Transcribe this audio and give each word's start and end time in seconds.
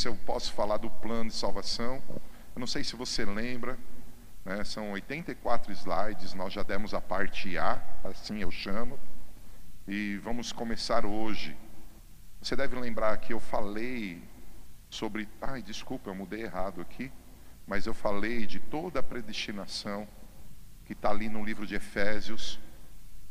se 0.00 0.06
eu 0.06 0.14
posso 0.14 0.52
falar 0.52 0.76
do 0.76 0.88
plano 0.88 1.28
de 1.28 1.34
salvação. 1.34 2.00
Eu 2.54 2.60
não 2.60 2.68
sei 2.68 2.84
se 2.84 2.94
você 2.94 3.24
lembra, 3.24 3.76
né, 4.44 4.62
são 4.62 4.92
84 4.92 5.72
slides, 5.72 6.34
nós 6.34 6.52
já 6.52 6.62
demos 6.62 6.94
a 6.94 7.00
parte 7.00 7.58
A, 7.58 7.82
assim 8.04 8.40
eu 8.40 8.48
chamo, 8.48 8.96
e 9.88 10.16
vamos 10.18 10.52
começar 10.52 11.04
hoje. 11.04 11.56
Você 12.40 12.54
deve 12.54 12.78
lembrar 12.78 13.16
que 13.16 13.32
eu 13.32 13.40
falei 13.40 14.22
sobre. 14.88 15.28
Ai, 15.42 15.62
desculpa, 15.62 16.10
eu 16.10 16.14
mudei 16.14 16.42
errado 16.42 16.80
aqui, 16.80 17.10
mas 17.66 17.84
eu 17.84 17.92
falei 17.92 18.46
de 18.46 18.60
toda 18.60 19.00
a 19.00 19.02
predestinação 19.02 20.06
que 20.84 20.92
está 20.92 21.10
ali 21.10 21.28
no 21.28 21.44
livro 21.44 21.66
de 21.66 21.74
Efésios. 21.74 22.60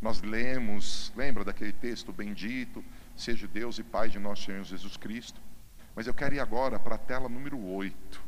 Nós 0.01 0.21
lemos, 0.21 1.13
lembra 1.15 1.45
daquele 1.45 1.71
texto 1.71 2.11
bendito, 2.11 2.83
seja 3.15 3.47
Deus 3.47 3.79
e 3.79 3.83
Pai 3.83 4.09
de 4.09 4.19
nosso 4.19 4.43
Senhor 4.43 4.65
Jesus 4.65 4.97
Cristo. 4.97 5.46
Mas 5.97 6.05
eu 6.05 6.13
quero 6.13 6.35
ir 6.35 6.39
agora 6.39 6.77
para 6.77 6.93
a 6.93 6.97
tela 6.99 7.27
número 7.27 7.59
8, 7.59 8.23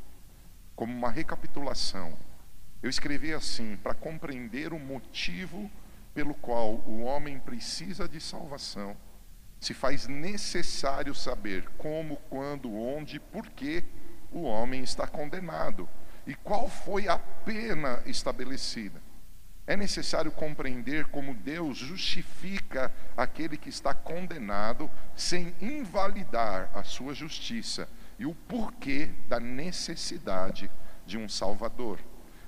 como 0.76 0.92
uma 0.92 1.12
recapitulação. 1.12 2.18
Eu 2.82 2.90
escrevi 2.90 3.32
assim: 3.32 3.78
para 3.78 3.94
compreender 3.94 4.74
o 4.74 4.80
motivo 4.80 5.70
pelo 6.12 6.34
qual 6.34 6.78
o 6.88 7.02
homem 7.02 7.40
precisa 7.40 8.10
de 8.10 8.20
salvação, 8.20 8.98
se 9.60 9.76
faz 9.76 10.08
necessário 10.08 11.14
saber 11.14 11.70
como, 11.78 12.16
quando, 12.28 12.74
onde, 12.74 13.20
por 13.20 13.48
que 13.52 13.84
o 14.32 14.42
homem 14.42 14.82
está 14.82 15.06
condenado 15.06 15.88
e 16.26 16.34
qual 16.34 16.68
foi 16.68 17.08
a 17.08 17.20
pena 17.20 18.02
estabelecida. 18.08 19.00
É 19.70 19.78
necessário 19.78 20.32
compreender 20.32 21.06
como 21.10 21.32
Deus 21.32 21.78
justifica 21.78 22.92
aquele 23.16 23.56
que 23.56 23.70
está 23.70 23.94
condenado 23.94 24.90
sem 25.16 25.54
invalidar 25.62 26.72
a 26.74 26.82
sua 26.82 27.14
justiça 27.14 27.88
e 28.18 28.26
o 28.26 28.34
porquê 28.34 29.12
da 29.28 29.40
necessidade 29.40 30.72
de 31.06 31.20
um 31.20 31.30
Salvador. 31.30 32.00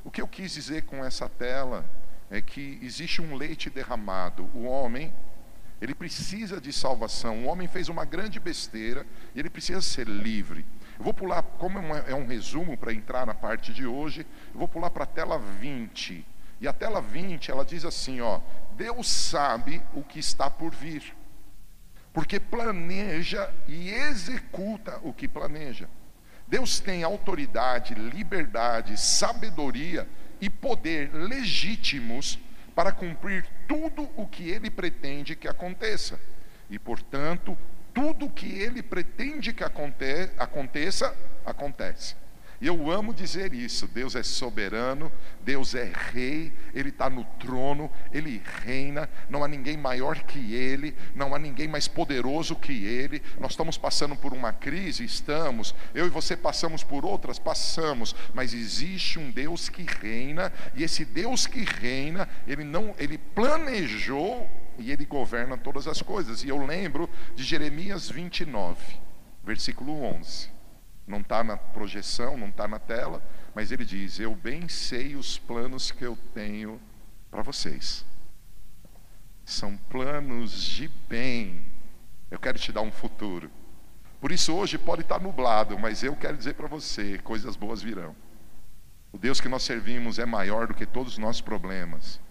O 0.03 0.09
que 0.09 0.19
eu 0.19 0.27
quis 0.27 0.53
dizer 0.53 0.85
com 0.85 1.05
essa 1.05 1.29
tela 1.29 1.85
é 2.27 2.41
que 2.41 2.79
existe 2.81 3.21
um 3.21 3.35
leite 3.35 3.69
derramado. 3.69 4.49
O 4.55 4.63
homem, 4.63 5.13
ele 5.79 5.93
precisa 5.93 6.59
de 6.59 6.73
salvação. 6.73 7.45
O 7.45 7.47
homem 7.49 7.67
fez 7.67 7.87
uma 7.87 8.03
grande 8.03 8.39
besteira 8.39 9.05
e 9.35 9.39
ele 9.39 9.49
precisa 9.51 9.79
ser 9.79 10.07
livre. 10.07 10.65
Eu 10.97 11.05
vou 11.05 11.13
pular, 11.13 11.43
como 11.43 11.77
é 11.77 12.15
um 12.15 12.25
resumo 12.25 12.75
para 12.75 12.91
entrar 12.91 13.27
na 13.27 13.35
parte 13.35 13.71
de 13.71 13.85
hoje, 13.85 14.25
eu 14.51 14.57
vou 14.57 14.67
pular 14.67 14.89
para 14.89 15.03
a 15.03 15.07
tela 15.07 15.37
20 15.37 16.30
e 16.61 16.67
a 16.67 16.73
tela 16.73 17.01
20, 17.01 17.49
ela 17.49 17.65
diz 17.65 17.83
assim, 17.83 18.21
ó: 18.21 18.39
Deus 18.77 19.09
sabe 19.09 19.81
o 19.95 20.03
que 20.03 20.19
está 20.19 20.47
por 20.47 20.73
vir. 20.75 21.15
Porque 22.13 22.39
planeja 22.39 23.51
e 23.67 23.89
executa 23.89 24.99
o 25.01 25.11
que 25.11 25.27
planeja. 25.27 25.89
Deus 26.47 26.79
tem 26.79 27.03
autoridade, 27.03 27.95
liberdade, 27.95 28.99
sabedoria 28.99 30.07
e 30.39 30.49
poder 30.49 31.11
legítimos 31.13 32.37
para 32.75 32.91
cumprir 32.91 33.45
tudo 33.67 34.07
o 34.15 34.27
que 34.27 34.49
ele 34.49 34.69
pretende 34.69 35.35
que 35.35 35.47
aconteça. 35.47 36.19
E, 36.69 36.77
portanto, 36.77 37.57
tudo 37.93 38.25
o 38.25 38.29
que 38.29 38.47
ele 38.47 38.83
pretende 38.83 39.53
que 39.53 39.63
aconteça, 39.63 41.15
acontece. 41.45 42.15
Eu 42.61 42.91
amo 42.91 43.11
dizer 43.11 43.53
isso: 43.55 43.87
Deus 43.87 44.15
é 44.15 44.21
soberano, 44.21 45.11
Deus 45.43 45.73
é 45.73 45.91
rei, 46.11 46.53
Ele 46.75 46.89
está 46.89 47.09
no 47.09 47.23
trono, 47.39 47.89
Ele 48.13 48.39
reina, 48.63 49.09
não 49.27 49.43
há 49.43 49.47
ninguém 49.47 49.75
maior 49.75 50.19
que 50.19 50.53
Ele, 50.53 50.95
não 51.15 51.33
há 51.33 51.39
ninguém 51.39 51.67
mais 51.67 51.87
poderoso 51.87 52.55
que 52.55 52.85
Ele. 52.85 53.19
Nós 53.39 53.53
estamos 53.53 53.79
passando 53.79 54.15
por 54.15 54.31
uma 54.31 54.53
crise, 54.53 55.03
estamos, 55.03 55.73
eu 55.95 56.05
e 56.05 56.09
você 56.09 56.37
passamos 56.37 56.83
por 56.83 57.03
outras, 57.03 57.39
passamos, 57.39 58.15
mas 58.31 58.53
existe 58.53 59.17
um 59.17 59.31
Deus 59.31 59.67
que 59.67 59.83
reina, 59.83 60.53
e 60.75 60.83
esse 60.83 61.03
Deus 61.03 61.47
que 61.47 61.63
reina, 61.63 62.29
Ele 62.45 62.63
não, 62.63 62.93
Ele 62.99 63.17
planejou 63.17 64.47
e 64.77 64.91
Ele 64.91 65.05
governa 65.05 65.57
todas 65.57 65.87
as 65.87 66.03
coisas. 66.03 66.43
E 66.43 66.49
eu 66.49 66.63
lembro 66.63 67.09
de 67.35 67.43
Jeremias 67.43 68.07
29, 68.07 68.77
versículo 69.43 70.03
11 70.03 70.60
não 71.11 71.19
está 71.19 71.43
na 71.43 71.57
projeção, 71.57 72.37
não 72.37 72.47
está 72.47 72.67
na 72.67 72.79
tela, 72.79 73.21
mas 73.53 73.71
ele 73.71 73.83
diz: 73.83 74.19
Eu 74.19 74.33
bem 74.33 74.69
sei 74.69 75.15
os 75.15 75.37
planos 75.37 75.91
que 75.91 76.03
eu 76.03 76.17
tenho 76.33 76.81
para 77.29 77.43
vocês. 77.43 78.05
São 79.45 79.75
planos 79.75 80.63
de 80.63 80.87
bem. 81.09 81.65
Eu 82.31 82.39
quero 82.39 82.57
te 82.57 82.71
dar 82.71 82.81
um 82.81 82.91
futuro. 82.91 83.51
Por 84.21 84.31
isso 84.31 84.55
hoje 84.55 84.77
pode 84.77 85.01
estar 85.01 85.19
tá 85.19 85.23
nublado, 85.23 85.77
mas 85.77 86.01
eu 86.01 86.15
quero 86.15 86.37
dizer 86.37 86.53
para 86.53 86.67
você: 86.67 87.17
coisas 87.19 87.57
boas 87.57 87.81
virão. 87.81 88.15
O 89.11 89.17
Deus 89.17 89.41
que 89.41 89.49
nós 89.49 89.63
servimos 89.63 90.17
é 90.17 90.25
maior 90.25 90.67
do 90.67 90.73
que 90.73 90.85
todos 90.85 91.13
os 91.13 91.17
nossos 91.17 91.41
problemas. 91.41 92.21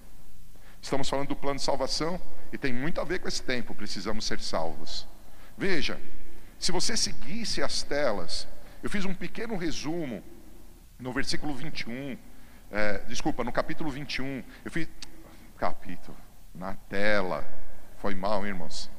Estamos 0.80 1.10
falando 1.10 1.28
do 1.28 1.36
plano 1.36 1.58
de 1.58 1.64
salvação 1.64 2.18
e 2.50 2.56
tem 2.56 2.72
muito 2.72 2.98
a 3.02 3.04
ver 3.04 3.18
com 3.18 3.28
esse 3.28 3.42
tempo, 3.42 3.74
precisamos 3.74 4.24
ser 4.24 4.40
salvos. 4.40 5.06
Veja, 5.58 6.00
se 6.58 6.72
você 6.72 6.96
seguisse 6.96 7.62
as 7.62 7.82
telas, 7.82 8.48
eu 8.82 8.88
fiz 8.88 9.04
um 9.04 9.14
pequeno 9.14 9.56
resumo 9.56 10.22
no 10.98 11.12
versículo 11.12 11.54
21, 11.54 12.16
é, 12.70 12.98
desculpa, 13.00 13.42
no 13.42 13.52
capítulo 13.52 13.90
21. 13.90 14.42
Eu 14.64 14.70
fiz. 14.70 14.88
Capítulo, 15.56 16.16
na 16.54 16.74
tela. 16.88 17.44
Foi 17.98 18.14
mal, 18.14 18.46
irmãos. 18.46 18.90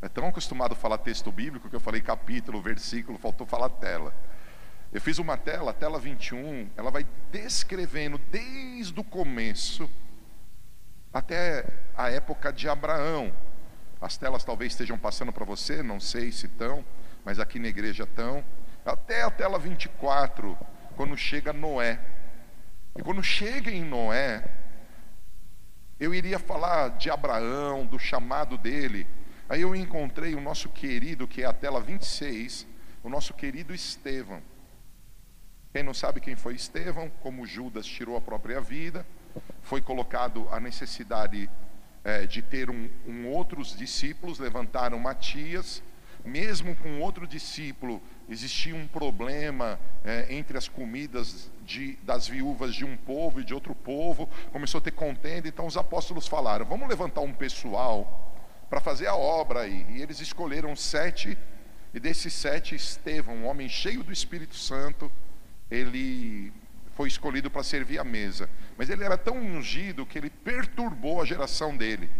É 0.00 0.08
tão 0.08 0.26
acostumado 0.26 0.72
a 0.72 0.76
falar 0.76 0.98
texto 0.98 1.30
bíblico 1.30 1.68
que 1.68 1.76
eu 1.76 1.80
falei 1.80 2.00
capítulo, 2.00 2.60
versículo, 2.60 3.18
faltou 3.18 3.46
falar 3.46 3.68
tela. 3.68 4.14
Eu 4.92 5.00
fiz 5.00 5.18
uma 5.18 5.36
tela, 5.36 5.70
a 5.70 5.74
tela 5.74 5.98
21, 5.98 6.70
ela 6.76 6.90
vai 6.90 7.06
descrevendo 7.30 8.18
desde 8.30 8.98
o 8.98 9.04
começo 9.04 9.88
até 11.12 11.66
a 11.96 12.10
época 12.10 12.52
de 12.52 12.68
Abraão. 12.68 13.32
As 14.00 14.16
telas 14.16 14.44
talvez 14.44 14.72
estejam 14.72 14.96
passando 14.96 15.32
para 15.32 15.44
você, 15.44 15.82
não 15.82 16.00
sei 16.00 16.32
se 16.32 16.46
estão, 16.46 16.84
mas 17.24 17.38
aqui 17.38 17.58
na 17.58 17.68
igreja 17.68 18.04
estão 18.04 18.42
até 18.88 19.22
a 19.22 19.30
tela 19.30 19.58
24, 19.58 20.56
quando 20.96 21.16
chega 21.16 21.52
Noé. 21.52 22.00
E 22.96 23.02
quando 23.02 23.22
chega 23.22 23.70
em 23.70 23.84
Noé, 23.84 24.44
eu 26.00 26.14
iria 26.14 26.38
falar 26.38 26.90
de 26.90 27.10
Abraão, 27.10 27.84
do 27.84 27.98
chamado 27.98 28.56
dele. 28.56 29.06
Aí 29.48 29.60
eu 29.60 29.74
encontrei 29.74 30.34
o 30.34 30.40
nosso 30.40 30.68
querido, 30.68 31.28
que 31.28 31.42
é 31.42 31.46
a 31.46 31.52
tela 31.52 31.80
26, 31.80 32.66
o 33.02 33.08
nosso 33.08 33.34
querido 33.34 33.74
Estevão. 33.74 34.42
Quem 35.72 35.82
não 35.82 35.94
sabe 35.94 36.20
quem 36.20 36.34
foi 36.34 36.54
Estevão, 36.54 37.10
como 37.20 37.46
Judas 37.46 37.86
tirou 37.86 38.16
a 38.16 38.20
própria 38.20 38.60
vida, 38.60 39.06
foi 39.62 39.80
colocado 39.80 40.48
a 40.50 40.58
necessidade 40.58 41.48
é, 42.02 42.26
de 42.26 42.40
ter 42.42 42.70
um, 42.70 42.88
um 43.06 43.28
outros 43.28 43.76
discípulos, 43.76 44.38
levantaram 44.38 44.98
Matias, 44.98 45.82
mesmo 46.24 46.74
com 46.76 47.00
outro 47.00 47.26
discípulo, 47.26 48.02
existia 48.28 48.74
um 48.74 48.86
problema 48.86 49.78
é, 50.04 50.26
entre 50.34 50.58
as 50.58 50.68
comidas 50.68 51.50
de, 51.64 51.96
das 52.02 52.28
viúvas 52.28 52.74
de 52.74 52.84
um 52.84 52.96
povo 52.96 53.40
e 53.40 53.44
de 53.44 53.54
outro 53.54 53.74
povo, 53.74 54.28
começou 54.52 54.78
a 54.78 54.82
ter 54.82 54.90
contenda, 54.90 55.48
então 55.48 55.66
os 55.66 55.76
apóstolos 55.76 56.26
falaram: 56.26 56.66
vamos 56.66 56.88
levantar 56.88 57.22
um 57.22 57.32
pessoal 57.32 58.24
para 58.68 58.80
fazer 58.80 59.06
a 59.06 59.16
obra 59.16 59.60
aí. 59.60 59.86
E 59.90 60.02
eles 60.02 60.20
escolheram 60.20 60.76
sete, 60.76 61.36
e 61.94 61.98
desses 61.98 62.32
sete, 62.34 62.74
Estevão, 62.74 63.34
um 63.34 63.46
homem 63.46 63.68
cheio 63.68 64.02
do 64.02 64.12
Espírito 64.12 64.56
Santo, 64.56 65.10
ele 65.70 66.52
foi 66.94 67.08
escolhido 67.08 67.50
para 67.50 67.62
servir 67.62 67.98
a 67.98 68.04
mesa. 68.04 68.50
Mas 68.76 68.90
ele 68.90 69.04
era 69.04 69.16
tão 69.16 69.36
ungido 69.38 70.04
que 70.04 70.18
ele 70.18 70.28
perturbou 70.28 71.22
a 71.22 71.24
geração 71.24 71.76
dele. 71.76 72.10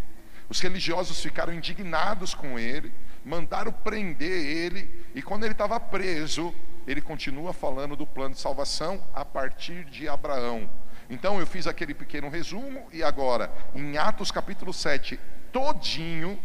Os 0.48 0.60
religiosos 0.60 1.20
ficaram 1.20 1.52
indignados 1.52 2.34
com 2.34 2.58
ele 2.58 2.92
mandaram 3.28 3.70
prender 3.70 4.46
ele, 4.46 4.90
e 5.14 5.20
quando 5.20 5.44
ele 5.44 5.52
estava 5.52 5.78
preso, 5.78 6.54
ele 6.86 7.02
continua 7.02 7.52
falando 7.52 7.94
do 7.94 8.06
plano 8.06 8.34
de 8.34 8.40
salvação 8.40 9.06
a 9.12 9.24
partir 9.24 9.84
de 9.84 10.08
Abraão. 10.08 10.68
Então 11.10 11.38
eu 11.38 11.46
fiz 11.46 11.66
aquele 11.66 11.92
pequeno 11.92 12.30
resumo, 12.30 12.88
e 12.90 13.02
agora, 13.02 13.52
em 13.74 13.98
Atos 13.98 14.30
capítulo 14.30 14.72
7, 14.72 15.20
todinho, 15.52 16.40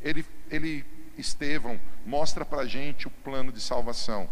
ele, 0.00 0.24
ele 0.48 0.86
Estevão, 1.18 1.78
mostra 2.06 2.44
para 2.44 2.62
a 2.62 2.66
gente 2.66 3.08
o 3.08 3.10
plano 3.10 3.50
de 3.50 3.60
salvação. 3.60 4.30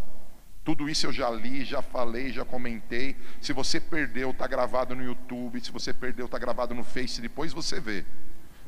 Tudo 0.64 0.88
isso 0.88 1.06
eu 1.06 1.12
já 1.12 1.28
li, 1.31 1.64
já 1.64 1.82
falei, 1.82 2.32
já 2.32 2.44
comentei. 2.44 3.17
Se 3.40 3.52
você 3.52 3.81
perdeu, 3.81 4.31
está 4.31 4.46
gravado 4.46 4.94
no 4.94 5.02
YouTube. 5.02 5.61
Se 5.61 5.72
você 5.72 5.94
perdeu, 5.94 6.26
está 6.26 6.38
gravado 6.38 6.75
no 6.75 6.84
Face. 6.84 7.22
Depois 7.22 7.55
você 7.55 7.81
vê. 7.81 8.05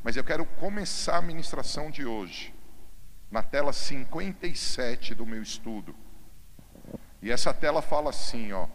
Mas 0.02 0.16
eu 0.16 0.24
quero 0.24 0.46
começar 0.46 1.18
a 1.18 1.22
ministração 1.22 1.90
de 1.90 2.06
hoje 2.06 2.54
na 3.30 3.42
tela 3.42 3.72
57 3.72 5.14
do 5.14 5.24
meu 5.24 5.42
estudo. 5.42 5.94
E 7.22 7.30
essa 7.30 7.54
tela 7.54 7.80
fala 7.80 8.10
assim, 8.10 8.52
ó. 8.52 8.66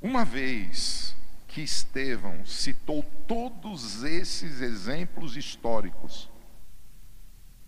Uma 0.00 0.24
vez 0.24 1.14
que 1.46 1.60
Estevão 1.62 2.44
citou 2.44 3.02
todos 3.26 4.02
esses 4.02 4.60
exemplos 4.60 5.36
históricos, 5.36 6.30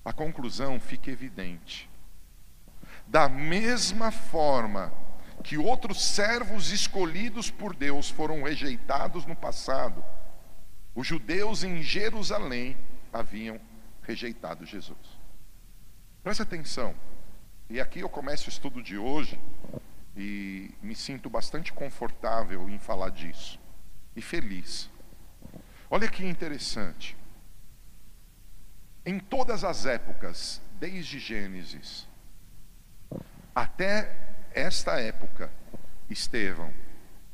a 0.04 0.12
conclusão 0.12 0.80
fica 0.80 1.10
evidente. 1.10 1.88
Da 3.06 3.28
mesma 3.28 4.10
forma 4.10 4.92
que 5.42 5.56
outros 5.56 6.02
servos 6.02 6.70
escolhidos 6.70 7.50
por 7.50 7.74
Deus 7.74 8.10
foram 8.10 8.42
rejeitados 8.42 9.24
no 9.24 9.36
passado, 9.36 10.04
os 10.94 11.06
judeus 11.06 11.62
em 11.62 11.82
Jerusalém 11.82 12.76
haviam 13.12 13.60
rejeitado 14.08 14.64
Jesus. 14.64 15.18
Preste 16.22 16.40
atenção, 16.42 16.94
e 17.68 17.78
aqui 17.78 18.00
eu 18.00 18.08
começo 18.08 18.46
o 18.46 18.48
estudo 18.48 18.82
de 18.82 18.96
hoje 18.96 19.38
e 20.16 20.74
me 20.82 20.96
sinto 20.96 21.28
bastante 21.28 21.74
confortável 21.74 22.66
em 22.70 22.78
falar 22.78 23.10
disso 23.10 23.60
e 24.16 24.22
feliz. 24.22 24.90
Olha 25.90 26.08
que 26.08 26.24
interessante. 26.24 27.14
Em 29.04 29.20
todas 29.20 29.62
as 29.62 29.84
épocas, 29.84 30.62
desde 30.80 31.18
Gênesis 31.18 32.08
até 33.54 34.34
esta 34.54 34.98
época, 35.00 35.52
Estevão, 36.08 36.72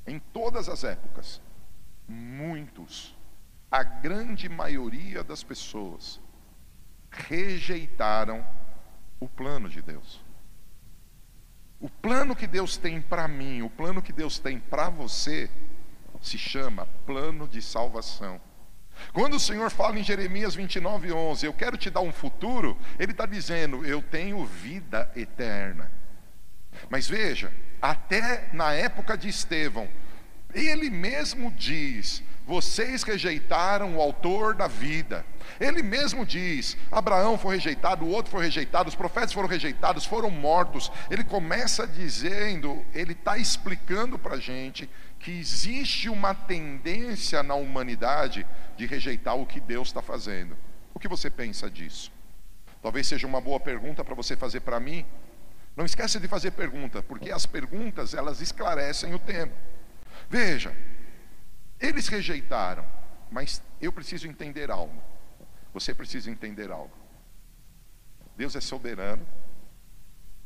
em 0.06 0.18
todas 0.18 0.68
as 0.68 0.82
épocas, 0.82 1.40
muitos, 2.08 3.16
a 3.70 3.82
grande 3.84 4.48
maioria 4.48 5.22
das 5.22 5.44
pessoas, 5.44 6.20
rejeitaram 7.28 8.46
o 9.20 9.28
plano 9.28 9.68
de 9.68 9.80
Deus. 9.80 10.22
O 11.80 11.88
plano 11.88 12.34
que 12.34 12.46
Deus 12.46 12.76
tem 12.76 13.00
para 13.00 13.28
mim, 13.28 13.62
o 13.62 13.70
plano 13.70 14.02
que 14.02 14.12
Deus 14.12 14.38
tem 14.38 14.58
para 14.58 14.88
você, 14.88 15.50
se 16.22 16.38
chama 16.38 16.88
plano 17.06 17.46
de 17.46 17.60
salvação. 17.60 18.40
Quando 19.12 19.34
o 19.34 19.40
Senhor 19.40 19.70
fala 19.70 19.98
em 19.98 20.04
Jeremias 20.04 20.54
29, 20.54 21.12
11, 21.12 21.46
eu 21.46 21.52
quero 21.52 21.76
te 21.76 21.90
dar 21.90 22.00
um 22.00 22.12
futuro, 22.12 22.76
Ele 22.98 23.12
está 23.12 23.26
dizendo, 23.26 23.84
eu 23.84 24.00
tenho 24.00 24.44
vida 24.44 25.10
eterna. 25.14 25.90
Mas 26.88 27.08
veja, 27.08 27.52
até 27.82 28.48
na 28.52 28.72
época 28.72 29.16
de 29.16 29.28
Estevão, 29.28 29.88
ele 30.54 30.90
mesmo 30.90 31.50
diz: 31.50 32.22
vocês 32.46 33.02
rejeitaram 33.02 33.96
o 33.96 34.00
autor 34.00 34.54
da 34.54 34.66
vida. 34.66 35.24
Ele 35.58 35.82
mesmo 35.82 36.26
diz: 36.26 36.76
Abraão 36.92 37.38
foi 37.38 37.56
rejeitado, 37.56 38.04
o 38.04 38.10
outro 38.10 38.30
foi 38.30 38.44
rejeitado, 38.44 38.88
os 38.88 38.94
profetas 38.94 39.32
foram 39.32 39.48
rejeitados, 39.48 40.04
foram 40.04 40.30
mortos. 40.30 40.92
Ele 41.10 41.24
começa 41.24 41.86
dizendo, 41.86 42.84
ele 42.92 43.12
está 43.12 43.38
explicando 43.38 44.18
para 44.18 44.34
a 44.34 44.40
gente 44.40 44.88
que 45.18 45.30
existe 45.30 46.08
uma 46.10 46.34
tendência 46.34 47.42
na 47.42 47.54
humanidade 47.54 48.46
de 48.76 48.84
rejeitar 48.84 49.36
o 49.36 49.46
que 49.46 49.58
Deus 49.58 49.88
está 49.88 50.02
fazendo. 50.02 50.56
O 50.92 50.98
que 50.98 51.08
você 51.08 51.30
pensa 51.30 51.70
disso? 51.70 52.12
Talvez 52.82 53.06
seja 53.06 53.26
uma 53.26 53.40
boa 53.40 53.58
pergunta 53.58 54.04
para 54.04 54.14
você 54.14 54.36
fazer 54.36 54.60
para 54.60 54.78
mim. 54.78 55.06
Não 55.74 55.86
esqueça 55.86 56.20
de 56.20 56.28
fazer 56.28 56.50
pergunta, 56.50 57.02
porque 57.02 57.32
as 57.32 57.46
perguntas 57.46 58.12
elas 58.12 58.42
esclarecem 58.42 59.14
o 59.14 59.18
tempo. 59.18 59.54
Veja, 60.28 60.74
eles 61.80 62.08
rejeitaram, 62.08 62.86
mas 63.30 63.62
eu 63.80 63.92
preciso 63.92 64.26
entender 64.26 64.70
algo. 64.70 65.02
Você 65.72 65.92
precisa 65.94 66.30
entender 66.30 66.70
algo. 66.70 66.96
Deus 68.36 68.56
é 68.56 68.60
soberano, 68.60 69.26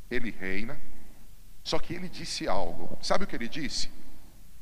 Ele 0.09 0.31
reina, 0.31 0.79
só 1.63 1.79
que 1.79 1.93
Ele 1.93 2.09
disse 2.09 2.47
algo. 2.47 2.97
Sabe 3.01 3.23
o 3.23 3.27
que 3.27 3.35
Ele 3.35 3.47
disse? 3.47 3.91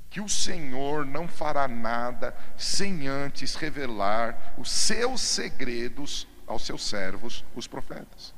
Que 0.09 0.21
o 0.21 0.29
Senhor 0.29 1.05
não 1.05 1.27
fará 1.27 1.67
nada 1.67 2.35
sem 2.57 3.07
antes 3.07 3.55
revelar 3.55 4.55
os 4.57 4.71
seus 4.71 5.21
segredos 5.21 6.27
aos 6.45 6.65
seus 6.65 6.85
servos, 6.85 7.43
os 7.55 7.67
profetas. 7.67 8.33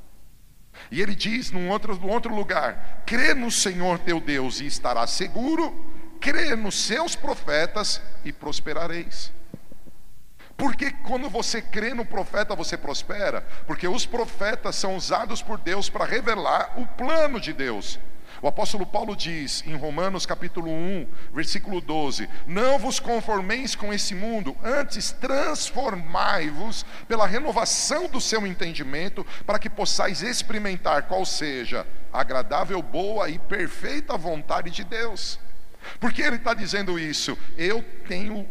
E 0.92 1.02
ele 1.02 1.16
diz 1.16 1.52
num 1.52 1.70
outro, 1.70 1.96
num 1.96 2.10
outro 2.10 2.34
lugar: 2.34 3.04
crê 3.06 3.34
no 3.34 3.52
Senhor 3.52 4.00
teu 4.00 4.20
Deus 4.20 4.60
e 4.60 4.66
estarás 4.66 5.12
seguro, 5.12 5.74
crê 6.20 6.56
nos 6.56 6.76
seus 6.76 7.16
profetas 7.16 8.02
e 8.24 8.32
prosperareis. 8.32 9.32
Porque 10.60 10.92
quando 10.92 11.30
você 11.30 11.62
crê 11.62 11.94
no 11.94 12.04
profeta, 12.04 12.54
você 12.54 12.76
prospera? 12.76 13.48
Porque 13.66 13.88
os 13.88 14.06
profetas 14.06 14.76
são 14.76 14.98
usados 14.98 15.42
por 15.42 15.58
Deus 15.58 15.90
para 15.90 16.04
revelar 16.04 16.74
o 16.78 16.86
plano 16.86 17.40
de 17.40 17.54
Deus. 17.54 17.98
O 18.42 18.48
apóstolo 18.48 18.86
Paulo 18.86 19.16
diz 19.16 19.64
em 19.66 19.76
Romanos 19.76 20.26
capítulo 20.26 20.70
1, 20.70 21.08
versículo 21.34 21.82
12: 21.82 22.30
Não 22.46 22.78
vos 22.78 23.00
conformeis 23.00 23.76
com 23.76 23.94
esse 23.94 24.14
mundo, 24.14 24.56
antes 24.64 25.12
transformai-vos 25.12 26.86
pela 27.08 27.28
renovação 27.28 28.08
do 28.08 28.22
seu 28.22 28.46
entendimento, 28.46 29.26
para 29.46 29.60
que 29.60 29.70
possais 29.70 30.22
experimentar 30.22 31.04
qual 31.04 31.26
seja 31.26 31.88
a 32.14 32.22
agradável, 32.22 32.82
boa 32.82 33.30
e 33.30 33.40
perfeita 33.40 34.18
vontade 34.18 34.72
de 34.72 34.84
Deus. 34.84 35.40
Por 36.00 36.14
que 36.14 36.22
ele 36.22 36.36
está 36.36 36.54
dizendo 36.54 37.00
isso? 37.00 37.38
Eu 37.58 37.84
tenho 38.08 38.48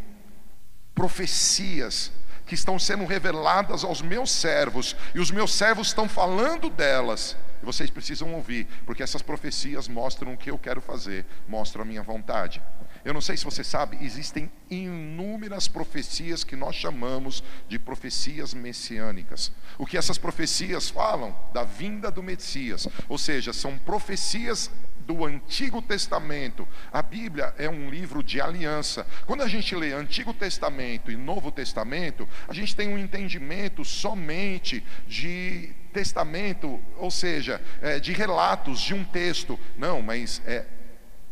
profecias 0.94 2.12
que 2.46 2.54
estão 2.54 2.78
sendo 2.78 3.04
reveladas 3.04 3.84
aos 3.84 4.00
meus 4.00 4.30
servos, 4.30 4.96
e 5.14 5.20
os 5.20 5.30
meus 5.30 5.52
servos 5.52 5.88
estão 5.88 6.08
falando 6.08 6.70
delas. 6.70 7.36
E 7.62 7.66
vocês 7.66 7.90
precisam 7.90 8.32
ouvir, 8.34 8.66
porque 8.86 9.02
essas 9.02 9.20
profecias 9.20 9.86
mostram 9.86 10.32
o 10.32 10.36
que 10.36 10.50
eu 10.50 10.58
quero 10.58 10.80
fazer, 10.80 11.26
mostram 11.46 11.82
a 11.82 11.84
minha 11.84 12.02
vontade. 12.02 12.62
Eu 13.08 13.14
não 13.14 13.22
sei 13.22 13.38
se 13.38 13.44
você 13.46 13.64
sabe, 13.64 13.96
existem 14.02 14.52
inúmeras 14.70 15.66
profecias 15.66 16.44
que 16.44 16.55
nós 16.55 16.76
chamamos 16.76 17.43
de 17.66 17.78
profecias 17.78 18.52
messiânicas. 18.52 19.50
O 19.78 19.87
que 19.87 19.96
essas 19.96 20.19
profecias 20.19 20.90
falam? 20.90 21.34
Da 21.55 21.64
vinda 21.64 22.10
do 22.10 22.22
Messias, 22.22 22.87
ou 23.08 23.16
seja, 23.16 23.55
são 23.55 23.78
profecias 23.78 24.70
do 25.06 25.25
Antigo 25.25 25.81
Testamento. 25.81 26.69
A 26.93 27.00
Bíblia 27.00 27.55
é 27.56 27.66
um 27.66 27.88
livro 27.88 28.22
de 28.22 28.43
aliança. 28.43 29.06
Quando 29.25 29.43
a 29.43 29.49
gente 29.49 29.75
lê 29.75 29.94
Antigo 29.94 30.34
Testamento 30.34 31.11
e 31.11 31.16
Novo 31.16 31.50
Testamento, 31.50 32.28
a 32.46 32.52
gente 32.52 32.76
tem 32.76 32.90
um 32.90 32.99
entendimento 32.99 33.87
somente 33.87 34.84
de 35.06 35.72
testamento, 35.94 36.78
ou 36.99 37.11
seja, 37.11 37.58
é, 37.81 37.99
de 37.99 38.12
relatos 38.12 38.81
de 38.81 38.93
um 38.93 39.02
texto. 39.02 39.58
Não, 39.78 40.02
mas 40.02 40.43
é 40.44 40.66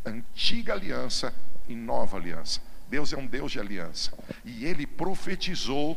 antiga 0.06 0.72
aliança 0.72 1.34
e 1.69 1.75
nova 1.75 2.17
aliança. 2.17 2.61
Deus 2.89 3.13
é 3.13 3.17
um 3.17 3.27
Deus 3.27 3.53
de 3.53 3.61
aliança. 3.61 4.13
E 4.45 4.65
ele 4.65 4.87
profetizou. 4.87 5.97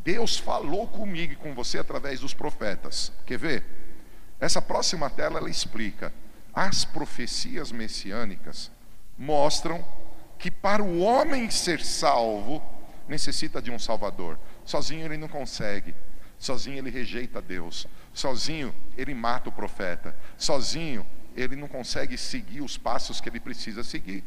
Deus 0.00 0.36
falou 0.36 0.86
comigo 0.86 1.32
e 1.32 1.36
com 1.36 1.54
você 1.54 1.78
através 1.78 2.20
dos 2.20 2.34
profetas. 2.34 3.12
Quer 3.24 3.38
ver? 3.38 3.64
Essa 4.38 4.60
próxima 4.60 5.08
tela 5.08 5.38
ela 5.38 5.48
explica 5.48 6.12
as 6.52 6.84
profecias 6.84 7.72
messiânicas 7.72 8.70
mostram 9.18 9.84
que 10.38 10.50
para 10.50 10.82
o 10.82 11.00
homem 11.00 11.50
ser 11.50 11.80
salvo, 11.80 12.62
necessita 13.08 13.60
de 13.60 13.70
um 13.70 13.78
Salvador. 13.78 14.38
Sozinho 14.64 15.04
ele 15.04 15.16
não 15.16 15.28
consegue. 15.28 15.94
Sozinho 16.38 16.78
ele 16.78 16.90
rejeita 16.90 17.40
Deus. 17.40 17.86
Sozinho 18.12 18.74
ele 18.96 19.14
mata 19.14 19.48
o 19.48 19.52
profeta. 19.52 20.14
Sozinho 20.36 21.06
ele 21.34 21.56
não 21.56 21.68
consegue 21.68 22.16
seguir 22.16 22.60
os 22.60 22.76
passos 22.76 23.20
que 23.20 23.28
ele 23.28 23.40
precisa 23.40 23.82
seguir. 23.82 24.24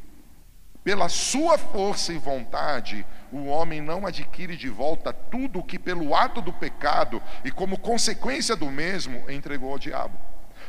Pela 0.87 1.09
sua 1.09 1.57
força 1.57 2.13
e 2.13 2.17
vontade, 2.17 3.05
o 3.29 3.47
homem 3.47 3.81
não 3.81 4.07
adquire 4.07 4.55
de 4.55 4.69
volta 4.69 5.11
tudo 5.11 5.59
o 5.59 5.63
que, 5.63 5.77
pelo 5.77 6.15
ato 6.15 6.41
do 6.41 6.53
pecado 6.53 7.21
e 7.43 7.51
como 7.51 7.77
consequência 7.77 8.55
do 8.55 8.71
mesmo, 8.71 9.29
entregou 9.29 9.73
ao 9.73 9.77
diabo. 9.77 10.17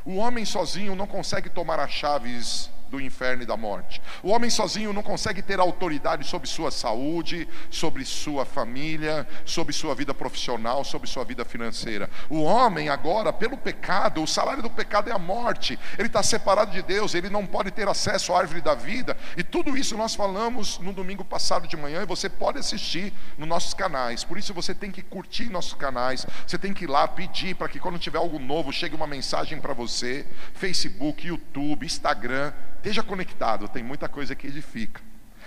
O 0.05 0.17
homem 0.17 0.45
sozinho 0.45 0.97
não 0.97 1.07
consegue 1.07 1.49
tomar 1.49 1.79
as 1.79 1.93
chaves 1.93 2.69
do 2.91 3.01
inferno 3.01 3.43
e 3.43 3.47
da 3.47 3.57
morte. 3.57 4.01
O 4.23 4.31
homem 4.31 4.51
sozinho 4.51 4.93
não 4.93 5.03
consegue 5.03 5.43
ter 5.43 5.61
autoridade 5.61 6.27
sobre 6.27 6.49
sua 6.49 6.71
saúde, 6.71 7.49
sobre 7.71 8.05
sua 8.05 8.45
família, 8.45 9.27
sobre 9.45 9.73
sua 9.73 9.95
vida 9.95 10.15
profissional, 10.15 10.85
sobre 10.85 11.09
sua 11.09 11.25
vida 11.25 11.45
financeira. 11.45 12.09
O 12.29 12.43
homem, 12.43 12.89
agora, 12.89 13.33
pelo 13.33 13.57
pecado, 13.57 14.23
o 14.23 14.27
salário 14.27 14.63
do 14.63 14.71
pecado 14.71 15.11
é 15.11 15.13
a 15.13 15.19
morte. 15.19 15.79
Ele 15.99 16.09
está 16.09 16.23
separado 16.23 16.71
de 16.71 16.83
Deus, 16.83 17.15
ele 17.15 17.29
não 17.29 17.47
pode 17.47 17.71
ter 17.71 17.89
acesso 17.89 18.33
à 18.33 18.39
árvore 18.39 18.61
da 18.61 18.75
vida. 18.75 19.17
E 19.37 19.43
tudo 19.43 19.77
isso 19.77 19.97
nós 19.97 20.15
falamos 20.15 20.79
no 20.79 20.93
domingo 20.93 21.25
passado 21.25 21.67
de 21.67 21.77
manhã 21.77 22.03
e 22.03 22.07
você 22.07 22.29
pode 22.29 22.59
assistir 22.59 23.13
nos 23.37 23.49
nossos 23.49 23.75
canais. 23.75 24.25
Por 24.25 24.39
isso 24.39 24.55
você 24.55 24.75
tem 24.75 24.91
que 24.91 25.03
curtir 25.03 25.51
nossos 25.51 25.75
canais, 25.75 26.27
você 26.47 26.59
tem 26.59 26.73
que 26.73 26.85
ir 26.85 26.89
lá 26.89 27.07
pedir 27.07 27.55
para 27.55 27.69
que 27.69 27.79
quando 27.79 27.99
tiver 27.99 28.19
algo 28.19 28.39
novo 28.39 28.73
chegue 28.73 28.95
uma 28.95 29.07
mensagem 29.07 29.61
para 29.61 29.75
você. 29.75 30.27
Facebook, 30.55 31.27
YouTube, 31.27 31.87
Instagram. 31.87 32.53
Esteja 32.79 33.03
conectado, 33.03 33.69
tem 33.69 33.83
muita 33.83 34.09
coisa 34.09 34.35
que 34.35 34.47
edifica. 34.47 35.03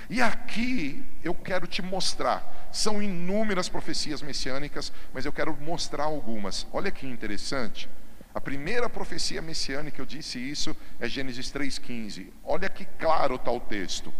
E 0.09 0.21
aqui 0.21 1.03
eu 1.23 1.33
quero 1.33 1.65
te 1.65 1.81
mostrar, 1.81 2.69
são 2.71 3.01
inúmeras 3.01 3.69
profecias 3.69 4.21
messiânicas, 4.21 4.91
mas 5.13 5.25
eu 5.25 5.33
quero 5.33 5.55
mostrar 5.57 6.03
algumas. 6.03 6.67
Olha 6.71 6.91
que 6.91 7.07
interessante. 7.07 7.89
A 8.33 8.39
primeira 8.39 8.89
profecia 8.89 9.41
messiânica, 9.41 10.01
eu 10.01 10.05
disse 10.05 10.39
isso, 10.39 10.75
é 10.99 11.07
Gênesis 11.07 11.51
3,15. 11.51 12.27
Olha 12.43 12.69
que 12.69 12.85
claro 12.85 13.35
está 13.35 13.51
o 13.51 13.59
texto. 13.59 14.13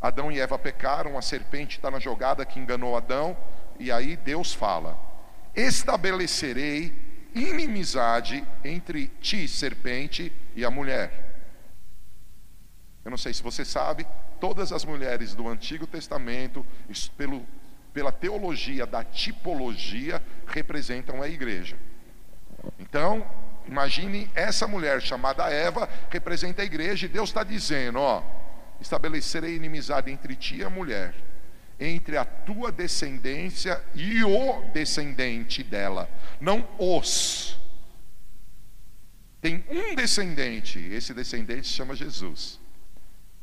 Adão 0.00 0.30
e 0.30 0.38
Eva 0.38 0.58
pecaram, 0.58 1.16
a 1.16 1.22
serpente 1.22 1.76
está 1.76 1.90
na 1.90 1.98
jogada 1.98 2.44
que 2.44 2.60
enganou 2.60 2.96
Adão, 2.96 3.36
e 3.78 3.90
aí 3.90 4.16
Deus 4.16 4.52
fala: 4.52 4.98
Estabelecerei 5.54 6.92
inimizade 7.34 8.44
entre 8.64 9.08
ti, 9.20 9.48
serpente, 9.48 10.32
e 10.54 10.64
a 10.64 10.70
mulher. 10.70 11.25
Eu 13.06 13.10
não 13.10 13.16
sei 13.16 13.32
se 13.32 13.40
você 13.40 13.64
sabe, 13.64 14.04
todas 14.40 14.72
as 14.72 14.84
mulheres 14.84 15.32
do 15.32 15.46
Antigo 15.46 15.86
Testamento, 15.86 16.66
pelo, 17.16 17.46
pela 17.94 18.10
teologia 18.10 18.84
da 18.84 19.04
tipologia, 19.04 20.20
representam 20.44 21.22
a 21.22 21.28
igreja. 21.28 21.78
Então, 22.80 23.24
imagine 23.64 24.28
essa 24.34 24.66
mulher 24.66 25.00
chamada 25.00 25.48
Eva, 25.48 25.88
representa 26.10 26.62
a 26.62 26.64
igreja, 26.64 27.06
e 27.06 27.08
Deus 27.08 27.28
está 27.28 27.44
dizendo: 27.44 28.00
ó, 28.00 28.24
estabelecerei 28.80 29.54
inimizade 29.54 30.10
entre 30.10 30.34
ti 30.34 30.56
e 30.56 30.64
a 30.64 30.68
mulher, 30.68 31.14
entre 31.78 32.16
a 32.16 32.24
tua 32.24 32.72
descendência 32.72 33.80
e 33.94 34.24
o 34.24 34.62
descendente 34.72 35.62
dela, 35.62 36.10
não 36.40 36.68
os. 36.76 37.56
Tem 39.40 39.64
um 39.70 39.94
descendente, 39.94 40.80
esse 40.80 41.14
descendente 41.14 41.68
se 41.68 41.72
chama 41.74 41.94
Jesus. 41.94 42.65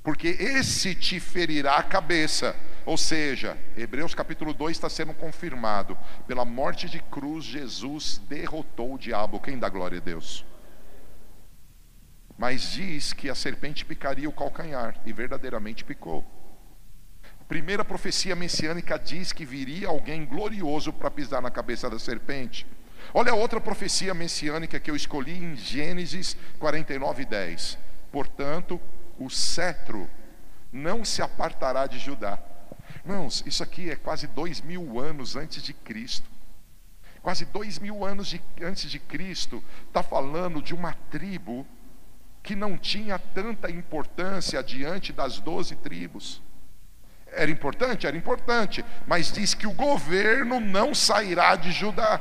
Porque 0.04 0.28
esse 0.28 0.94
te 0.94 1.20
ferirá 1.20 1.78
a 1.78 1.84
cabeça. 1.84 2.54
Ou 2.86 2.98
seja, 2.98 3.58
Hebreus 3.78 4.14
capítulo 4.14 4.54
2 4.54 4.76
está 4.76 4.90
sendo 4.90 5.14
confirmado. 5.14 5.98
Pela 6.28 6.44
morte 6.44 6.90
de 6.90 7.00
cruz, 7.00 7.46
Jesus 7.46 8.22
derrotou 8.28 8.94
o 8.94 9.00
diabo. 9.00 9.40
Quem 9.40 9.58
dá 9.58 9.70
glória 9.70 10.00
a 10.00 10.02
Deus? 10.02 10.46
Mas 12.38 12.74
diz 12.74 13.14
que 13.14 13.30
a 13.30 13.36
serpente 13.36 13.86
picaria 13.86 14.28
o 14.28 14.34
calcanhar, 14.34 15.00
e 15.06 15.14
verdadeiramente 15.14 15.86
picou. 15.86 16.26
Primeira 17.48 17.86
profecia 17.86 18.36
messiânica 18.36 18.98
diz 18.98 19.32
que 19.32 19.46
viria 19.46 19.88
alguém 19.88 20.26
glorioso 20.26 20.92
para 20.92 21.12
pisar 21.12 21.42
na 21.42 21.52
cabeça 21.52 21.90
da 21.90 22.00
serpente. 22.00 22.66
Olha 23.14 23.32
a 23.32 23.36
outra 23.36 23.62
profecia 23.62 24.14
messiânica 24.14 24.80
que 24.80 24.90
eu 24.90 24.96
escolhi 24.96 25.38
em 25.38 25.56
Gênesis 25.56 26.36
49, 26.60 27.26
10. 27.26 27.78
Portanto, 28.12 28.82
o 29.18 29.30
cetro 29.30 30.10
não 30.72 31.06
se 31.06 31.22
apartará 31.22 31.86
de 31.88 32.00
Judá. 32.00 32.40
Irmãos, 33.06 33.44
isso 33.46 33.62
aqui 33.64 33.90
é 33.90 33.96
quase 33.96 34.28
dois 34.28 34.62
mil 34.62 35.00
anos 35.00 35.36
antes 35.36 35.62
de 35.62 35.74
Cristo. 35.74 36.30
Quase 37.22 37.46
dois 37.46 37.80
mil 37.80 38.04
anos 38.04 38.28
de, 38.28 38.42
antes 38.62 38.90
de 38.90 39.00
Cristo, 39.00 39.64
está 39.88 40.04
falando 40.04 40.62
de 40.62 40.74
uma 40.74 40.94
tribo 41.10 41.66
que 42.42 42.56
não 42.56 42.78
tinha 42.78 43.18
tanta 43.18 43.72
importância 43.72 44.62
diante 44.62 45.14
das 45.14 45.40
doze 45.40 45.76
tribos. 45.78 46.42
Era 47.28 47.50
importante? 47.50 48.06
Era 48.06 48.18
importante, 48.18 48.84
mas 49.08 49.32
diz 49.32 49.54
que 49.54 49.66
o 49.66 49.74
governo 49.74 50.60
não 50.60 50.94
sairá 50.94 51.56
de 51.56 51.72
Judá. 51.72 52.20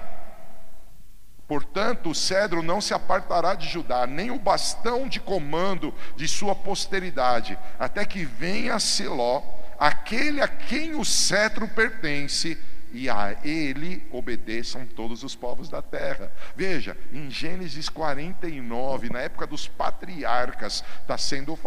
Portanto, 1.52 2.08
o 2.08 2.14
cedro 2.14 2.62
não 2.62 2.80
se 2.80 2.94
apartará 2.94 3.54
de 3.54 3.68
Judá, 3.68 4.06
nem 4.06 4.30
o 4.30 4.38
bastão 4.38 5.06
de 5.06 5.20
comando 5.20 5.94
de 6.16 6.26
sua 6.26 6.54
posteridade, 6.54 7.58
até 7.78 8.06
que 8.06 8.24
venha 8.24 8.78
Seló, 8.78 9.42
aquele 9.78 10.40
a 10.40 10.48
quem 10.48 10.94
o 10.94 11.04
cetro 11.04 11.68
pertence, 11.68 12.56
e 12.90 13.10
a 13.10 13.36
ele 13.44 14.02
obedeçam 14.10 14.86
todos 14.86 15.22
os 15.22 15.34
povos 15.34 15.68
da 15.68 15.82
terra. 15.82 16.32
Veja, 16.56 16.96
em 17.12 17.30
Gênesis 17.30 17.90
49, 17.90 19.10
na 19.10 19.20
época 19.20 19.46
dos 19.46 19.68
patriarcas, 19.68 20.82
está 21.02 21.18
sendo, 21.18 21.58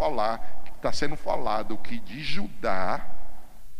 tá 0.82 0.92
sendo 0.92 1.14
falado 1.14 1.78
que 1.78 2.00
de 2.00 2.24
Judá 2.24 3.06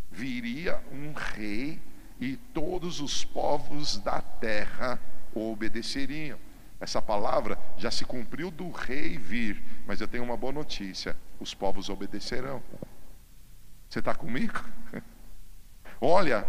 viria 0.08 0.80
um 0.92 1.12
rei 1.12 1.82
e 2.20 2.36
todos 2.36 3.00
os 3.00 3.24
povos 3.24 3.98
da 3.98 4.20
terra 4.20 5.00
obedeceriam. 5.40 6.38
Essa 6.78 7.00
palavra 7.00 7.58
já 7.76 7.90
se 7.90 8.04
cumpriu 8.04 8.50
do 8.50 8.70
rei 8.70 9.16
vir, 9.16 9.62
mas 9.86 10.00
eu 10.00 10.08
tenho 10.08 10.24
uma 10.24 10.36
boa 10.36 10.52
notícia: 10.52 11.16
os 11.40 11.54
povos 11.54 11.88
obedecerão. 11.88 12.62
Você 13.88 14.00
está 14.00 14.14
comigo? 14.14 14.62
Olha, 16.00 16.46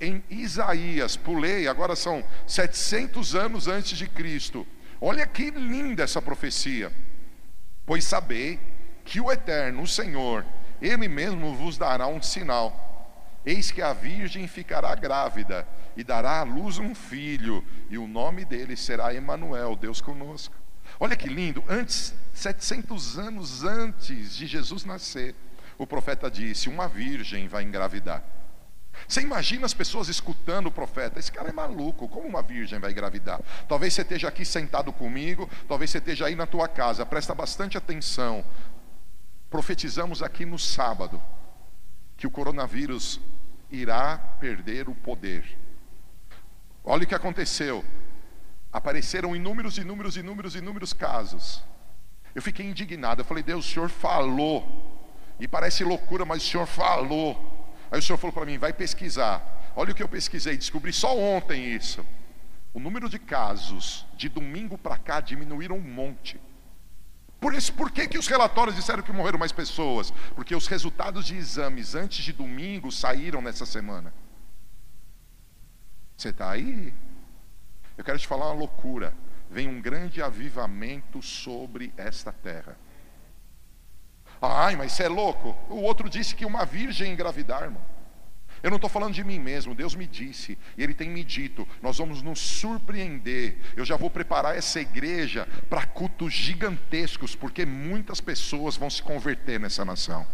em 0.00 0.22
Isaías, 0.30 1.16
pulei, 1.16 1.68
agora 1.68 1.94
são 1.94 2.24
700 2.46 3.34
anos 3.34 3.68
antes 3.68 3.98
de 3.98 4.08
Cristo. 4.08 4.66
Olha 5.00 5.26
que 5.26 5.50
linda 5.50 6.02
essa 6.04 6.22
profecia. 6.22 6.90
Pois 7.84 8.04
sabei 8.04 8.58
que 9.04 9.20
o 9.20 9.30
Eterno, 9.30 9.82
o 9.82 9.86
Senhor, 9.86 10.44
Ele 10.80 11.08
mesmo 11.08 11.54
vos 11.54 11.76
dará 11.76 12.06
um 12.06 12.22
sinal. 12.22 12.85
Eis 13.46 13.70
que 13.70 13.80
a 13.80 13.92
virgem 13.92 14.48
ficará 14.48 14.92
grávida 14.96 15.66
e 15.96 16.02
dará 16.02 16.40
à 16.40 16.42
luz 16.42 16.78
um 16.78 16.96
filho, 16.96 17.64
e 17.88 17.96
o 17.96 18.08
nome 18.08 18.44
dele 18.44 18.76
será 18.76 19.14
Emanuel, 19.14 19.76
Deus 19.76 20.00
conosco. 20.00 20.52
Olha 20.98 21.14
que 21.14 21.28
lindo, 21.28 21.62
antes, 21.68 22.12
700 22.34 23.16
anos 23.16 23.62
antes 23.62 24.34
de 24.34 24.48
Jesus 24.48 24.84
nascer, 24.84 25.36
o 25.78 25.86
profeta 25.86 26.28
disse: 26.28 26.68
Uma 26.68 26.88
virgem 26.88 27.46
vai 27.46 27.62
engravidar. 27.62 28.24
Você 29.06 29.20
imagina 29.20 29.66
as 29.66 29.74
pessoas 29.74 30.08
escutando 30.08 30.66
o 30.66 30.72
profeta? 30.72 31.20
Esse 31.20 31.30
cara 31.30 31.50
é 31.50 31.52
maluco, 31.52 32.08
como 32.08 32.26
uma 32.26 32.42
virgem 32.42 32.80
vai 32.80 32.90
engravidar? 32.90 33.40
Talvez 33.68 33.94
você 33.94 34.02
esteja 34.02 34.26
aqui 34.26 34.44
sentado 34.44 34.92
comigo, 34.92 35.48
talvez 35.68 35.90
você 35.90 35.98
esteja 35.98 36.26
aí 36.26 36.34
na 36.34 36.46
tua 36.46 36.66
casa, 36.66 37.06
presta 37.06 37.34
bastante 37.34 37.78
atenção. 37.78 38.44
Profetizamos 39.48 40.22
aqui 40.22 40.44
no 40.44 40.58
sábado 40.58 41.22
que 42.16 42.26
o 42.26 42.30
coronavírus 42.30 43.20
irá 43.70 44.18
perder 44.40 44.88
o 44.88 44.94
poder. 44.94 45.44
Olha 46.84 47.04
o 47.04 47.06
que 47.06 47.14
aconteceu. 47.14 47.84
Apareceram 48.72 49.34
inúmeros, 49.34 49.78
inúmeros, 49.78 50.16
inúmeros, 50.16 50.54
inúmeros 50.54 50.92
casos. 50.92 51.62
Eu 52.34 52.42
fiquei 52.42 52.66
indignado. 52.66 53.22
Eu 53.22 53.24
falei, 53.24 53.42
Deus, 53.42 53.66
o 53.66 53.72
Senhor 53.72 53.88
falou. 53.88 54.94
E 55.40 55.48
parece 55.48 55.84
loucura, 55.84 56.24
mas 56.24 56.42
o 56.42 56.46
Senhor 56.46 56.66
falou. 56.66 57.74
Aí 57.90 57.98
o 57.98 58.02
Senhor 58.02 58.18
falou 58.18 58.32
para 58.32 58.46
mim, 58.46 58.58
vai 58.58 58.72
pesquisar. 58.72 59.72
Olha 59.74 59.92
o 59.92 59.94
que 59.94 60.02
eu 60.02 60.08
pesquisei, 60.08 60.56
descobri 60.56 60.92
só 60.92 61.16
ontem 61.16 61.74
isso. 61.74 62.04
O 62.72 62.80
número 62.80 63.08
de 63.08 63.18
casos 63.18 64.06
de 64.16 64.28
domingo 64.28 64.76
para 64.76 64.98
cá 64.98 65.20
diminuíram 65.20 65.76
um 65.76 65.80
monte. 65.80 66.40
Por 67.40 67.54
isso, 67.54 67.72
por 67.72 67.90
que, 67.90 68.08
que 68.08 68.18
os 68.18 68.26
relatórios 68.26 68.76
disseram 68.76 69.02
que 69.02 69.12
morreram 69.12 69.38
mais 69.38 69.52
pessoas? 69.52 70.10
Porque 70.34 70.54
os 70.54 70.66
resultados 70.66 71.26
de 71.26 71.36
exames 71.36 71.94
antes 71.94 72.24
de 72.24 72.32
domingo 72.32 72.90
saíram 72.90 73.42
nessa 73.42 73.66
semana. 73.66 74.12
Você 76.16 76.30
está 76.30 76.50
aí? 76.50 76.94
Eu 77.96 78.04
quero 78.04 78.18
te 78.18 78.26
falar 78.26 78.46
uma 78.46 78.60
loucura. 78.60 79.14
Vem 79.50 79.68
um 79.68 79.80
grande 79.80 80.22
avivamento 80.22 81.22
sobre 81.22 81.92
esta 81.96 82.32
terra. 82.32 82.76
Ai, 84.40 84.76
mas 84.76 84.92
você 84.92 85.04
é 85.04 85.08
louco. 85.08 85.56
O 85.68 85.76
outro 85.82 86.08
disse 86.08 86.34
que 86.34 86.44
uma 86.44 86.64
virgem 86.64 87.12
engravidar, 87.12 87.62
irmão. 87.62 87.82
Eu 88.66 88.70
não 88.70 88.78
estou 88.78 88.90
falando 88.90 89.14
de 89.14 89.22
mim 89.22 89.38
mesmo, 89.38 89.76
Deus 89.76 89.94
me 89.94 90.08
disse, 90.08 90.58
e 90.76 90.82
Ele 90.82 90.92
tem 90.92 91.08
me 91.08 91.22
dito, 91.22 91.68
nós 91.80 91.98
vamos 91.98 92.20
nos 92.20 92.40
surpreender. 92.40 93.56
Eu 93.76 93.84
já 93.84 93.96
vou 93.96 94.10
preparar 94.10 94.58
essa 94.58 94.80
igreja 94.80 95.46
para 95.70 95.86
cultos 95.86 96.32
gigantescos, 96.32 97.36
porque 97.36 97.64
muitas 97.64 98.20
pessoas 98.20 98.76
vão 98.76 98.90
se 98.90 99.00
converter 99.00 99.60
nessa 99.60 99.84
nação. 99.84 100.26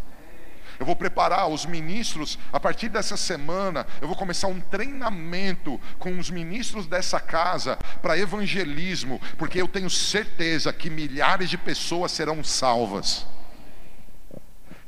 Eu 0.80 0.86
vou 0.86 0.96
preparar 0.96 1.46
os 1.46 1.66
ministros, 1.66 2.38
a 2.50 2.58
partir 2.58 2.88
dessa 2.88 3.18
semana, 3.18 3.86
eu 4.00 4.08
vou 4.08 4.16
começar 4.16 4.48
um 4.48 4.62
treinamento 4.62 5.78
com 5.98 6.18
os 6.18 6.30
ministros 6.30 6.86
dessa 6.86 7.20
casa 7.20 7.76
para 8.00 8.16
evangelismo, 8.16 9.20
porque 9.36 9.60
eu 9.60 9.68
tenho 9.68 9.90
certeza 9.90 10.72
que 10.72 10.88
milhares 10.88 11.50
de 11.50 11.58
pessoas 11.58 12.12
serão 12.12 12.42
salvas. 12.42 13.26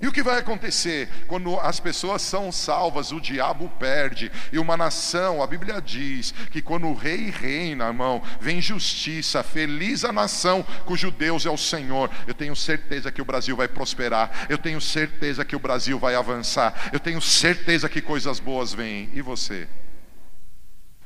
E 0.00 0.08
o 0.08 0.12
que 0.12 0.22
vai 0.22 0.38
acontecer 0.38 1.08
quando 1.28 1.58
as 1.60 1.78
pessoas 1.78 2.20
são 2.20 2.50
salvas, 2.50 3.12
o 3.12 3.20
diabo 3.20 3.68
perde, 3.78 4.30
e 4.52 4.58
uma 4.58 4.76
nação, 4.76 5.42
a 5.42 5.46
Bíblia 5.46 5.80
diz 5.80 6.32
que 6.50 6.60
quando 6.60 6.88
o 6.88 6.94
rei 6.94 7.30
reina, 7.30 7.86
irmão, 7.86 8.20
vem 8.40 8.60
justiça, 8.60 9.42
feliz 9.42 10.04
a 10.04 10.12
nação 10.12 10.64
cujo 10.84 11.10
Deus 11.10 11.46
é 11.46 11.50
o 11.50 11.56
Senhor. 11.56 12.10
Eu 12.26 12.34
tenho 12.34 12.56
certeza 12.56 13.12
que 13.12 13.22
o 13.22 13.24
Brasil 13.24 13.56
vai 13.56 13.68
prosperar, 13.68 14.46
eu 14.48 14.58
tenho 14.58 14.80
certeza 14.80 15.44
que 15.44 15.54
o 15.54 15.60
Brasil 15.60 15.98
vai 15.98 16.14
avançar, 16.14 16.90
eu 16.92 16.98
tenho 16.98 17.20
certeza 17.20 17.88
que 17.88 18.02
coisas 18.02 18.40
boas 18.40 18.74
vêm. 18.74 19.10
E 19.14 19.22
você? 19.22 19.68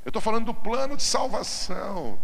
Eu 0.05 0.09
estou 0.09 0.23
falando 0.23 0.47
do 0.47 0.55
plano 0.55 0.97
de 0.97 1.03
salvação, 1.03 2.19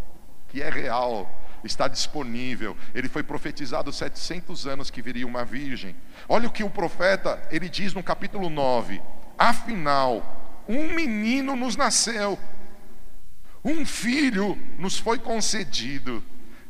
que 0.49 0.63
é 0.63 0.71
real 0.71 1.31
está 1.65 1.89
disponível. 1.89 2.77
Ele 2.95 3.09
foi 3.09 3.23
profetizado 3.23 3.93
700 3.93 4.67
anos 4.67 4.91
que 4.91 5.03
viria 5.03 5.27
uma 5.27 5.45
virgem. 5.45 5.97
Olha 6.29 6.49
o 6.49 6.53
que 6.53 6.63
o 6.63 6.71
profeta, 6.71 7.41
ele 7.51 7.69
diz 7.69 7.95
no 7.95 8.03
capítulo 8.03 8.49
9: 8.49 9.01
Afinal, 9.39 10.63
um 10.69 10.89
menino 10.95 11.57
nos 11.57 11.77
nasceu, 11.77 12.39
um 13.65 13.85
filho 13.85 14.59
nos 14.79 14.99
foi 14.99 15.19
concedido, 15.19 16.23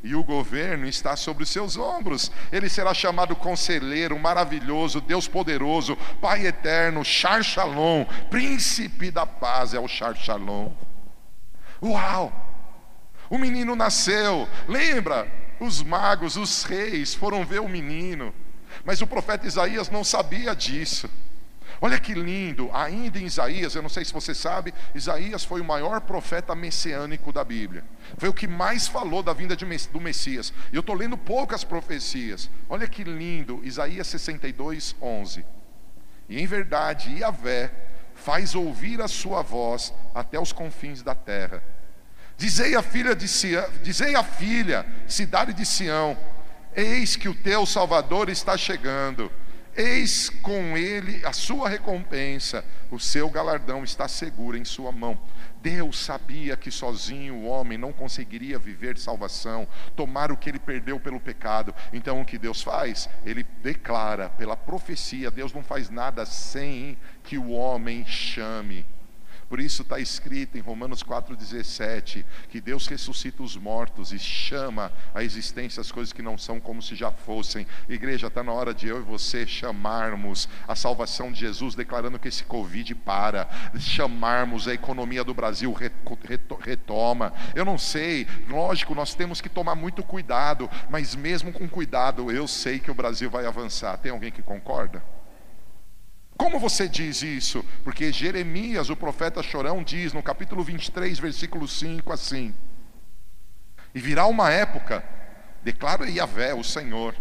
e 0.02 0.14
o 0.14 0.22
governo 0.22 0.86
está 0.86 1.16
sobre 1.16 1.44
os 1.44 1.48
seus 1.48 1.76
ombros. 1.76 2.30
Ele 2.52 2.68
será 2.68 2.92
chamado 2.92 3.34
conselheiro, 3.34 4.18
maravilhoso, 4.18 5.00
Deus 5.00 5.26
poderoso, 5.26 5.96
Pai 6.20 6.46
eterno, 6.46 7.04
Char 7.04 7.42
Shalom, 7.42 8.04
príncipe 8.30 9.10
da 9.10 9.26
paz, 9.26 9.72
é 9.72 9.80
o 9.80 9.88
Char 9.88 10.14
Shalom. 10.14 10.72
Uau! 11.82 12.43
O 13.34 13.38
menino 13.38 13.74
nasceu. 13.74 14.48
Lembra? 14.68 15.26
Os 15.58 15.82
magos, 15.82 16.36
os 16.36 16.62
reis 16.62 17.16
foram 17.16 17.44
ver 17.44 17.60
o 17.60 17.68
menino. 17.68 18.32
Mas 18.84 19.00
o 19.00 19.08
profeta 19.08 19.44
Isaías 19.44 19.90
não 19.90 20.04
sabia 20.04 20.54
disso. 20.54 21.10
Olha 21.80 21.98
que 21.98 22.14
lindo, 22.14 22.70
ainda 22.72 23.18
em 23.18 23.24
Isaías, 23.24 23.74
eu 23.74 23.82
não 23.82 23.88
sei 23.88 24.04
se 24.04 24.12
você 24.12 24.32
sabe, 24.32 24.72
Isaías 24.94 25.44
foi 25.44 25.60
o 25.60 25.64
maior 25.64 26.00
profeta 26.02 26.54
messiânico 26.54 27.32
da 27.32 27.42
Bíblia. 27.42 27.84
Foi 28.18 28.28
o 28.28 28.32
que 28.32 28.46
mais 28.46 28.86
falou 28.86 29.20
da 29.20 29.32
vinda 29.32 29.56
do 29.56 30.00
Messias. 30.00 30.52
E 30.72 30.76
eu 30.76 30.80
estou 30.80 30.94
lendo 30.94 31.18
poucas 31.18 31.64
profecias. 31.64 32.48
Olha 32.68 32.86
que 32.86 33.02
lindo, 33.02 33.60
Isaías 33.64 34.06
62, 34.06 34.94
11. 35.02 35.44
E 36.28 36.40
em 36.40 36.46
verdade, 36.46 37.18
Yahvé 37.18 37.72
faz 38.14 38.54
ouvir 38.54 39.00
a 39.00 39.08
sua 39.08 39.42
voz 39.42 39.92
até 40.14 40.38
os 40.38 40.52
confins 40.52 41.02
da 41.02 41.16
terra. 41.16 41.73
Dizei 42.36 42.74
a 42.74 42.82
filha 42.82 43.14
de 43.14 43.28
Sião, 43.28 43.64
dizei 43.82 44.14
a 44.14 44.24
filha, 44.24 44.84
cidade 45.06 45.52
de 45.52 45.64
Sião, 45.64 46.16
eis 46.74 47.16
que 47.16 47.28
o 47.28 47.34
teu 47.34 47.64
Salvador 47.64 48.28
está 48.28 48.56
chegando 48.56 49.30
Eis 49.76 50.30
com 50.30 50.76
ele 50.76 51.26
a 51.26 51.32
sua 51.32 51.68
recompensa, 51.68 52.64
o 52.92 53.00
seu 53.00 53.28
galardão 53.28 53.82
está 53.82 54.06
seguro 54.06 54.56
em 54.56 54.64
sua 54.64 54.92
mão. 54.92 55.18
Deus 55.60 55.98
sabia 55.98 56.56
que 56.56 56.70
sozinho 56.70 57.34
o 57.34 57.46
homem 57.46 57.76
não 57.76 57.92
conseguiria 57.92 58.56
viver 58.56 58.96
salvação, 58.96 59.66
tomar 59.96 60.30
o 60.30 60.36
que 60.36 60.48
ele 60.48 60.60
perdeu 60.60 61.00
pelo 61.00 61.18
pecado. 61.18 61.74
Então 61.92 62.20
o 62.20 62.24
que 62.24 62.38
Deus 62.38 62.62
faz? 62.62 63.08
Ele 63.24 63.44
declara 63.64 64.30
pela 64.30 64.56
profecia: 64.56 65.28
Deus 65.28 65.52
não 65.52 65.62
faz 65.62 65.90
nada 65.90 66.24
sem 66.24 66.96
que 67.24 67.36
o 67.36 67.50
homem 67.50 68.06
chame. 68.06 68.86
Por 69.48 69.60
isso 69.60 69.82
está 69.82 69.98
escrito 69.98 70.56
em 70.56 70.60
Romanos 70.60 71.02
4,17 71.02 72.24
que 72.48 72.60
Deus 72.60 72.86
ressuscita 72.86 73.42
os 73.42 73.56
mortos 73.56 74.12
e 74.12 74.18
chama 74.18 74.90
a 75.14 75.22
existência 75.22 75.80
as 75.80 75.90
coisas 75.90 76.12
que 76.12 76.22
não 76.22 76.36
são 76.36 76.60
como 76.60 76.82
se 76.82 76.94
já 76.94 77.10
fossem. 77.10 77.66
Igreja, 77.88 78.28
está 78.28 78.42
na 78.42 78.52
hora 78.52 78.74
de 78.74 78.88
eu 78.88 78.98
e 78.98 79.02
você 79.02 79.46
chamarmos 79.46 80.48
a 80.66 80.74
salvação 80.74 81.32
de 81.32 81.40
Jesus, 81.40 81.74
declarando 81.74 82.18
que 82.18 82.28
esse 82.28 82.44
Covid 82.44 82.94
para, 82.94 83.48
chamarmos 83.78 84.66
a 84.66 84.74
economia 84.74 85.24
do 85.24 85.34
Brasil 85.34 85.74
retoma. 86.60 87.32
Eu 87.54 87.64
não 87.64 87.78
sei, 87.78 88.26
lógico, 88.48 88.94
nós 88.94 89.14
temos 89.14 89.40
que 89.40 89.48
tomar 89.48 89.74
muito 89.74 90.02
cuidado, 90.02 90.70
mas 90.88 91.14
mesmo 91.14 91.52
com 91.52 91.68
cuidado, 91.68 92.30
eu 92.30 92.46
sei 92.48 92.78
que 92.78 92.90
o 92.90 92.94
Brasil 92.94 93.30
vai 93.30 93.46
avançar. 93.46 93.96
Tem 93.98 94.12
alguém 94.12 94.32
que 94.32 94.42
concorda? 94.42 95.13
Como 96.36 96.58
você 96.58 96.88
diz 96.88 97.22
isso? 97.22 97.64
Porque 97.84 98.12
Jeremias, 98.12 98.90
o 98.90 98.96
profeta 98.96 99.42
chorão, 99.42 99.82
diz 99.82 100.12
no 100.12 100.22
capítulo 100.22 100.64
23, 100.64 101.18
versículo 101.18 101.68
5 101.68 102.12
assim: 102.12 102.54
E 103.94 104.00
virá 104.00 104.26
uma 104.26 104.50
época, 104.50 105.04
declara 105.62 106.08
Yahvé, 106.08 106.52
o 106.52 106.64
Senhor, 106.64 107.14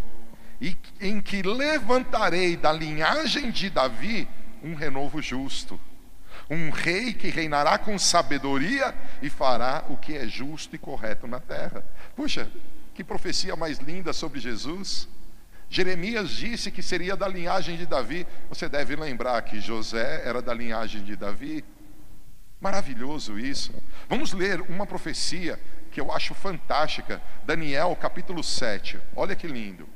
em 1.00 1.20
que 1.20 1.42
levantarei 1.42 2.56
da 2.56 2.72
linhagem 2.72 3.50
de 3.50 3.70
Davi 3.70 4.28
um 4.62 4.74
renovo 4.74 5.20
justo, 5.22 5.78
um 6.50 6.70
rei 6.70 7.12
que 7.12 7.28
reinará 7.28 7.78
com 7.78 7.98
sabedoria 7.98 8.94
e 9.22 9.30
fará 9.30 9.84
o 9.88 9.96
que 9.96 10.16
é 10.16 10.26
justo 10.26 10.74
e 10.74 10.78
correto 10.78 11.26
na 11.26 11.38
terra. 11.38 11.84
Puxa, 12.16 12.50
que 12.94 13.04
profecia 13.04 13.54
mais 13.54 13.78
linda 13.78 14.12
sobre 14.12 14.40
Jesus! 14.40 15.08
Jeremias 15.74 16.30
disse 16.30 16.70
que 16.70 16.80
seria 16.80 17.16
da 17.16 17.26
linhagem 17.26 17.76
de 17.76 17.84
Davi. 17.84 18.24
Você 18.48 18.68
deve 18.68 18.94
lembrar 18.94 19.42
que 19.42 19.60
José 19.60 20.22
era 20.24 20.40
da 20.40 20.54
linhagem 20.54 21.02
de 21.02 21.16
Davi. 21.16 21.64
Maravilhoso 22.60 23.36
isso. 23.36 23.74
Vamos 24.08 24.32
ler 24.32 24.60
uma 24.60 24.86
profecia 24.86 25.58
que 25.90 26.00
eu 26.00 26.12
acho 26.12 26.32
fantástica. 26.32 27.20
Daniel, 27.44 27.96
capítulo 27.96 28.40
7. 28.40 29.00
Olha 29.16 29.34
que 29.34 29.48
lindo. 29.48 29.88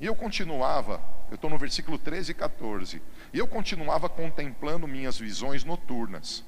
E 0.00 0.06
eu 0.06 0.16
continuava, 0.16 1.00
eu 1.30 1.36
estou 1.36 1.48
no 1.48 1.56
versículo 1.56 1.96
13 1.96 2.32
e 2.32 2.34
14. 2.34 3.00
E 3.32 3.38
eu 3.38 3.46
continuava 3.46 4.08
contemplando 4.08 4.88
minhas 4.88 5.16
visões 5.16 5.62
noturnas. 5.62 6.44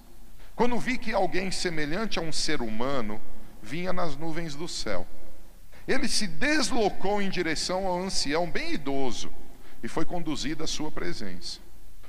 Quando 0.57 0.77
vi 0.81 0.99
que 0.99 1.13
alguém 1.13 1.53
semelhante 1.53 2.19
a 2.19 2.23
um 2.23 2.33
ser 2.33 2.61
humano 2.61 3.21
vinha 3.63 3.93
nas 3.93 4.17
nuvens 4.17 4.57
do 4.57 4.67
céu. 4.67 5.07
Ele 5.87 6.09
se 6.09 6.27
deslocou 6.27 7.23
em 7.23 7.31
direção 7.31 7.87
ao 7.87 8.01
ancião 8.01 8.51
bem 8.51 8.73
idoso 8.73 9.33
e 9.83 9.89
foi 9.89 10.05
conduzido 10.05 10.65
à 10.65 10.67
sua 10.67 10.91
presença. 10.91 11.61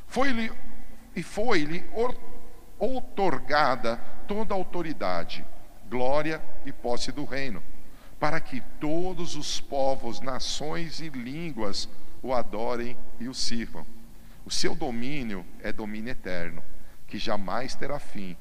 Foi-lhe 0.07 0.51
e 1.15 1.21
foi-lhe 1.21 1.83
outorgada 2.79 3.97
toda 4.27 4.53
a 4.53 4.57
autoridade, 4.57 5.45
glória 5.89 6.41
e 6.65 6.71
posse 6.71 7.11
do 7.11 7.25
reino, 7.25 7.61
para 8.19 8.39
que 8.39 8.61
todos 8.79 9.35
os 9.35 9.59
povos, 9.59 10.21
nações 10.21 10.99
e 10.99 11.09
línguas 11.09 11.87
o 12.21 12.33
adorem 12.33 12.97
e 13.19 13.27
o 13.27 13.33
sirvam. 13.33 13.85
O 14.45 14.51
seu 14.51 14.73
domínio 14.73 15.45
é 15.61 15.71
domínio 15.71 16.11
eterno, 16.11 16.63
que 17.05 17.17
jamais 17.17 17.75
terá 17.75 17.99
fim. 17.99 18.35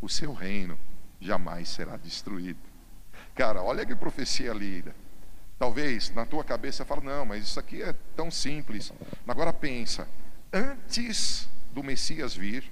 O 0.00 0.08
seu 0.08 0.32
reino 0.32 0.78
jamais 1.20 1.68
será 1.68 1.96
destruído. 1.96 2.71
Cara, 3.34 3.62
olha 3.62 3.86
que 3.86 3.94
profecia 3.94 4.52
linda. 4.52 4.94
Talvez 5.58 6.10
na 6.10 6.26
tua 6.26 6.42
cabeça 6.42 6.84
fala, 6.84 7.00
não, 7.00 7.24
mas 7.24 7.44
isso 7.44 7.60
aqui 7.60 7.82
é 7.82 7.94
tão 8.16 8.30
simples. 8.30 8.92
Agora 9.26 9.52
pensa, 9.52 10.08
antes 10.52 11.48
do 11.72 11.82
Messias 11.82 12.34
vir, 12.34 12.70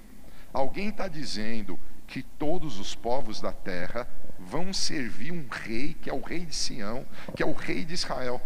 alguém 0.53 0.89
está 0.89 1.09
dizendo 1.09 1.79
que 2.07 2.23
todos 2.23 2.79
os 2.79 2.95
povos 2.95 3.41
da 3.41 3.53
terra 3.53 4.09
vão 4.39 4.73
servir 4.73 5.33
um 5.33 5.47
rei, 5.49 5.95
que 5.95 6.11
é 6.11 6.13
o 6.13 6.21
rei 6.21 6.45
de 6.45 6.55
Sião, 6.55 7.07
que 7.37 7.43
é 7.43 7.47
o 7.47 7.53
rei 7.53 7.85
de 7.85 7.95
Israel. 7.95 8.43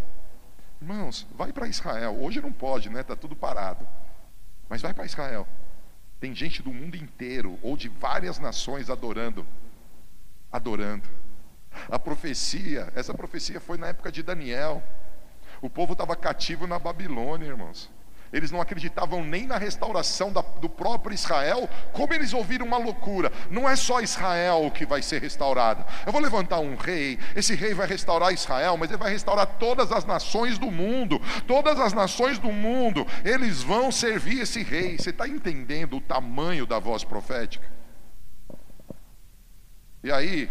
Irmãos, 0.80 1.26
vai 1.34 1.50
para 1.52 1.66
Israel. 1.66 2.14
Hoje 2.20 2.42
não 2.42 2.52
pode, 2.52 2.90
né? 2.90 3.00
Está 3.00 3.16
tudo 3.16 3.34
parado. 3.34 3.88
Mas 4.68 4.82
vai 4.82 4.92
para 4.92 5.06
Israel. 5.06 5.48
Tem 6.20 6.34
gente 6.34 6.62
do 6.62 6.72
mundo 6.72 6.96
inteiro, 6.96 7.58
ou 7.62 7.76
de 7.76 7.88
várias 7.88 8.38
nações, 8.38 8.90
adorando. 8.90 9.46
Adorando. 10.52 11.08
A 11.88 11.98
profecia, 11.98 12.92
essa 12.94 13.14
profecia 13.14 13.60
foi 13.60 13.76
na 13.76 13.88
época 13.88 14.10
de 14.10 14.22
Daniel. 14.22 14.82
O 15.60 15.70
povo 15.70 15.92
estava 15.92 16.14
cativo 16.14 16.66
na 16.66 16.78
Babilônia, 16.78 17.46
irmãos. 17.46 17.90
Eles 18.34 18.50
não 18.50 18.60
acreditavam 18.60 19.22
nem 19.22 19.46
na 19.46 19.56
restauração 19.56 20.32
da, 20.32 20.40
do 20.40 20.68
próprio 20.68 21.14
Israel, 21.14 21.68
como 21.92 22.12
eles 22.12 22.32
ouviram 22.32 22.66
uma 22.66 22.78
loucura. 22.78 23.30
Não 23.48 23.68
é 23.68 23.76
só 23.76 24.00
Israel 24.00 24.72
que 24.72 24.84
vai 24.84 25.02
ser 25.02 25.22
restaurado. 25.22 25.84
Eu 26.04 26.10
vou 26.10 26.20
levantar 26.20 26.58
um 26.58 26.74
rei, 26.74 27.16
esse 27.36 27.54
rei 27.54 27.74
vai 27.74 27.86
restaurar 27.86 28.34
Israel, 28.34 28.76
mas 28.76 28.90
ele 28.90 28.98
vai 28.98 29.12
restaurar 29.12 29.46
todas 29.46 29.92
as 29.92 30.04
nações 30.04 30.58
do 30.58 30.68
mundo. 30.68 31.20
Todas 31.46 31.78
as 31.78 31.92
nações 31.92 32.36
do 32.36 32.50
mundo, 32.50 33.06
eles 33.24 33.62
vão 33.62 33.92
servir 33.92 34.40
esse 34.40 34.64
rei. 34.64 34.98
Você 34.98 35.10
está 35.10 35.28
entendendo 35.28 35.98
o 35.98 36.00
tamanho 36.00 36.66
da 36.66 36.80
voz 36.80 37.04
profética? 37.04 37.72
E 40.02 40.10
aí, 40.10 40.50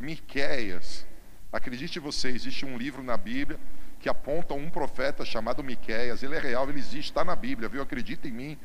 Miqueias. 0.00 1.06
Acredite 1.52 1.98
você, 1.98 2.28
existe 2.28 2.64
um 2.64 2.76
livro 2.76 3.02
na 3.02 3.16
Bíblia 3.16 3.58
que 3.98 4.08
aponta 4.08 4.54
um 4.54 4.68
profeta 4.68 5.24
chamado 5.24 5.62
Miqueias. 5.64 6.22
Ele 6.22 6.36
é 6.36 6.38
real, 6.38 6.68
ele 6.68 6.78
existe, 6.78 7.10
está 7.10 7.24
na 7.24 7.34
Bíblia, 7.34 7.68
viu? 7.68 7.82
Acredita 7.82 8.28
em 8.28 8.32
mim. 8.32 8.58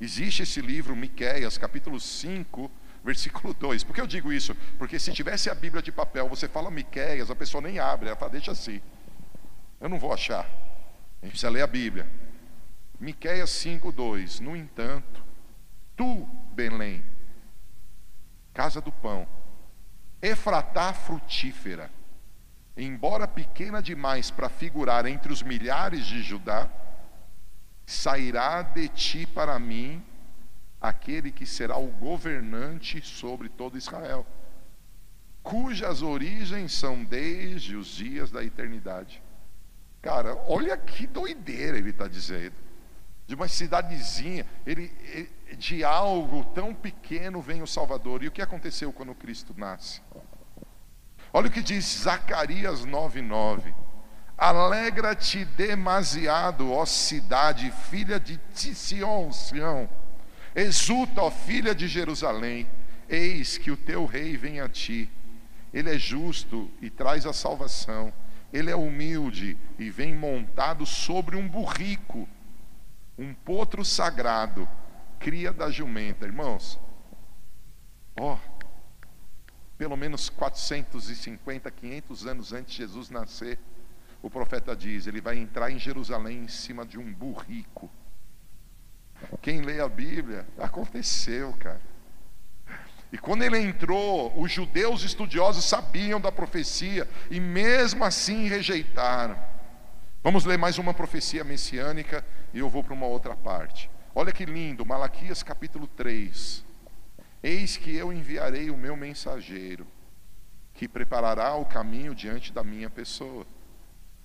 Existe 0.00 0.42
esse 0.42 0.60
livro, 0.60 0.94
Miqueias, 0.94 1.56
capítulo 1.56 1.98
5, 1.98 2.70
versículo 3.04 3.54
2. 3.54 3.84
Por 3.84 3.94
que 3.94 4.00
eu 4.00 4.06
digo 4.06 4.32
isso? 4.32 4.54
Porque 4.78 4.98
se 4.98 5.12
tivesse 5.12 5.48
a 5.48 5.54
Bíblia 5.54 5.82
de 5.82 5.90
papel, 5.90 6.28
você 6.28 6.48
fala 6.48 6.70
Miqueias, 6.70 7.30
a 7.30 7.34
pessoa 7.34 7.62
nem 7.62 7.78
abre, 7.78 8.08
ela 8.08 8.16
fala, 8.16 8.32
deixa 8.32 8.52
assim. 8.52 8.80
Eu 9.80 9.88
não 9.88 9.98
vou 9.98 10.12
achar. 10.12 10.44
A 11.20 11.26
gente 11.26 11.32
precisa 11.32 11.50
ler 11.50 11.62
a 11.62 11.66
Bíblia. 11.66 12.08
Miqueias 13.00 13.50
5, 13.50 13.90
2. 13.90 14.40
No 14.40 14.56
entanto, 14.56 15.24
tu, 15.96 16.28
Belém, 16.52 17.04
casa 18.52 18.80
do 18.80 18.92
pão, 18.92 19.26
Efratá 20.24 20.94
frutífera, 20.94 21.90
embora 22.74 23.28
pequena 23.28 23.82
demais 23.82 24.30
para 24.30 24.48
figurar 24.48 25.04
entre 25.04 25.30
os 25.30 25.42
milhares 25.42 26.06
de 26.06 26.22
Judá, 26.22 26.66
sairá 27.84 28.62
de 28.62 28.88
ti 28.88 29.26
para 29.26 29.58
mim 29.58 30.02
aquele 30.80 31.30
que 31.30 31.44
será 31.44 31.76
o 31.76 31.88
governante 31.88 33.02
sobre 33.02 33.50
todo 33.50 33.76
Israel, 33.76 34.26
cujas 35.42 36.00
origens 36.00 36.72
são 36.72 37.04
desde 37.04 37.76
os 37.76 37.88
dias 37.88 38.30
da 38.30 38.42
eternidade. 38.42 39.22
Cara, 40.00 40.34
olha 40.46 40.74
que 40.78 41.06
doideira 41.06 41.76
ele 41.76 41.90
está 41.90 42.08
dizendo. 42.08 42.63
De 43.26 43.34
uma 43.34 43.48
cidadezinha, 43.48 44.46
ele, 44.66 44.92
de 45.56 45.82
algo 45.82 46.44
tão 46.54 46.74
pequeno 46.74 47.40
vem 47.40 47.62
o 47.62 47.66
Salvador. 47.66 48.22
E 48.22 48.28
o 48.28 48.30
que 48.30 48.42
aconteceu 48.42 48.92
quando 48.92 49.14
Cristo 49.14 49.54
nasce? 49.56 50.02
Olha 51.32 51.48
o 51.48 51.50
que 51.50 51.62
diz 51.62 52.02
Zacarias 52.02 52.84
9:9. 52.84 53.74
Alegra-te 54.36 55.44
demasiado, 55.44 56.72
ó 56.72 56.84
cidade, 56.84 57.72
filha 57.90 58.20
de 58.20 58.38
Sion, 58.52 59.32
Sião. 59.32 59.88
Exulta, 60.54 61.22
ó 61.22 61.30
filha 61.30 61.74
de 61.74 61.88
Jerusalém. 61.88 62.68
Eis 63.08 63.58
que 63.58 63.70
o 63.70 63.76
teu 63.76 64.06
rei 64.06 64.36
vem 64.36 64.60
a 64.60 64.68
ti, 64.68 65.10
Ele 65.72 65.94
é 65.94 65.98
justo 65.98 66.70
e 66.80 66.88
traz 66.88 67.26
a 67.26 67.32
salvação. 67.32 68.12
Ele 68.52 68.70
é 68.70 68.76
humilde 68.76 69.58
e 69.78 69.90
vem 69.90 70.14
montado 70.14 70.86
sobre 70.86 71.36
um 71.36 71.48
burrico, 71.48 72.28
um 73.18 73.32
potro 73.32 73.84
sagrado, 73.84 74.68
cria 75.18 75.52
da 75.52 75.70
jumenta. 75.70 76.26
Irmãos, 76.26 76.78
ó, 78.18 78.34
oh, 78.34 78.54
pelo 79.78 79.96
menos 79.96 80.28
450, 80.28 81.70
500 81.70 82.26
anos 82.26 82.52
antes 82.52 82.72
de 82.72 82.78
Jesus 82.78 83.10
nascer, 83.10 83.58
o 84.22 84.30
profeta 84.30 84.74
diz: 84.74 85.06
ele 85.06 85.20
vai 85.20 85.38
entrar 85.38 85.70
em 85.70 85.78
Jerusalém 85.78 86.44
em 86.44 86.48
cima 86.48 86.84
de 86.84 86.98
um 86.98 87.12
burrico. 87.12 87.90
Quem 89.40 89.62
lê 89.62 89.80
a 89.80 89.88
Bíblia, 89.88 90.46
aconteceu, 90.58 91.52
cara. 91.54 91.80
E 93.12 93.18
quando 93.18 93.42
ele 93.42 93.58
entrou, 93.58 94.36
os 94.40 94.50
judeus 94.50 95.04
estudiosos 95.04 95.64
sabiam 95.64 96.20
da 96.20 96.32
profecia 96.32 97.08
e 97.30 97.38
mesmo 97.38 98.02
assim 98.02 98.48
rejeitaram. 98.48 99.38
Vamos 100.22 100.44
ler 100.44 100.58
mais 100.58 100.78
uma 100.78 100.92
profecia 100.92 101.44
messiânica 101.44 102.24
e 102.54 102.60
eu 102.60 102.70
vou 102.70 102.84
para 102.84 102.94
uma 102.94 103.06
outra 103.06 103.34
parte. 103.34 103.90
Olha 104.14 104.32
que 104.32 104.44
lindo, 104.44 104.86
Malaquias 104.86 105.42
capítulo 105.42 105.88
3. 105.88 106.64
Eis 107.42 107.76
que 107.76 107.94
eu 107.94 108.12
enviarei 108.12 108.70
o 108.70 108.76
meu 108.76 108.96
mensageiro, 108.96 109.84
que 110.72 110.86
preparará 110.86 111.56
o 111.56 111.66
caminho 111.66 112.14
diante 112.14 112.52
da 112.52 112.62
minha 112.62 112.88
pessoa. 112.88 113.44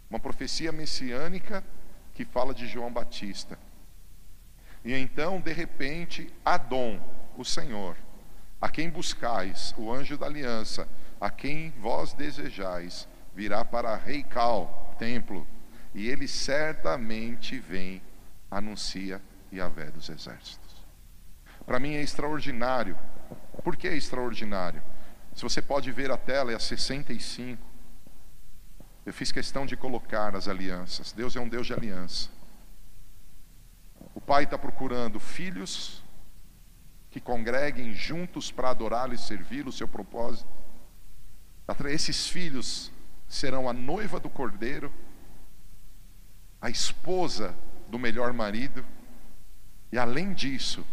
Uma 0.08 0.20
profecia 0.20 0.72
messiânica 0.72 1.64
que 2.14 2.24
fala 2.24 2.54
de 2.54 2.68
João 2.68 2.94
Batista. 2.94 3.58
E 4.86 4.94
então, 4.94 5.42
de 5.42 5.52
repente, 5.52 6.32
Adom, 6.46 7.02
o 7.36 7.44
Senhor, 7.44 7.98
a 8.62 8.70
quem 8.70 8.90
buscais, 8.90 9.74
o 9.76 9.92
anjo 9.92 10.18
da 10.18 10.28
aliança, 10.28 10.88
a 11.20 11.32
quem 11.32 11.72
vós 11.80 12.14
desejais, 12.14 13.08
virá 13.34 13.66
para 13.66 13.96
Reical, 13.96 14.96
templo, 15.00 15.48
e 15.94 16.08
ele 16.08 16.28
certamente 16.28 17.58
vem, 17.58 18.02
anuncia 18.50 19.22
Yahvé 19.52 19.92
dos 19.92 20.10
exércitos. 20.10 20.76
Para 21.66 21.80
mim 21.80 21.94
é 21.94 22.02
extraordinário. 22.02 22.98
Por 23.64 23.76
que 23.76 23.88
é 23.88 23.96
extraordinário? 23.96 24.82
Se 25.36 25.44
você 25.44 25.62
pode 25.62 25.92
ver 25.92 26.12
a 26.12 26.18
tela, 26.18 26.52
é 26.52 26.56
a 26.56 26.60
65. 26.60 27.62
Eu 29.06 29.14
fiz 29.14 29.32
questão 29.32 29.66
de 29.66 29.78
colocar 29.78 30.36
as 30.36 30.48
alianças. 30.48 31.12
Deus 31.12 31.36
é 31.36 31.40
um 31.40 31.48
Deus 31.48 31.68
de 31.68 31.74
aliança. 31.74 32.30
O 34.14 34.22
Pai 34.22 34.44
está 34.44 34.58
procurando 34.58 35.20
filhos 35.20 36.04
que 37.10 37.20
congreguem 37.20 37.94
juntos 37.94 38.52
para 38.52 38.70
adorá-lo 38.70 39.14
e 39.14 39.18
servi-lo, 39.18 39.70
o 39.70 39.74
seu 39.74 39.88
propósito. 39.88 40.50
Esses 41.86 42.28
filhos 42.28 42.92
serão 43.28 43.70
a 43.70 43.74
noiva 43.74 44.20
do 44.20 44.30
cordeiro, 44.30 44.92
a 46.62 46.70
esposa 46.70 47.56
do 47.90 48.00
melhor 48.00 48.32
marido, 48.34 48.86
e 49.92 49.98
além 49.98 50.34
disso, 50.34 50.86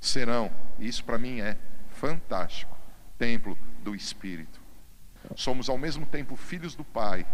serão, 0.00 0.50
isso 0.78 1.04
para 1.04 1.18
mim 1.18 1.40
é 1.40 1.56
fantástico, 1.90 2.76
templo 3.18 3.58
do 3.82 3.94
Espírito. 3.94 4.60
Somos 5.34 5.68
ao 5.68 5.76
mesmo 5.76 6.06
tempo 6.06 6.36
filhos 6.36 6.74
do 6.74 6.84
Pai, 6.84 7.26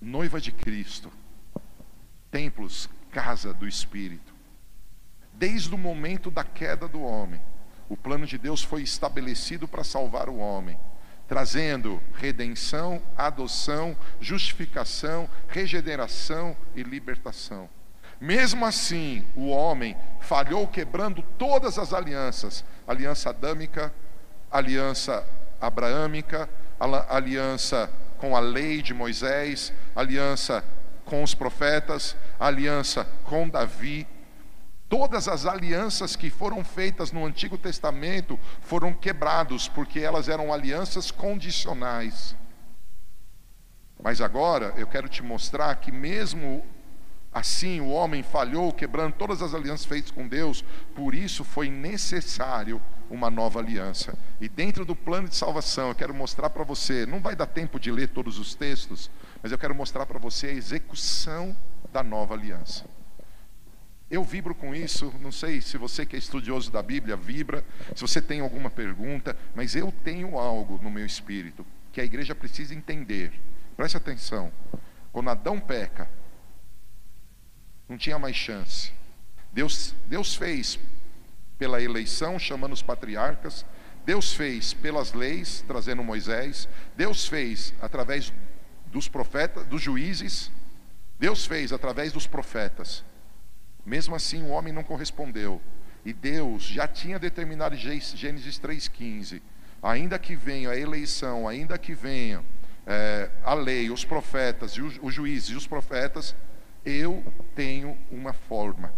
noiva 0.00 0.40
de 0.40 0.50
Cristo, 0.50 1.12
templos, 2.30 2.88
casa 3.10 3.54
do 3.54 3.66
Espírito. 3.66 4.34
Desde 5.32 5.74
o 5.74 5.78
momento 5.78 6.30
da 6.30 6.44
queda 6.44 6.86
do 6.88 7.00
homem, 7.00 7.40
o 7.88 7.96
plano 7.96 8.26
de 8.26 8.36
Deus 8.36 8.62
foi 8.62 8.82
estabelecido 8.82 9.66
para 9.66 9.84
salvar 9.84 10.28
o 10.28 10.36
homem, 10.36 10.78
trazendo 11.30 12.02
redenção, 12.14 13.00
adoção, 13.16 13.96
justificação, 14.20 15.30
regeneração 15.46 16.56
e 16.74 16.82
libertação. 16.82 17.70
Mesmo 18.20 18.66
assim, 18.66 19.24
o 19.36 19.46
homem 19.46 19.96
falhou 20.18 20.66
quebrando 20.66 21.22
todas 21.38 21.78
as 21.78 21.92
alianças: 21.92 22.64
aliança 22.84 23.30
adâmica, 23.30 23.94
aliança 24.50 25.24
abraâmica, 25.60 26.50
aliança 27.08 27.88
com 28.18 28.36
a 28.36 28.40
lei 28.40 28.82
de 28.82 28.92
Moisés, 28.92 29.72
aliança 29.94 30.64
com 31.04 31.22
os 31.22 31.32
profetas, 31.32 32.16
aliança 32.40 33.06
com 33.22 33.48
Davi. 33.48 34.04
Todas 34.90 35.28
as 35.28 35.46
alianças 35.46 36.16
que 36.16 36.28
foram 36.28 36.64
feitas 36.64 37.12
no 37.12 37.24
Antigo 37.24 37.56
Testamento 37.56 38.36
foram 38.60 38.92
quebrados 38.92 39.68
porque 39.68 40.00
elas 40.00 40.28
eram 40.28 40.52
alianças 40.52 41.12
condicionais. 41.12 42.34
Mas 44.02 44.20
agora 44.20 44.74
eu 44.76 44.88
quero 44.88 45.08
te 45.08 45.22
mostrar 45.22 45.76
que 45.76 45.92
mesmo 45.92 46.64
Assim, 47.32 47.80
o 47.80 47.90
homem 47.90 48.24
falhou, 48.24 48.72
quebrando 48.72 49.14
todas 49.14 49.40
as 49.40 49.54
alianças 49.54 49.86
feitas 49.86 50.10
com 50.10 50.26
Deus, 50.26 50.64
por 50.96 51.14
isso 51.14 51.44
foi 51.44 51.70
necessário 51.70 52.82
uma 53.08 53.30
nova 53.30 53.60
aliança. 53.60 54.18
E 54.40 54.48
dentro 54.48 54.84
do 54.84 54.96
plano 54.96 55.28
de 55.28 55.36
salvação, 55.36 55.90
eu 55.90 55.94
quero 55.94 56.12
mostrar 56.12 56.50
para 56.50 56.64
você, 56.64 57.06
não 57.06 57.20
vai 57.20 57.36
dar 57.36 57.46
tempo 57.46 57.78
de 57.78 57.92
ler 57.92 58.08
todos 58.08 58.36
os 58.36 58.56
textos, 58.56 59.08
mas 59.40 59.52
eu 59.52 59.58
quero 59.58 59.76
mostrar 59.76 60.06
para 60.06 60.18
você 60.18 60.48
a 60.48 60.52
execução 60.52 61.56
da 61.92 62.02
nova 62.02 62.34
aliança. 62.34 62.84
Eu 64.10 64.24
vibro 64.24 64.54
com 64.56 64.74
isso, 64.74 65.14
não 65.20 65.30
sei 65.30 65.60
se 65.60 65.78
você 65.78 66.04
que 66.04 66.16
é 66.16 66.18
estudioso 66.18 66.70
da 66.70 66.82
Bíblia 66.82 67.16
vibra, 67.16 67.64
se 67.94 68.00
você 68.00 68.20
tem 68.20 68.40
alguma 68.40 68.68
pergunta, 68.68 69.36
mas 69.54 69.76
eu 69.76 69.92
tenho 70.02 70.36
algo 70.36 70.80
no 70.82 70.90
meu 70.90 71.06
espírito 71.06 71.64
que 71.92 72.00
a 72.00 72.04
igreja 72.04 72.34
precisa 72.34 72.74
entender. 72.74 73.32
Preste 73.76 73.96
atenção. 73.96 74.52
Quando 75.12 75.30
Adão 75.30 75.60
peca, 75.60 76.10
não 77.88 77.96
tinha 77.96 78.18
mais 78.18 78.34
chance. 78.34 78.92
Deus, 79.52 79.94
Deus 80.06 80.34
fez 80.34 80.78
pela 81.56 81.80
eleição, 81.80 82.38
chamando 82.38 82.72
os 82.72 82.82
patriarcas, 82.82 83.64
Deus 84.04 84.32
fez 84.32 84.72
pelas 84.72 85.12
leis, 85.12 85.64
trazendo 85.66 86.02
Moisés, 86.02 86.68
Deus 86.96 87.28
fez 87.28 87.74
através 87.80 88.32
dos 88.86 89.08
profetas, 89.08 89.66
dos 89.66 89.82
juízes, 89.82 90.50
Deus 91.18 91.46
fez 91.46 91.72
através 91.72 92.12
dos 92.12 92.26
profetas. 92.26 93.04
Mesmo 93.84 94.14
assim, 94.14 94.42
o 94.42 94.48
homem 94.48 94.72
não 94.72 94.82
correspondeu. 94.82 95.60
E 96.04 96.12
Deus 96.12 96.62
já 96.62 96.88
tinha 96.88 97.18
determinado 97.18 97.76
Gênesis 97.76 98.58
3,15: 98.58 99.42
ainda 99.82 100.18
que 100.18 100.34
venha 100.34 100.70
a 100.70 100.78
eleição, 100.78 101.46
ainda 101.48 101.76
que 101.78 101.94
venha 101.94 102.42
é, 102.86 103.30
a 103.44 103.54
lei, 103.54 103.90
os 103.90 104.04
profetas, 104.04 104.72
e 104.72 104.82
os, 104.82 104.98
os 105.02 105.14
juízes 105.14 105.50
e 105.50 105.56
os 105.56 105.66
profetas, 105.66 106.34
eu 106.84 107.22
tenho 107.54 107.96
uma 108.10 108.32
forma. 108.32 108.92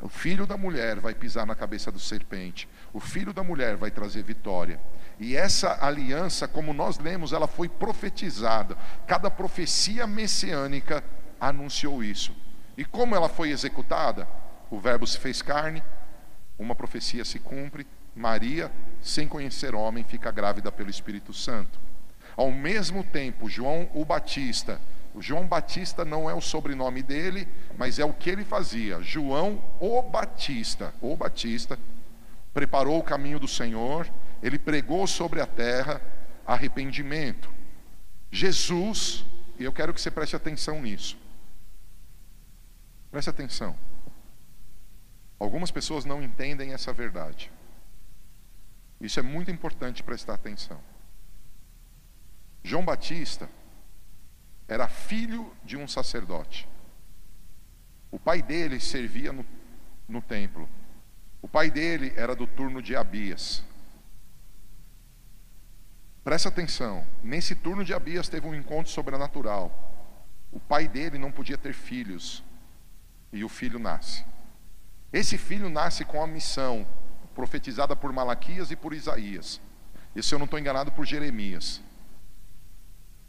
O 0.00 0.08
filho 0.08 0.46
da 0.46 0.58
mulher 0.58 1.00
vai 1.00 1.14
pisar 1.14 1.46
na 1.46 1.54
cabeça 1.54 1.90
do 1.90 1.98
serpente. 1.98 2.68
O 2.92 3.00
filho 3.00 3.32
da 3.32 3.42
mulher 3.42 3.76
vai 3.76 3.90
trazer 3.90 4.22
vitória. 4.22 4.78
E 5.18 5.34
essa 5.34 5.78
aliança, 5.82 6.46
como 6.46 6.74
nós 6.74 6.98
lemos, 6.98 7.32
ela 7.32 7.46
foi 7.46 7.70
profetizada. 7.70 8.76
Cada 9.06 9.30
profecia 9.30 10.06
messiânica 10.06 11.02
anunciou 11.40 12.04
isso. 12.04 12.36
E 12.76 12.84
como 12.84 13.14
ela 13.14 13.28
foi 13.28 13.50
executada? 13.50 14.26
O 14.70 14.78
Verbo 14.78 15.06
se 15.06 15.18
fez 15.18 15.42
carne, 15.42 15.82
uma 16.58 16.74
profecia 16.74 17.24
se 17.24 17.38
cumpre. 17.38 17.86
Maria, 18.14 18.70
sem 19.02 19.26
conhecer 19.26 19.74
homem, 19.74 20.04
fica 20.04 20.30
grávida 20.30 20.70
pelo 20.70 20.90
Espírito 20.90 21.32
Santo. 21.32 21.80
Ao 22.36 22.50
mesmo 22.50 23.02
tempo, 23.02 23.48
João 23.48 23.88
o 23.92 24.04
Batista 24.04 24.80
o 25.14 25.22
João 25.22 25.46
Batista 25.46 26.04
não 26.04 26.28
é 26.28 26.34
o 26.34 26.40
sobrenome 26.40 27.00
dele, 27.00 27.46
mas 27.78 28.00
é 28.00 28.04
o 28.04 28.12
que 28.12 28.28
ele 28.28 28.44
fazia. 28.44 29.00
João 29.00 29.62
o 29.78 30.02
Batista, 30.02 30.92
o 31.00 31.16
Batista, 31.16 31.78
preparou 32.52 32.98
o 32.98 33.02
caminho 33.02 33.38
do 33.38 33.46
Senhor, 33.46 34.08
ele 34.42 34.58
pregou 34.58 35.06
sobre 35.06 35.40
a 35.40 35.46
terra 35.46 36.00
arrependimento. 36.44 37.48
Jesus, 38.30 39.24
e 39.56 39.62
eu 39.62 39.72
quero 39.72 39.94
que 39.94 40.00
você 40.00 40.10
preste 40.10 40.34
atenção 40.34 40.82
nisso. 40.82 41.16
Preste 43.14 43.30
atenção. 43.30 43.78
Algumas 45.38 45.70
pessoas 45.70 46.04
não 46.04 46.20
entendem 46.20 46.72
essa 46.72 46.92
verdade. 46.92 47.48
Isso 49.00 49.20
é 49.20 49.22
muito 49.22 49.52
importante 49.52 50.02
prestar 50.02 50.34
atenção. 50.34 50.80
João 52.64 52.84
Batista 52.84 53.48
era 54.66 54.88
filho 54.88 55.54
de 55.64 55.76
um 55.76 55.86
sacerdote. 55.86 56.68
O 58.10 58.18
pai 58.18 58.42
dele 58.42 58.80
servia 58.80 59.32
no, 59.32 59.46
no 60.08 60.20
templo. 60.20 60.68
O 61.40 61.46
pai 61.46 61.70
dele 61.70 62.12
era 62.16 62.34
do 62.34 62.48
turno 62.48 62.82
de 62.82 62.96
Abias. 62.96 63.62
Presta 66.24 66.48
atenção, 66.48 67.06
nesse 67.22 67.54
turno 67.54 67.84
de 67.84 67.94
Abias 67.94 68.28
teve 68.28 68.48
um 68.48 68.54
encontro 68.56 68.90
sobrenatural. 68.90 69.70
O 70.50 70.58
pai 70.58 70.88
dele 70.88 71.16
não 71.16 71.30
podia 71.30 71.56
ter 71.56 71.74
filhos 71.74 72.42
e 73.34 73.44
o 73.44 73.48
filho 73.48 73.80
nasce. 73.80 74.24
Esse 75.12 75.36
filho 75.36 75.68
nasce 75.68 76.04
com 76.04 76.22
a 76.22 76.26
missão 76.26 76.86
profetizada 77.34 77.96
por 77.96 78.12
Malaquias 78.12 78.70
e 78.70 78.76
por 78.76 78.94
Isaías 78.94 79.60
E 80.14 80.22
se 80.22 80.32
eu 80.32 80.38
não 80.38 80.44
estou 80.44 80.58
enganado 80.58 80.92
por 80.92 81.04
Jeremias. 81.04 81.82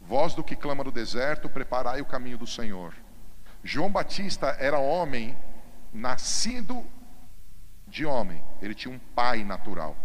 Voz 0.00 0.32
do 0.32 0.44
que 0.44 0.54
clama 0.54 0.84
no 0.84 0.92
deserto, 0.92 1.48
preparai 1.48 2.00
o 2.00 2.06
caminho 2.06 2.38
do 2.38 2.46
Senhor. 2.46 2.94
João 3.64 3.90
Batista 3.90 4.56
era 4.60 4.78
homem 4.78 5.36
nascido 5.92 6.86
de 7.88 8.06
homem, 8.06 8.42
ele 8.62 8.74
tinha 8.74 8.94
um 8.94 8.98
pai 8.98 9.42
natural. 9.42 9.96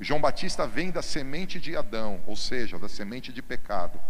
João 0.00 0.20
Batista 0.20 0.66
vem 0.66 0.90
da 0.90 1.02
semente 1.02 1.60
de 1.60 1.76
Adão, 1.76 2.20
ou 2.26 2.34
seja, 2.34 2.78
da 2.78 2.88
semente 2.88 3.32
de 3.32 3.42
pecado. 3.42 4.00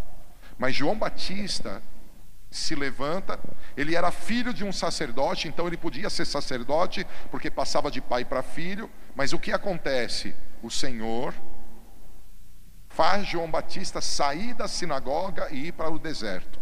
Mas 0.58 0.74
João 0.74 0.96
Batista 0.96 1.82
se 2.50 2.74
levanta, 2.74 3.38
ele 3.76 3.94
era 3.94 4.10
filho 4.10 4.52
de 4.52 4.64
um 4.64 4.72
sacerdote, 4.72 5.46
então 5.46 5.66
ele 5.66 5.76
podia 5.76 6.10
ser 6.10 6.24
sacerdote, 6.24 7.06
porque 7.30 7.50
passava 7.50 7.90
de 7.90 8.00
pai 8.00 8.24
para 8.24 8.42
filho, 8.42 8.90
mas 9.14 9.32
o 9.32 9.38
que 9.38 9.52
acontece? 9.52 10.34
O 10.62 10.70
Senhor 10.70 11.32
faz 12.88 13.26
João 13.26 13.48
Batista 13.48 14.00
sair 14.00 14.52
da 14.52 14.66
sinagoga 14.66 15.48
e 15.50 15.68
ir 15.68 15.72
para 15.72 15.90
o 15.90 15.98
deserto. 15.98 16.58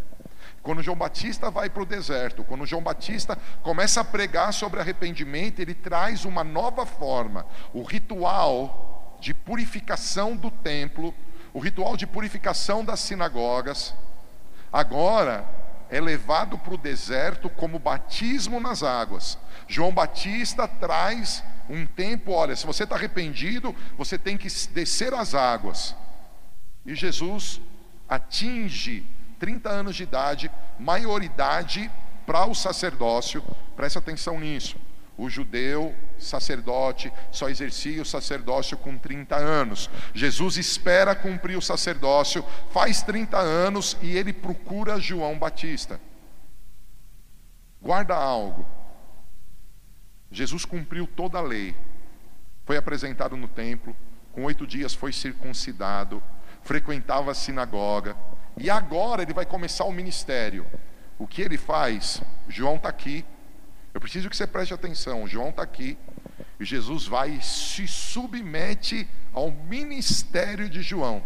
Quando 0.62 0.83
João 0.83 0.96
Batista 0.96 1.51
vai 1.51 1.70
para 1.70 1.83
o 1.83 1.87
deserto, 1.87 2.44
quando 2.44 2.66
João 2.66 2.83
Batista 2.83 3.38
começa 3.62 4.03
a 4.03 4.05
pregar 4.05 4.53
sobre 4.53 4.81
arrependimento, 4.81 5.61
ele 5.61 5.74
traz 5.74 6.27
uma 6.27 6.44
nova 6.44 6.85
forma. 6.85 7.46
O 7.72 7.83
ritual 7.83 9.16
de 9.20 9.33
purificação 9.33 10.37
do 10.37 10.51
templo, 10.51 11.14
o 11.55 11.59
ritual 11.59 11.96
de 11.96 12.07
purificação 12.07 12.85
das 12.85 13.01
sinagogas, 13.01 13.94
agora 14.70 15.58
é 15.90 16.01
levado 16.01 16.59
para 16.59 16.74
o 16.74 16.79
deserto 16.79 17.48
como 17.48 17.79
batismo 17.79 18.61
nas 18.61 18.83
águas. 18.83 19.38
João 19.66 19.92
Batista 19.92 20.66
traz 20.68 21.42
um 21.68 21.87
tempo, 21.87 22.33
olha, 22.33 22.57
se 22.57 22.66
você 22.66 22.85
está 22.85 22.94
arrependido, 22.96 23.74
você 23.96 24.18
tem 24.18 24.37
que 24.37 24.48
descer 24.70 25.12
as 25.14 25.35
águas. 25.35 25.94
E 26.85 26.94
Jesus 26.94 27.61
atinge 28.09 29.07
30 29.38 29.68
anos 29.68 29.96
de 29.96 30.03
idade, 30.03 30.51
maioridade 30.79 31.90
para 32.27 32.46
o 32.46 32.55
sacerdócio, 32.55 33.42
preste 33.77 33.98
atenção 33.98 34.38
nisso. 34.40 34.77
O 35.18 35.28
judeu 35.28 35.96
sacerdote 36.16 37.12
só 37.33 37.48
exercia 37.48 38.00
o 38.00 38.07
sacerdócio 38.07 38.78
com 38.78 38.96
30 38.96 39.35
anos. 39.35 39.90
Jesus 40.14 40.57
espera 40.57 41.12
cumprir 41.12 41.59
o 41.59 41.62
sacerdócio, 41.62 42.44
faz 42.70 43.02
30 43.02 43.37
anos 43.37 43.96
e 44.00 44.16
ele 44.16 44.33
procura 44.33 45.00
João 45.00 45.37
Batista. 45.37 46.00
Guarda 47.83 48.14
algo. 48.14 48.64
Jesus 50.31 50.64
cumpriu 50.64 51.04
toda 51.04 51.38
a 51.38 51.42
lei, 51.42 51.74
foi 52.64 52.76
apresentado 52.76 53.37
no 53.37 53.48
templo, 53.48 53.96
com 54.33 54.44
oito 54.44 54.64
dias 54.66 54.94
foi 54.94 55.12
circuncidado, 55.12 56.22
frequentava 56.62 57.33
a 57.33 57.35
sinagoga, 57.35 58.16
e 58.57 58.70
agora 58.70 59.22
ele 59.22 59.33
vai 59.33 59.46
começar 59.46 59.85
o 59.85 59.92
ministério. 59.92 60.64
O 61.18 61.26
que 61.26 61.42
ele 61.42 61.59
faz? 61.59 62.22
João 62.46 62.76
está 62.76 62.88
aqui. 62.88 63.24
Eu 63.92 64.01
preciso 64.01 64.29
que 64.29 64.37
você 64.37 64.46
preste 64.46 64.74
atenção. 64.74 65.27
João 65.27 65.51
está 65.51 65.62
aqui. 65.62 65.98
E 66.61 66.64
Jesus 66.64 67.07
vai 67.07 67.31
e 67.31 67.42
se 67.42 67.87
submete 67.87 69.09
ao 69.33 69.51
ministério 69.51 70.68
de 70.68 70.83
João. 70.83 71.22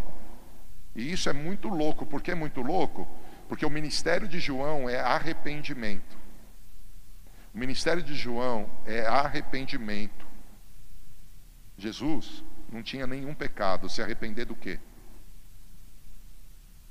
E 0.94 1.10
isso 1.12 1.28
é 1.28 1.32
muito 1.32 1.68
louco. 1.68 2.04
Por 2.04 2.20
que 2.22 2.30
é 2.30 2.34
muito 2.34 2.60
louco? 2.60 3.08
Porque 3.48 3.64
o 3.64 3.70
ministério 3.70 4.28
de 4.28 4.38
João 4.38 4.88
é 4.88 5.00
arrependimento. 5.00 6.16
O 7.54 7.58
ministério 7.58 8.02
de 8.02 8.14
João 8.14 8.70
é 8.86 9.06
arrependimento. 9.06 10.26
Jesus 11.76 12.44
não 12.70 12.82
tinha 12.82 13.06
nenhum 13.06 13.34
pecado. 13.34 13.88
Se 13.88 14.02
arrepender 14.02 14.44
do 14.44 14.54
quê? 14.54 14.78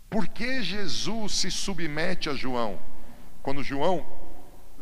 Por 0.10 0.28
que 0.28 0.62
Jesus 0.62 1.34
se 1.36 1.50
submete 1.50 2.30
a 2.30 2.34
João? 2.34 2.80
Quando 3.42 3.64
João 3.64 4.06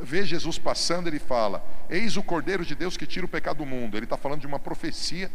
vê 0.02 0.26
Jesus 0.26 0.58
passando, 0.58 1.08
ele 1.08 1.20
fala: 1.20 1.64
Eis 1.90 2.18
o 2.18 2.24
Cordeiro 2.24 2.66
de 2.66 2.76
Deus 2.76 2.98
que 2.98 3.06
tira 3.06 3.26
o 3.26 3.30
pecado 3.30 3.58
do 3.58 3.66
mundo. 3.66 3.98
Ele 3.98 4.06
está 4.06 4.18
falando 4.18 4.42
de 4.42 4.48
uma 4.48 4.60
profecia 4.60 5.32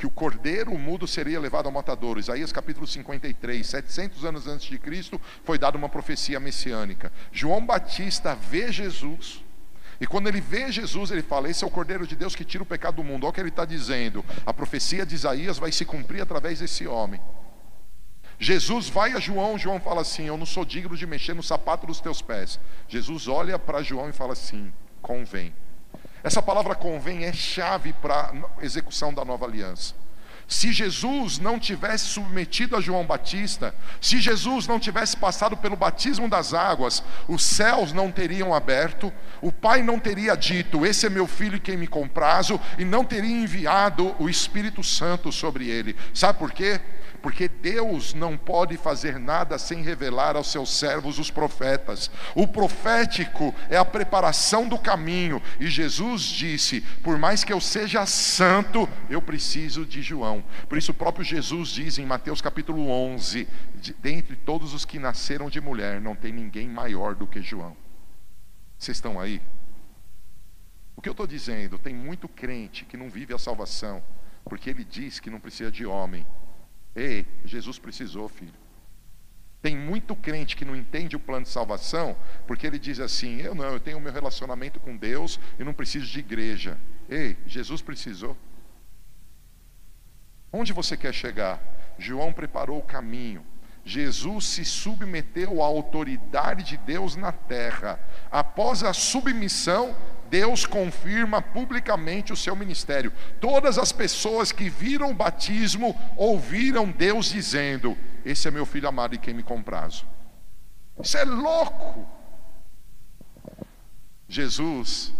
que 0.00 0.06
o 0.06 0.10
cordeiro 0.10 0.76
mudo 0.78 1.06
seria 1.06 1.38
levado 1.38 1.66
ao 1.66 1.72
matadouro. 1.72 2.18
Isaías 2.18 2.50
capítulo 2.50 2.86
53, 2.86 3.66
700 3.66 4.24
anos 4.24 4.46
antes 4.46 4.66
de 4.66 4.78
Cristo, 4.78 5.20
foi 5.44 5.58
dada 5.58 5.76
uma 5.76 5.90
profecia 5.90 6.40
messiânica. 6.40 7.12
João 7.30 7.64
Batista 7.66 8.34
vê 8.34 8.72
Jesus. 8.72 9.44
E 10.00 10.06
quando 10.06 10.26
ele 10.26 10.40
vê 10.40 10.72
Jesus, 10.72 11.10
ele 11.10 11.20
fala: 11.20 11.50
Esse 11.50 11.64
é 11.64 11.66
o 11.66 11.70
Cordeiro 11.70 12.06
de 12.06 12.16
Deus 12.16 12.34
que 12.34 12.46
tira 12.46 12.62
o 12.62 12.66
pecado 12.66 12.96
do 12.96 13.04
mundo. 13.04 13.24
Olha 13.24 13.30
o 13.30 13.32
que 13.34 13.40
ele 13.40 13.50
está 13.50 13.66
dizendo. 13.66 14.24
A 14.46 14.54
profecia 14.54 15.04
de 15.04 15.14
Isaías 15.14 15.58
vai 15.58 15.70
se 15.70 15.84
cumprir 15.84 16.22
através 16.22 16.60
desse 16.60 16.86
homem. 16.86 17.20
Jesus 18.42 18.88
vai 18.88 19.12
a 19.12 19.20
João, 19.20 19.58
João 19.58 19.78
fala 19.78 20.00
assim: 20.00 20.24
Eu 20.24 20.38
não 20.38 20.46
sou 20.46 20.64
digno 20.64 20.96
de 20.96 21.06
mexer 21.06 21.34
no 21.34 21.42
sapato 21.42 21.86
dos 21.86 22.00
teus 22.00 22.22
pés. 22.22 22.58
Jesus 22.88 23.28
olha 23.28 23.58
para 23.58 23.82
João 23.82 24.08
e 24.08 24.14
fala 24.14 24.32
assim: 24.32 24.72
Convém. 25.02 25.52
Essa 26.24 26.40
palavra 26.40 26.74
convém 26.74 27.24
é 27.24 27.32
chave 27.34 27.92
para 27.92 28.32
a 28.58 28.64
execução 28.64 29.12
da 29.12 29.26
nova 29.26 29.44
aliança. 29.44 29.94
Se 30.48 30.72
Jesus 30.72 31.38
não 31.38 31.60
tivesse 31.60 32.06
submetido 32.06 32.74
a 32.76 32.80
João 32.80 33.04
Batista, 33.04 33.74
se 34.00 34.20
Jesus 34.20 34.66
não 34.66 34.80
tivesse 34.80 35.16
passado 35.16 35.56
pelo 35.56 35.76
batismo 35.76 36.28
das 36.28 36.52
águas, 36.52 37.04
os 37.28 37.44
céus 37.44 37.92
não 37.92 38.10
teriam 38.10 38.52
aberto, 38.52 39.12
o 39.40 39.52
Pai 39.52 39.82
não 39.82 40.00
teria 40.00 40.34
dito: 40.34 40.86
Esse 40.86 41.06
é 41.06 41.10
meu 41.10 41.26
filho 41.26 41.60
quem 41.60 41.76
me 41.76 41.86
comprazo, 41.86 42.58
e 42.78 42.86
não 42.86 43.04
teria 43.04 43.30
enviado 43.30 44.16
o 44.18 44.30
Espírito 44.30 44.82
Santo 44.82 45.30
sobre 45.30 45.68
ele. 45.68 45.94
Sabe 46.14 46.38
por 46.38 46.50
quê? 46.50 46.80
Porque 47.22 47.48
Deus 47.48 48.14
não 48.14 48.36
pode 48.36 48.76
fazer 48.76 49.18
nada 49.18 49.58
sem 49.58 49.82
revelar 49.82 50.36
aos 50.36 50.50
seus 50.50 50.70
servos 50.70 51.18
os 51.18 51.30
profetas. 51.30 52.10
O 52.34 52.46
profético 52.46 53.54
é 53.68 53.76
a 53.76 53.84
preparação 53.84 54.68
do 54.68 54.78
caminho, 54.78 55.42
e 55.58 55.68
Jesus 55.68 56.22
disse: 56.22 56.80
Por 57.02 57.18
mais 57.18 57.44
que 57.44 57.52
eu 57.52 57.60
seja 57.60 58.04
santo, 58.06 58.88
eu 59.08 59.20
preciso 59.20 59.84
de 59.84 60.02
João. 60.02 60.44
Por 60.68 60.78
isso, 60.78 60.92
o 60.92 60.94
próprio 60.94 61.24
Jesus 61.24 61.70
diz 61.70 61.98
em 61.98 62.06
Mateus 62.06 62.40
capítulo 62.40 62.88
11: 62.88 63.46
Dentre 63.98 64.36
todos 64.36 64.74
os 64.74 64.84
que 64.84 64.98
nasceram 64.98 65.48
de 65.48 65.60
mulher, 65.60 66.00
não 66.00 66.14
tem 66.14 66.32
ninguém 66.32 66.68
maior 66.68 67.14
do 67.14 67.26
que 67.26 67.42
João. 67.42 67.76
Vocês 68.78 68.96
estão 68.96 69.20
aí? 69.20 69.42
O 70.96 71.02
que 71.02 71.08
eu 71.08 71.12
estou 71.12 71.26
dizendo? 71.26 71.78
Tem 71.78 71.94
muito 71.94 72.28
crente 72.28 72.84
que 72.84 72.96
não 72.96 73.08
vive 73.08 73.34
a 73.34 73.38
salvação, 73.38 74.02
porque 74.44 74.70
ele 74.70 74.84
diz 74.84 75.20
que 75.20 75.30
não 75.30 75.40
precisa 75.40 75.70
de 75.70 75.86
homem, 75.86 76.26
Ei, 76.94 77.26
Jesus 77.44 77.78
precisou, 77.78 78.28
filho. 78.28 78.52
Tem 79.62 79.76
muito 79.76 80.16
crente 80.16 80.56
que 80.56 80.64
não 80.64 80.74
entende 80.74 81.16
o 81.16 81.20
plano 81.20 81.44
de 81.44 81.50
salvação, 81.50 82.16
porque 82.46 82.66
ele 82.66 82.78
diz 82.78 82.98
assim: 82.98 83.40
eu 83.40 83.54
não, 83.54 83.64
eu 83.64 83.80
tenho 83.80 84.00
meu 84.00 84.12
relacionamento 84.12 84.80
com 84.80 84.96
Deus 84.96 85.38
e 85.58 85.64
não 85.64 85.74
preciso 85.74 86.06
de 86.06 86.18
igreja. 86.18 86.78
Ei, 87.08 87.36
Jesus 87.46 87.82
precisou. 87.82 88.36
Onde 90.52 90.72
você 90.72 90.96
quer 90.96 91.12
chegar? 91.12 91.62
João 91.98 92.32
preparou 92.32 92.78
o 92.78 92.82
caminho. 92.82 93.44
Jesus 93.84 94.46
se 94.46 94.64
submeteu 94.64 95.62
à 95.62 95.66
autoridade 95.66 96.64
de 96.64 96.76
Deus 96.76 97.16
na 97.16 97.32
terra. 97.32 98.00
Após 98.30 98.82
a 98.82 98.92
submissão, 98.92 99.96
Deus 100.30 100.64
confirma 100.64 101.42
publicamente 101.42 102.32
o 102.32 102.36
seu 102.36 102.54
ministério. 102.54 103.12
Todas 103.40 103.76
as 103.76 103.90
pessoas 103.90 104.52
que 104.52 104.70
viram 104.70 105.10
o 105.10 105.14
batismo 105.14 105.98
ouviram 106.16 106.90
Deus 106.90 107.30
dizendo: 107.30 107.98
Esse 108.24 108.46
é 108.46 108.50
meu 108.50 108.64
filho 108.64 108.88
amado 108.88 109.14
e 109.14 109.18
quem 109.18 109.34
me 109.34 109.42
comprazo. 109.42 110.06
Isso 111.02 111.18
é 111.18 111.24
louco. 111.24 112.06
Jesus, 114.28 115.12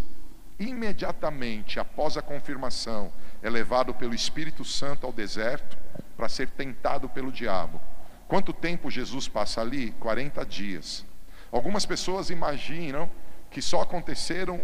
imediatamente 0.61 1.81
após 1.81 2.17
a 2.17 2.23
confirmação, 2.23 3.13
é 3.43 3.51
levado 3.51 3.93
pelo 3.93 4.15
Espírito 4.15 4.65
Santo 4.65 5.05
ao 5.07 5.13
deserto 5.13 5.77
para 6.17 6.29
ser 6.29 6.49
tentado 6.51 7.09
pelo 7.09 7.33
diabo. 7.33 7.81
Quanto 8.29 8.53
tempo 8.53 8.89
Jesus 8.89 9.27
passa 9.27 9.61
ali? 9.61 9.91
40 9.99 10.47
dias. 10.47 11.05
Algumas 11.51 11.85
pessoas 11.85 12.31
imaginam 12.31 13.11
que 13.51 13.61
só 13.61 13.81
aconteceram 13.81 14.61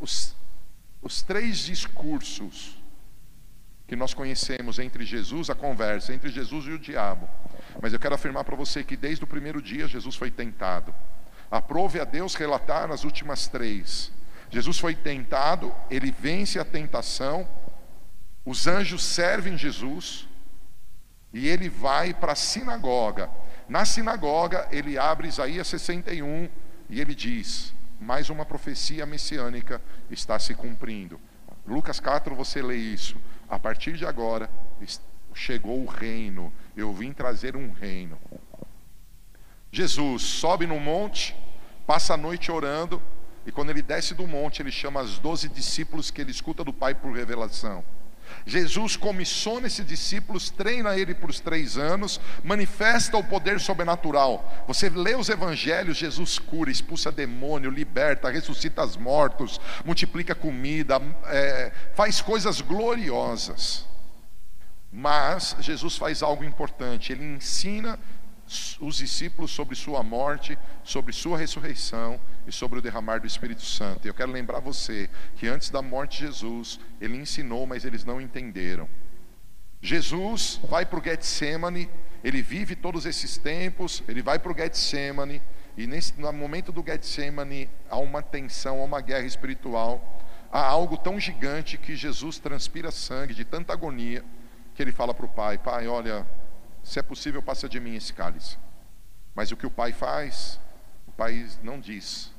os, 0.00 0.34
os 1.02 1.22
três 1.22 1.58
discursos 1.58 2.78
que 3.86 3.96
nós 3.96 4.12
conhecemos 4.12 4.78
entre 4.78 5.04
Jesus, 5.04 5.48
a 5.48 5.54
conversa 5.54 6.12
entre 6.12 6.28
Jesus 6.28 6.66
e 6.66 6.72
o 6.72 6.78
diabo. 6.78 7.28
Mas 7.80 7.92
eu 7.92 7.98
quero 7.98 8.14
afirmar 8.14 8.44
para 8.44 8.54
você 8.54 8.84
que 8.84 8.96
desde 8.96 9.24
o 9.24 9.26
primeiro 9.26 9.62
dia 9.62 9.88
Jesus 9.88 10.14
foi 10.14 10.30
tentado. 10.30 10.94
Aprove 11.50 11.98
a 11.98 12.04
Deus 12.04 12.34
relatar 12.34 12.90
as 12.90 13.04
últimas 13.04 13.48
três. 13.48 14.12
Jesus 14.50 14.78
foi 14.78 14.94
tentado, 14.94 15.74
ele 15.90 16.10
vence 16.10 16.58
a 16.58 16.64
tentação, 16.64 17.48
os 18.44 18.66
anjos 18.66 19.02
servem 19.02 19.56
Jesus 19.56 20.28
e 21.32 21.48
ele 21.48 21.68
vai 21.68 22.12
para 22.12 22.32
a 22.32 22.36
sinagoga. 22.36 23.30
Na 23.68 23.84
sinagoga, 23.84 24.68
ele 24.70 24.98
abre 24.98 25.28
Isaías 25.28 25.66
61 25.66 26.48
e 26.88 27.00
ele 27.00 27.14
diz: 27.14 27.74
mais 28.00 28.30
uma 28.30 28.44
profecia 28.44 29.04
messiânica 29.04 29.80
está 30.10 30.38
se 30.38 30.54
cumprindo. 30.54 31.20
Lucas 31.66 32.00
4, 32.00 32.34
você 32.34 32.62
lê 32.62 32.76
isso. 32.76 33.16
A 33.48 33.58
partir 33.58 33.94
de 33.94 34.06
agora, 34.06 34.50
chegou 35.34 35.82
o 35.82 35.86
reino, 35.86 36.52
eu 36.76 36.92
vim 36.92 37.12
trazer 37.12 37.56
um 37.56 37.72
reino. 37.72 38.18
Jesus 39.70 40.22
sobe 40.22 40.66
no 40.66 40.80
monte, 40.80 41.36
passa 41.86 42.14
a 42.14 42.16
noite 42.16 42.50
orando, 42.50 43.02
e 43.46 43.52
quando 43.52 43.70
ele 43.70 43.82
desce 43.82 44.14
do 44.14 44.26
monte, 44.26 44.60
ele 44.60 44.70
chama 44.70 45.00
os 45.00 45.18
doze 45.18 45.48
discípulos 45.48 46.10
que 46.10 46.20
ele 46.20 46.30
escuta 46.30 46.64
do 46.64 46.72
Pai 46.72 46.94
por 46.94 47.12
revelação. 47.12 47.84
Jesus 48.46 48.96
comissiona 48.96 49.66
esses 49.66 49.86
discípulos, 49.86 50.50
treina 50.50 50.96
ele 50.96 51.14
por 51.14 51.32
três 51.34 51.76
anos, 51.76 52.20
manifesta 52.42 53.16
o 53.16 53.24
poder 53.24 53.60
sobrenatural. 53.60 54.64
Você 54.66 54.88
lê 54.88 55.14
os 55.14 55.28
evangelhos, 55.28 55.96
Jesus 55.96 56.38
cura, 56.38 56.70
expulsa 56.70 57.12
demônio, 57.12 57.70
liberta, 57.70 58.30
ressuscita 58.30 58.84
os 58.84 58.96
mortos, 58.96 59.60
multiplica 59.84 60.34
comida, 60.34 61.00
é, 61.26 61.72
faz 61.94 62.20
coisas 62.20 62.60
gloriosas. 62.60 63.86
Mas 64.90 65.54
Jesus 65.60 65.96
faz 65.96 66.22
algo 66.22 66.44
importante, 66.44 67.12
ele 67.12 67.24
ensina 67.24 67.98
os 68.80 68.96
discípulos 68.96 69.50
sobre 69.50 69.76
sua 69.76 70.02
morte, 70.02 70.58
sobre 70.82 71.12
sua 71.12 71.38
ressurreição 71.38 72.20
e 72.46 72.52
sobre 72.52 72.78
o 72.78 72.82
derramar 72.82 73.20
do 73.20 73.26
Espírito 73.26 73.62
Santo. 73.62 74.06
E 74.06 74.08
eu 74.08 74.14
quero 74.14 74.32
lembrar 74.32 74.60
você 74.60 75.08
que 75.36 75.46
antes 75.46 75.70
da 75.70 75.82
morte 75.82 76.18
de 76.18 76.26
Jesus, 76.26 76.80
ele 77.00 77.16
ensinou, 77.16 77.66
mas 77.66 77.84
eles 77.84 78.04
não 78.04 78.20
entenderam. 78.20 78.88
Jesus 79.80 80.60
vai 80.68 80.84
para 80.84 80.98
o 80.98 81.02
Getsemane, 81.02 81.88
ele 82.24 82.42
vive 82.42 82.74
todos 82.74 83.06
esses 83.06 83.38
tempos, 83.38 84.02
ele 84.08 84.22
vai 84.22 84.38
para 84.38 84.52
o 84.52 84.56
Getsemane, 84.56 85.40
e 85.76 85.86
nesse, 85.86 86.20
no 86.20 86.32
momento 86.32 86.72
do 86.72 86.82
Getsemane 86.84 87.70
há 87.88 87.96
uma 87.98 88.20
tensão, 88.20 88.80
há 88.80 88.84
uma 88.84 89.00
guerra 89.00 89.26
espiritual, 89.26 90.20
há 90.50 90.60
algo 90.66 90.96
tão 90.96 91.20
gigante 91.20 91.78
que 91.78 91.94
Jesus 91.94 92.40
transpira 92.40 92.90
sangue 92.90 93.34
de 93.34 93.44
tanta 93.44 93.72
agonia, 93.72 94.24
que 94.74 94.82
ele 94.82 94.90
fala 94.90 95.14
para 95.14 95.26
o 95.26 95.28
Pai: 95.28 95.58
Pai, 95.58 95.86
olha, 95.86 96.26
se 96.82 96.98
é 96.98 97.02
possível, 97.02 97.42
passa 97.42 97.68
de 97.68 97.78
mim 97.78 97.94
esse 97.94 98.12
cálice. 98.12 98.58
Mas 99.34 99.52
o 99.52 99.56
que 99.56 99.66
o 99.66 99.70
pai 99.70 99.92
faz, 99.92 100.60
o 101.06 101.12
pai 101.12 101.48
não 101.62 101.78
diz. 101.78 102.32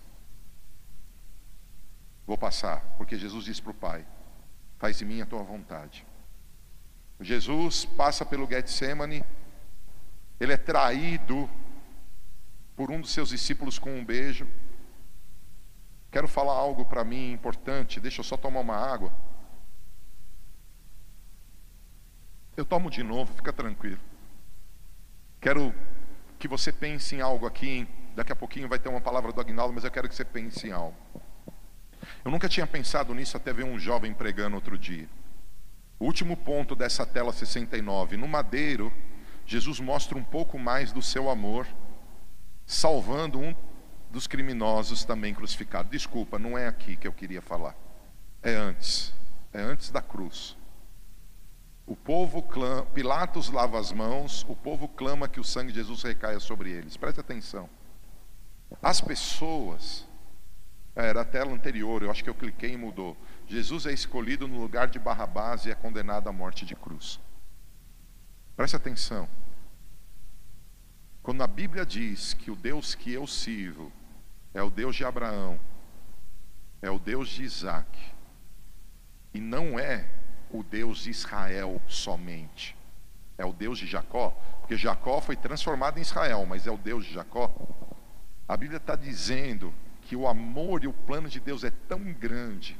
Vou 2.25 2.37
passar, 2.37 2.81
porque 2.97 3.17
Jesus 3.17 3.45
diz 3.45 3.59
para 3.59 3.71
o 3.71 3.75
pai: 3.75 4.05
Faz 4.77 4.97
de 4.97 5.05
mim 5.05 5.21
a 5.21 5.25
tua 5.25 5.43
vontade. 5.43 6.05
Jesus 7.19 7.85
passa 7.85 8.25
pelo 8.25 8.47
Getsemane, 8.47 9.23
ele 10.39 10.53
é 10.53 10.57
traído 10.57 11.49
por 12.75 12.89
um 12.91 13.01
dos 13.01 13.11
seus 13.11 13.29
discípulos 13.29 13.77
com 13.77 13.93
um 13.93 14.05
beijo. 14.05 14.47
Quero 16.11 16.27
falar 16.27 16.53
algo 16.53 16.85
para 16.85 17.03
mim 17.03 17.33
importante, 17.33 17.99
deixa 17.99 18.21
eu 18.21 18.23
só 18.23 18.37
tomar 18.37 18.61
uma 18.61 18.75
água. 18.75 19.13
Eu 22.55 22.65
tomo 22.65 22.89
de 22.89 23.03
novo, 23.03 23.33
fica 23.33 23.53
tranquilo. 23.53 23.99
Quero 25.39 25.73
que 26.37 26.47
você 26.47 26.71
pense 26.71 27.15
em 27.15 27.21
algo 27.21 27.45
aqui. 27.45 27.87
Daqui 28.15 28.31
a 28.31 28.35
pouquinho 28.35 28.67
vai 28.67 28.79
ter 28.79 28.89
uma 28.89 28.99
palavra 28.99 29.31
do 29.31 29.39
Agnaldo, 29.39 29.73
mas 29.73 29.83
eu 29.83 29.91
quero 29.91 30.09
que 30.09 30.15
você 30.15 30.25
pense 30.25 30.67
em 30.67 30.71
algo. 30.71 30.97
Eu 32.23 32.31
nunca 32.31 32.49
tinha 32.49 32.67
pensado 32.67 33.13
nisso 33.13 33.37
até 33.37 33.53
ver 33.53 33.63
um 33.63 33.79
jovem 33.79 34.13
pregando 34.13 34.55
outro 34.55 34.77
dia. 34.77 35.07
O 35.97 36.05
último 36.05 36.35
ponto 36.35 36.75
dessa 36.75 37.05
tela 37.05 37.31
69. 37.31 38.17
No 38.17 38.27
madeiro, 38.27 38.91
Jesus 39.45 39.79
mostra 39.79 40.17
um 40.17 40.23
pouco 40.23 40.59
mais 40.59 40.91
do 40.91 41.01
seu 41.01 41.29
amor, 41.29 41.67
salvando 42.65 43.39
um 43.39 43.55
dos 44.11 44.27
criminosos 44.27 45.05
também 45.05 45.33
crucificado. 45.33 45.89
Desculpa, 45.89 46.37
não 46.37 46.57
é 46.57 46.67
aqui 46.67 46.95
que 46.95 47.07
eu 47.07 47.13
queria 47.13 47.41
falar. 47.41 47.75
É 48.41 48.53
antes. 48.53 49.13
É 49.53 49.61
antes 49.61 49.89
da 49.89 50.01
cruz. 50.01 50.57
O 51.89 51.95
povo 51.95 52.43
clama, 52.43 52.85
Pilatos 52.85 53.49
lava 53.49 53.79
as 53.79 53.91
mãos, 53.91 54.45
o 54.47 54.55
povo 54.55 54.87
clama 54.87 55.27
que 55.27 55.39
o 55.39 55.43
sangue 55.43 55.71
de 55.71 55.79
Jesus 55.79 56.03
recaia 56.03 56.39
sobre 56.39 56.69
eles. 56.69 56.95
Preste 56.95 57.19
atenção. 57.19 57.67
As 58.79 59.01
pessoas, 59.01 60.05
é, 60.95 61.07
era 61.07 61.21
a 61.21 61.25
tela 61.25 61.51
anterior, 61.51 62.03
eu 62.03 62.11
acho 62.11 62.23
que 62.23 62.29
eu 62.29 62.35
cliquei 62.35 62.73
e 62.73 62.77
mudou. 62.77 63.17
Jesus 63.47 63.87
é 63.87 63.91
escolhido 63.91 64.47
no 64.47 64.59
lugar 64.59 64.87
de 64.87 64.99
Barrabás 64.99 65.65
e 65.65 65.71
é 65.71 65.73
condenado 65.73 66.29
à 66.29 66.31
morte 66.31 66.63
de 66.63 66.75
cruz. 66.75 67.19
Preste 68.55 68.75
atenção. 68.75 69.27
Quando 71.23 71.41
a 71.41 71.47
Bíblia 71.47 71.87
diz 71.87 72.35
que 72.35 72.51
o 72.51 72.55
Deus 72.55 72.93
que 72.93 73.11
eu 73.11 73.25
sirvo 73.25 73.91
é 74.53 74.61
o 74.61 74.69
Deus 74.69 74.95
de 74.95 75.03
Abraão, 75.03 75.59
é 76.83 76.91
o 76.91 76.99
Deus 76.99 77.29
de 77.29 77.41
Isaac, 77.41 77.99
e 79.33 79.41
não 79.41 79.79
é 79.79 80.18
o 80.51 80.63
Deus 80.63 80.99
de 80.99 81.11
Israel 81.11 81.81
somente. 81.87 82.75
É 83.37 83.45
o 83.45 83.53
Deus 83.53 83.79
de 83.79 83.87
Jacó, 83.87 84.31
porque 84.59 84.75
Jacó 84.75 85.21
foi 85.21 85.35
transformado 85.35 85.97
em 85.97 86.01
Israel, 86.01 86.45
mas 86.45 86.67
é 86.67 86.71
o 86.71 86.77
Deus 86.77 87.05
de 87.05 87.13
Jacó. 87.13 87.53
A 88.47 88.57
Bíblia 88.57 88.77
está 88.77 88.95
dizendo 88.95 89.73
que 90.01 90.15
o 90.15 90.27
amor 90.27 90.83
e 90.83 90.87
o 90.87 90.93
plano 90.93 91.29
de 91.29 91.39
Deus 91.39 91.63
é 91.63 91.71
tão 91.71 92.11
grande 92.13 92.77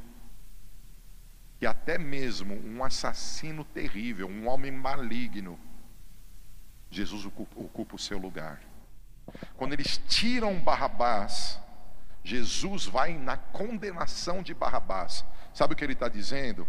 que 1.60 1.66
até 1.66 1.98
mesmo 1.98 2.54
um 2.54 2.82
assassino 2.82 3.64
terrível, 3.64 4.26
um 4.26 4.48
homem 4.48 4.72
maligno, 4.72 5.60
Jesus 6.90 7.26
ocupa, 7.26 7.60
ocupa 7.60 7.96
o 7.96 7.98
seu 7.98 8.18
lugar. 8.18 8.62
Quando 9.56 9.74
eles 9.74 9.98
tiram 10.08 10.58
Barrabás, 10.58 11.60
Jesus 12.24 12.86
vai 12.86 13.16
na 13.16 13.36
condenação 13.36 14.42
de 14.42 14.54
Barrabás. 14.54 15.24
Sabe 15.54 15.74
o 15.74 15.76
que 15.76 15.84
ele 15.84 15.92
está 15.92 16.08
dizendo? 16.08 16.66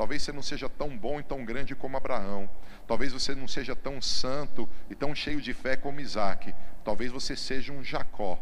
Talvez 0.00 0.22
você 0.22 0.32
não 0.32 0.40
seja 0.40 0.66
tão 0.66 0.96
bom 0.96 1.20
e 1.20 1.22
tão 1.22 1.44
grande 1.44 1.74
como 1.74 1.94
Abraão. 1.94 2.48
Talvez 2.86 3.12
você 3.12 3.34
não 3.34 3.46
seja 3.46 3.76
tão 3.76 4.00
santo 4.00 4.66
e 4.88 4.94
tão 4.94 5.14
cheio 5.14 5.42
de 5.42 5.52
fé 5.52 5.76
como 5.76 6.00
Isaac. 6.00 6.54
Talvez 6.82 7.12
você 7.12 7.36
seja 7.36 7.70
um 7.70 7.84
Jacó. 7.84 8.38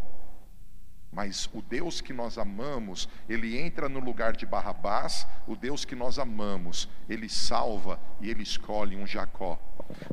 Mas 1.10 1.50
o 1.52 1.60
Deus 1.60 2.00
que 2.00 2.12
nós 2.12 2.38
amamos, 2.38 3.08
ele 3.28 3.58
entra 3.58 3.88
no 3.88 3.98
lugar 3.98 4.36
de 4.36 4.46
Barrabás, 4.46 5.26
o 5.48 5.56
Deus 5.56 5.84
que 5.84 5.96
nós 5.96 6.16
amamos, 6.16 6.88
ele 7.08 7.28
salva 7.28 7.98
e 8.20 8.30
ele 8.30 8.44
escolhe 8.44 8.94
um 8.94 9.04
Jacó. 9.04 9.58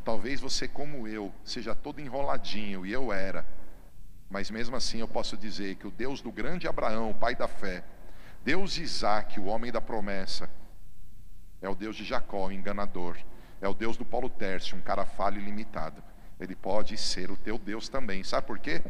Talvez 0.03 0.41
você, 0.41 0.67
como 0.67 1.07
eu, 1.07 1.31
seja 1.43 1.75
todo 1.75 2.01
enroladinho, 2.01 2.87
e 2.87 2.91
eu 2.91 3.13
era, 3.13 3.45
mas 4.31 4.49
mesmo 4.49 4.75
assim 4.75 4.97
eu 4.97 5.07
posso 5.07 5.37
dizer 5.37 5.75
que 5.75 5.85
o 5.85 5.91
Deus 5.91 6.21
do 6.21 6.31
grande 6.31 6.67
Abraão, 6.67 7.13
pai 7.13 7.35
da 7.35 7.47
fé, 7.47 7.83
Deus 8.43 8.73
de 8.73 8.81
Isaac, 8.81 9.39
o 9.39 9.45
homem 9.45 9.71
da 9.71 9.79
promessa, 9.79 10.49
é 11.61 11.69
o 11.69 11.75
Deus 11.75 11.95
de 11.95 12.03
Jacó, 12.03 12.47
o 12.47 12.51
enganador. 12.51 13.17
É 13.61 13.67
o 13.67 13.73
Deus 13.73 13.97
do 13.97 14.05
Paulo 14.05 14.29
Tércio, 14.29 14.77
um 14.77 14.81
cara 14.81 15.05
falho 15.05 15.39
e 15.39 15.43
limitado. 15.43 16.03
Ele 16.39 16.55
pode 16.55 16.97
ser 16.97 17.31
o 17.31 17.37
teu 17.37 17.57
Deus 17.57 17.87
também. 17.87 18.23
Sabe 18.23 18.45
por 18.45 18.59
quê? 18.59 18.81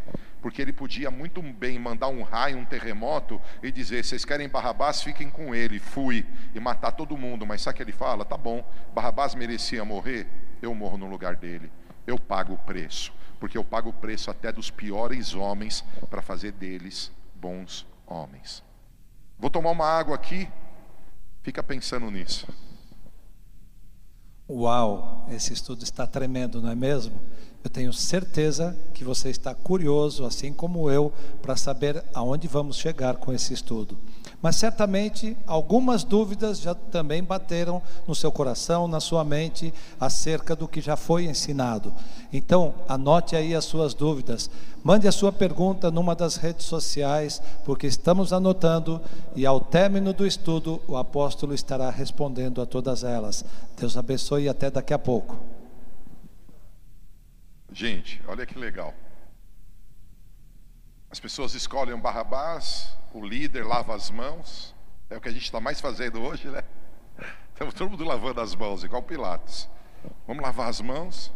Porque 0.41 0.62
ele 0.62 0.73
podia 0.73 1.12
muito 1.12 1.41
bem 1.41 1.78
mandar 1.78 2.08
um 2.08 2.23
raio, 2.23 2.58
um 2.58 2.65
terremoto 2.65 3.39
e 3.62 3.71
dizer: 3.71 4.04
vocês 4.04 4.25
querem 4.25 4.49
Barrabás, 4.49 5.04
fiquem 5.04 5.30
com 5.30 5.54
ele. 5.54 5.80
Fui 5.80 6.25
e 6.56 6.60
matar 6.60 6.91
todo 6.91 7.17
mundo. 7.17 7.45
Mas 7.45 7.62
sabe 7.62 7.75
o 7.75 7.78
que 7.78 7.84
ele 7.84 7.91
fala? 7.91 8.25
Tá 8.25 8.36
bom, 8.36 8.67
Barrabás 8.93 9.36
merecia 9.36 9.86
morrer, 9.86 10.28
eu 10.62 10.73
morro 10.73 10.97
no 10.97 11.08
lugar 11.08 11.36
dele. 11.36 11.71
Eu 12.08 12.17
pago 12.17 12.54
o 12.54 12.58
preço, 12.58 13.13
porque 13.39 13.58
eu 13.58 13.63
pago 13.63 13.89
o 13.89 13.93
preço 13.93 14.32
até 14.32 14.51
dos 14.51 14.71
piores 14.71 15.36
homens 15.36 15.84
para 16.10 16.23
fazer 16.23 16.51
deles 16.51 17.12
bons 17.36 17.88
homens. 18.08 18.63
Vou 19.38 19.49
tomar 19.49 19.71
uma 19.71 19.88
água 19.88 20.15
aqui, 20.15 20.49
Fica 21.45 21.62
pensando 21.62 22.10
nisso. 22.10 22.47
Uau, 24.49 25.27
esse 25.31 25.53
estudo 25.53 25.84
está 25.84 26.08
tremendo, 26.08 26.60
não 26.60 26.71
é 26.71 26.75
mesmo? 26.75 27.21
Eu 27.63 27.69
tenho 27.69 27.93
certeza 27.93 28.75
que 28.95 29.03
você 29.03 29.29
está 29.29 29.53
curioso, 29.53 30.25
assim 30.25 30.51
como 30.51 30.89
eu, 30.89 31.13
para 31.43 31.55
saber 31.55 32.03
aonde 32.15 32.47
vamos 32.47 32.77
chegar 32.77 33.17
com 33.17 33.31
esse 33.31 33.53
estudo. 33.53 33.95
Mas 34.45 34.58
certamente 34.58 35.36
algumas 35.47 36.03
dúvidas 36.03 36.60
já 36.60 36.75
também 36.75 37.23
bateram 37.23 37.81
no 38.08 38.13
seu 38.13 38.31
coração, 38.31 38.88
na 38.88 38.99
sua 38.99 39.23
mente, 39.23 39.74
acerca 39.99 40.55
do 40.55 40.67
que 40.67 40.82
já 40.82 40.95
foi 40.95 41.26
ensinado. 41.26 41.91
Então, 42.32 42.76
anote 42.88 43.36
aí 43.36 43.55
as 43.55 43.65
suas 43.65 43.95
dúvidas. 43.95 44.51
Mande 44.84 45.07
a 45.07 45.11
sua 45.11 45.32
pergunta 45.32 45.89
numa 45.89 46.13
das 46.13 46.36
redes 46.36 46.67
sociais, 46.67 47.41
porque 47.65 47.88
estamos 47.88 48.32
anotando 48.32 49.01
e 49.36 49.47
ao 49.47 49.59
término 49.59 50.13
do 50.13 50.28
estudo 50.28 50.80
o 50.88 50.95
apóstolo 50.95 51.51
estará 51.51 51.89
respondendo 51.89 52.61
a 52.61 52.67
todas 52.67 53.03
elas. 53.03 53.43
Deus 53.76 53.97
abençoe 53.97 54.43
e 54.43 54.49
até 54.49 54.69
daqui 54.69 54.93
a 54.93 54.99
pouco. 54.99 55.39
Gente, 57.74 58.22
olha 58.28 58.45
que 58.45 58.59
legal. 58.59 58.93
As 61.16 61.20
pessoas 61.22 61.53
escolhem 61.53 61.93
um 61.93 62.01
Barrabás, 62.01 62.93
o 63.13 63.26
líder 63.26 63.66
lava 63.66 63.95
as 63.95 64.11
mãos. 64.11 64.76
É 65.09 65.16
o 65.16 65.22
que 65.22 65.30
a 65.30 65.32
gente 65.32 65.45
está 65.45 65.61
mais 65.61 65.80
fazendo 65.80 66.22
hoje, 66.22 66.49
né? 66.49 66.61
Estamos 67.53 67.74
todo 67.74 67.89
mundo 67.89 68.03
lavando 68.03 68.41
as 68.41 68.53
mãos, 68.53 68.84
igual 68.84 69.01
Pilatos. 69.01 69.70
Vamos 70.28 70.43
lavar 70.43 70.68
as 70.68 70.82
mãos? 70.82 71.32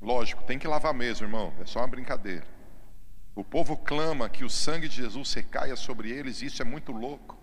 Lógico, 0.00 0.44
tem 0.44 0.60
que 0.60 0.68
lavar 0.68 0.94
mesmo, 0.94 1.26
irmão. 1.26 1.52
É 1.60 1.66
só 1.66 1.80
uma 1.80 1.88
brincadeira. 1.88 2.46
O 3.34 3.42
povo 3.42 3.76
clama 3.76 4.28
que 4.28 4.44
o 4.44 4.48
sangue 4.48 4.88
de 4.88 4.94
Jesus 4.94 5.34
recaia 5.34 5.74
sobre 5.74 6.12
eles, 6.12 6.40
isso 6.40 6.62
é 6.62 6.64
muito 6.64 6.92
louco. 6.92 7.36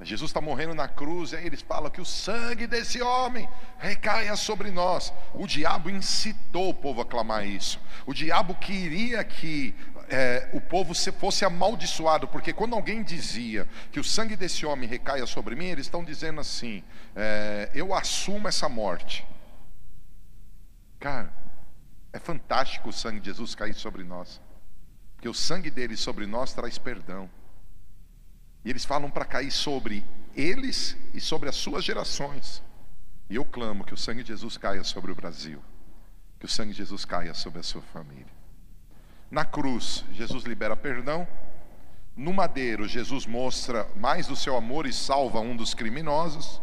Jesus 0.00 0.30
está 0.30 0.40
morrendo 0.40 0.74
na 0.74 0.88
cruz, 0.88 1.32
e 1.32 1.36
aí 1.36 1.46
eles 1.46 1.62
falam 1.62 1.90
que 1.90 2.00
o 2.00 2.04
sangue 2.04 2.66
desse 2.66 3.00
homem 3.00 3.48
recaia 3.78 4.36
sobre 4.36 4.70
nós. 4.70 5.12
O 5.32 5.46
diabo 5.46 5.88
incitou 5.88 6.68
o 6.68 6.74
povo 6.74 7.00
a 7.00 7.06
clamar 7.06 7.46
isso. 7.46 7.80
O 8.04 8.12
diabo 8.12 8.54
queria 8.56 9.22
que 9.24 9.74
é, 10.08 10.50
o 10.52 10.60
povo 10.60 10.94
fosse 11.12 11.44
amaldiçoado, 11.44 12.28
porque 12.28 12.52
quando 12.52 12.74
alguém 12.74 13.02
dizia 13.02 13.68
que 13.90 14.00
o 14.00 14.04
sangue 14.04 14.36
desse 14.36 14.66
homem 14.66 14.88
recaia 14.88 15.26
sobre 15.26 15.54
mim, 15.54 15.66
eles 15.66 15.86
estão 15.86 16.04
dizendo 16.04 16.40
assim: 16.40 16.82
é, 17.14 17.70
eu 17.74 17.94
assumo 17.94 18.48
essa 18.48 18.68
morte. 18.68 19.26
Cara, 20.98 21.32
é 22.12 22.18
fantástico 22.18 22.88
o 22.88 22.92
sangue 22.92 23.20
de 23.20 23.26
Jesus 23.26 23.54
cair 23.54 23.74
sobre 23.74 24.04
nós, 24.04 24.40
porque 25.14 25.28
o 25.28 25.34
sangue 25.34 25.70
dele 25.70 25.96
sobre 25.96 26.26
nós 26.26 26.52
traz 26.52 26.78
perdão. 26.78 27.28
E 28.64 28.70
eles 28.70 28.84
falam 28.84 29.10
para 29.10 29.24
cair 29.24 29.50
sobre 29.50 30.04
eles 30.34 30.96
e 31.12 31.20
sobre 31.20 31.48
as 31.48 31.56
suas 31.56 31.84
gerações. 31.84 32.62
E 33.28 33.36
eu 33.36 33.44
clamo 33.44 33.84
que 33.84 33.94
o 33.94 33.96
sangue 33.96 34.22
de 34.22 34.28
Jesus 34.28 34.56
caia 34.56 34.82
sobre 34.82 35.12
o 35.12 35.14
Brasil, 35.14 35.62
que 36.38 36.46
o 36.46 36.48
sangue 36.48 36.72
de 36.72 36.78
Jesus 36.78 37.04
caia 37.04 37.34
sobre 37.34 37.60
a 37.60 37.62
sua 37.62 37.82
família. 37.82 38.33
Na 39.34 39.44
cruz, 39.44 40.04
Jesus 40.12 40.44
libera 40.44 40.76
perdão. 40.76 41.26
No 42.16 42.32
madeiro, 42.32 42.86
Jesus 42.86 43.26
mostra 43.26 43.84
mais 43.96 44.28
do 44.28 44.36
seu 44.36 44.56
amor 44.56 44.86
e 44.86 44.92
salva 44.92 45.40
um 45.40 45.56
dos 45.56 45.74
criminosos. 45.74 46.62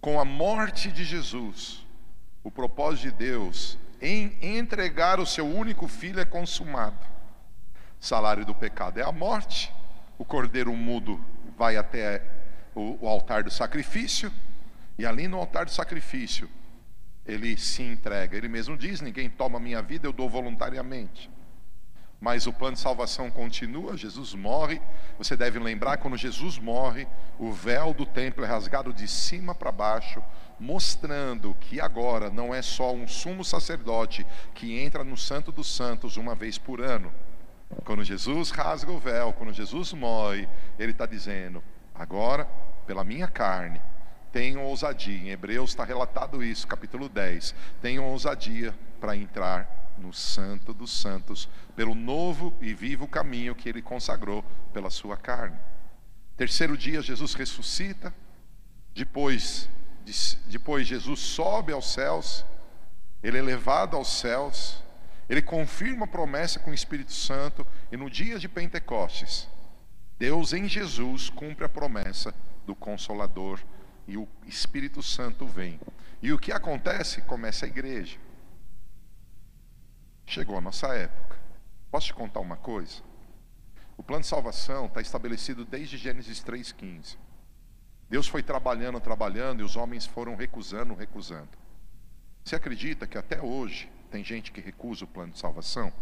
Com 0.00 0.18
a 0.18 0.24
morte 0.24 0.90
de 0.90 1.04
Jesus, 1.04 1.86
o 2.42 2.50
propósito 2.50 3.02
de 3.02 3.10
Deus 3.10 3.76
em 4.00 4.34
entregar 4.40 5.20
o 5.20 5.26
seu 5.26 5.46
único 5.46 5.86
filho 5.86 6.18
é 6.18 6.24
consumado. 6.24 6.96
Salário 8.00 8.46
do 8.46 8.54
pecado 8.54 8.98
é 8.98 9.02
a 9.02 9.12
morte 9.12 9.70
o 10.16 10.24
cordeiro 10.24 10.72
mudo 10.74 11.22
vai 11.54 11.76
até 11.76 12.22
o 12.74 13.06
altar 13.06 13.42
do 13.42 13.50
sacrifício, 13.50 14.32
e 14.96 15.04
ali 15.04 15.28
no 15.28 15.36
altar 15.36 15.66
do 15.66 15.70
sacrifício, 15.70 16.48
ele 17.26 17.56
se 17.56 17.82
entrega. 17.82 18.36
Ele 18.36 18.48
mesmo 18.48 18.76
diz: 18.76 19.00
Ninguém 19.00 19.28
toma 19.28 19.60
minha 19.60 19.82
vida, 19.82 20.06
eu 20.06 20.12
dou 20.12 20.28
voluntariamente. 20.28 21.30
Mas 22.20 22.46
o 22.46 22.52
plano 22.52 22.74
de 22.74 22.80
salvação 22.80 23.30
continua, 23.32 23.96
Jesus 23.96 24.32
morre. 24.32 24.80
Você 25.18 25.36
deve 25.36 25.58
lembrar, 25.58 25.96
quando 25.96 26.16
Jesus 26.16 26.56
morre, 26.56 27.08
o 27.36 27.50
véu 27.50 27.92
do 27.92 28.06
templo 28.06 28.44
é 28.44 28.46
rasgado 28.46 28.92
de 28.92 29.08
cima 29.08 29.52
para 29.56 29.72
baixo, 29.72 30.22
mostrando 30.58 31.52
que 31.58 31.80
agora 31.80 32.30
não 32.30 32.54
é 32.54 32.62
só 32.62 32.92
um 32.94 33.08
sumo 33.08 33.44
sacerdote 33.44 34.24
que 34.54 34.78
entra 34.78 35.02
no 35.02 35.16
Santo 35.16 35.50
dos 35.50 35.74
Santos 35.74 36.16
uma 36.16 36.36
vez 36.36 36.56
por 36.58 36.80
ano, 36.80 37.12
quando 37.84 38.04
Jesus 38.04 38.50
rasga 38.50 38.92
o 38.92 38.98
véu, 38.98 39.32
quando 39.32 39.52
Jesus 39.52 39.92
morre, 39.92 40.48
ele 40.78 40.92
está 40.92 41.06
dizendo: 41.06 41.60
agora, 41.92 42.44
pela 42.86 43.02
minha 43.02 43.26
carne, 43.26 43.80
tenham 44.32 44.64
ousadia. 44.64 45.16
Em 45.16 45.30
Hebreus 45.30 45.70
está 45.70 45.84
relatado 45.84 46.42
isso, 46.42 46.66
capítulo 46.66 47.08
10. 47.08 47.54
Tenham 47.80 48.06
ousadia 48.06 48.74
para 49.00 49.16
entrar 49.16 49.94
no 49.98 50.12
Santo 50.12 50.72
dos 50.72 50.90
Santos, 50.90 51.48
pelo 51.76 51.94
novo 51.94 52.52
e 52.60 52.72
vivo 52.72 53.06
caminho 53.06 53.54
que 53.54 53.68
ele 53.68 53.82
consagrou 53.82 54.42
pela 54.72 54.90
sua 54.90 55.16
carne. 55.16 55.58
Terceiro 56.36 56.76
dia, 56.76 57.02
Jesus 57.02 57.34
ressuscita. 57.34 58.12
Depois, 58.94 59.68
depois 60.46 60.86
Jesus 60.86 61.20
sobe 61.20 61.72
aos 61.72 61.92
céus. 61.92 62.44
Ele 63.22 63.38
é 63.38 63.42
levado 63.42 63.96
aos 63.96 64.08
céus. 64.08 64.82
Ele 65.28 65.42
confirma 65.42 66.04
a 66.04 66.08
promessa 66.08 66.58
com 66.58 66.70
o 66.70 66.74
Espírito 66.74 67.12
Santo 67.12 67.66
e 67.90 67.96
no 67.96 68.10
dia 68.10 68.38
de 68.38 68.48
Pentecostes, 68.48 69.48
Deus 70.18 70.52
em 70.52 70.68
Jesus 70.68 71.30
cumpre 71.30 71.64
a 71.64 71.68
promessa 71.68 72.34
do 72.66 72.74
Consolador 72.74 73.60
e 74.06 74.16
o 74.16 74.28
Espírito 74.46 75.02
Santo 75.02 75.46
vem. 75.46 75.80
E 76.20 76.32
o 76.32 76.38
que 76.38 76.52
acontece? 76.52 77.22
Começa 77.22 77.66
a 77.66 77.68
igreja. 77.68 78.18
Chegou 80.26 80.56
a 80.56 80.60
nossa 80.60 80.88
época. 80.94 81.38
Posso 81.90 82.06
te 82.06 82.14
contar 82.14 82.40
uma 82.40 82.56
coisa? 82.56 83.02
O 83.96 84.02
plano 84.02 84.22
de 84.22 84.28
salvação 84.28 84.86
está 84.86 85.00
estabelecido 85.00 85.64
desde 85.64 85.96
Gênesis 85.96 86.42
3,15. 86.42 87.16
Deus 88.08 88.26
foi 88.26 88.42
trabalhando, 88.42 89.00
trabalhando, 89.00 89.60
e 89.60 89.62
os 89.62 89.76
homens 89.76 90.06
foram 90.06 90.34
recusando, 90.34 90.94
recusando. 90.94 91.50
Você 92.44 92.56
acredita 92.56 93.06
que 93.06 93.16
até 93.16 93.40
hoje 93.40 93.90
tem 94.10 94.24
gente 94.24 94.52
que 94.52 94.60
recusa 94.60 95.04
o 95.04 95.08
plano 95.08 95.32
de 95.32 95.38
salvação. 95.38 95.92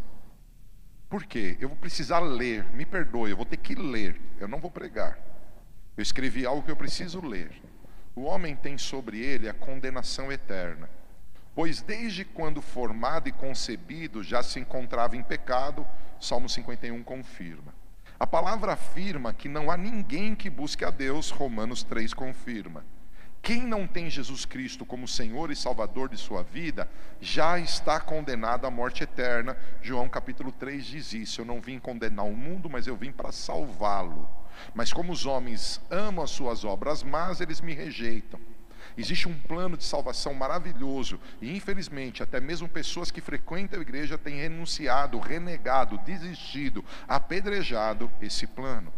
Por 1.09 1.25
quê? 1.25 1.57
Eu 1.61 1.69
vou 1.69 1.77
precisar 1.77 2.21
ler, 2.21 2.65
me 2.73 2.87
perdoe, 2.87 3.31
eu 3.31 3.37
vou 3.37 3.47
ter 3.47 3.57
que 3.57 3.75
ler, 3.75 4.21
eu 4.39 4.49
não 4.49 4.61
vou 4.61 4.71
pregar. 4.71 5.19
Eu 5.97 6.03
escrevi 6.03 6.47
algo 6.47 6.63
que 6.63 6.71
eu 6.71 6.77
preciso 6.77 7.21
ler. 7.21 7.61
O 8.21 8.25
homem 8.25 8.55
tem 8.55 8.77
sobre 8.77 9.19
ele 9.19 9.49
a 9.49 9.55
condenação 9.55 10.31
eterna, 10.31 10.91
pois 11.55 11.81
desde 11.81 12.23
quando 12.23 12.61
formado 12.61 13.31
e 13.31 13.33
concebido 13.33 14.23
já 14.23 14.43
se 14.43 14.61
encontrava 14.61 15.17
em 15.17 15.23
pecado, 15.23 15.87
Salmo 16.21 16.47
51 16.47 17.03
confirma. 17.03 17.75
A 18.19 18.27
palavra 18.27 18.75
afirma 18.75 19.33
que 19.33 19.49
não 19.49 19.71
há 19.71 19.77
ninguém 19.79 20.35
que 20.35 20.51
busque 20.51 20.85
a 20.85 20.91
Deus, 20.91 21.31
Romanos 21.31 21.83
3 21.83 22.13
confirma. 22.13 22.85
Quem 23.43 23.67
não 23.67 23.87
tem 23.87 24.11
Jesus 24.11 24.45
Cristo 24.45 24.85
como 24.85 25.09
Senhor 25.09 25.51
e 25.51 25.57
Salvador 25.57 26.11
de 26.11 26.17
sua 26.17 26.43
vida, 26.43 26.89
já 27.21 27.59
está 27.59 27.99
condenado 27.99 28.67
à 28.67 28.71
morte 28.71 29.03
eterna. 29.03 29.57
João 29.81 30.09
capítulo 30.09 30.53
3 30.53 30.85
diz 30.85 31.13
isso: 31.15 31.41
Eu 31.41 31.47
não 31.47 31.61
vim 31.61 31.79
condenar 31.79 32.27
o 32.27 32.37
mundo, 32.37 32.69
mas 32.69 32.87
eu 32.87 32.97
vim 32.97 33.11
para 33.11 33.33
salvá-lo. 33.33 34.29
Mas 34.75 34.93
como 34.93 35.13
os 35.13 35.25
homens 35.25 35.81
amam 35.91 36.23
as 36.23 36.31
suas 36.31 36.65
obras 36.65 37.03
mas 37.03 37.41
eles 37.41 37.61
me 37.61 37.73
rejeitam. 37.73 38.39
Existe 38.97 39.29
um 39.29 39.39
plano 39.39 39.77
de 39.77 39.85
salvação 39.85 40.35
maravilhoso 40.35 41.19
e, 41.41 41.57
infelizmente, 41.57 42.23
até 42.23 42.41
mesmo 42.41 42.69
pessoas 42.69 43.11
que 43.11 43.21
frequentam 43.21 43.79
a 43.79 43.83
igreja 43.83 44.19
têm 44.19 44.37
renunciado, 44.37 45.19
renegado, 45.19 45.99
desistido, 45.99 46.85
apedrejado 47.09 48.11
esse 48.21 48.47
plano. 48.47 48.93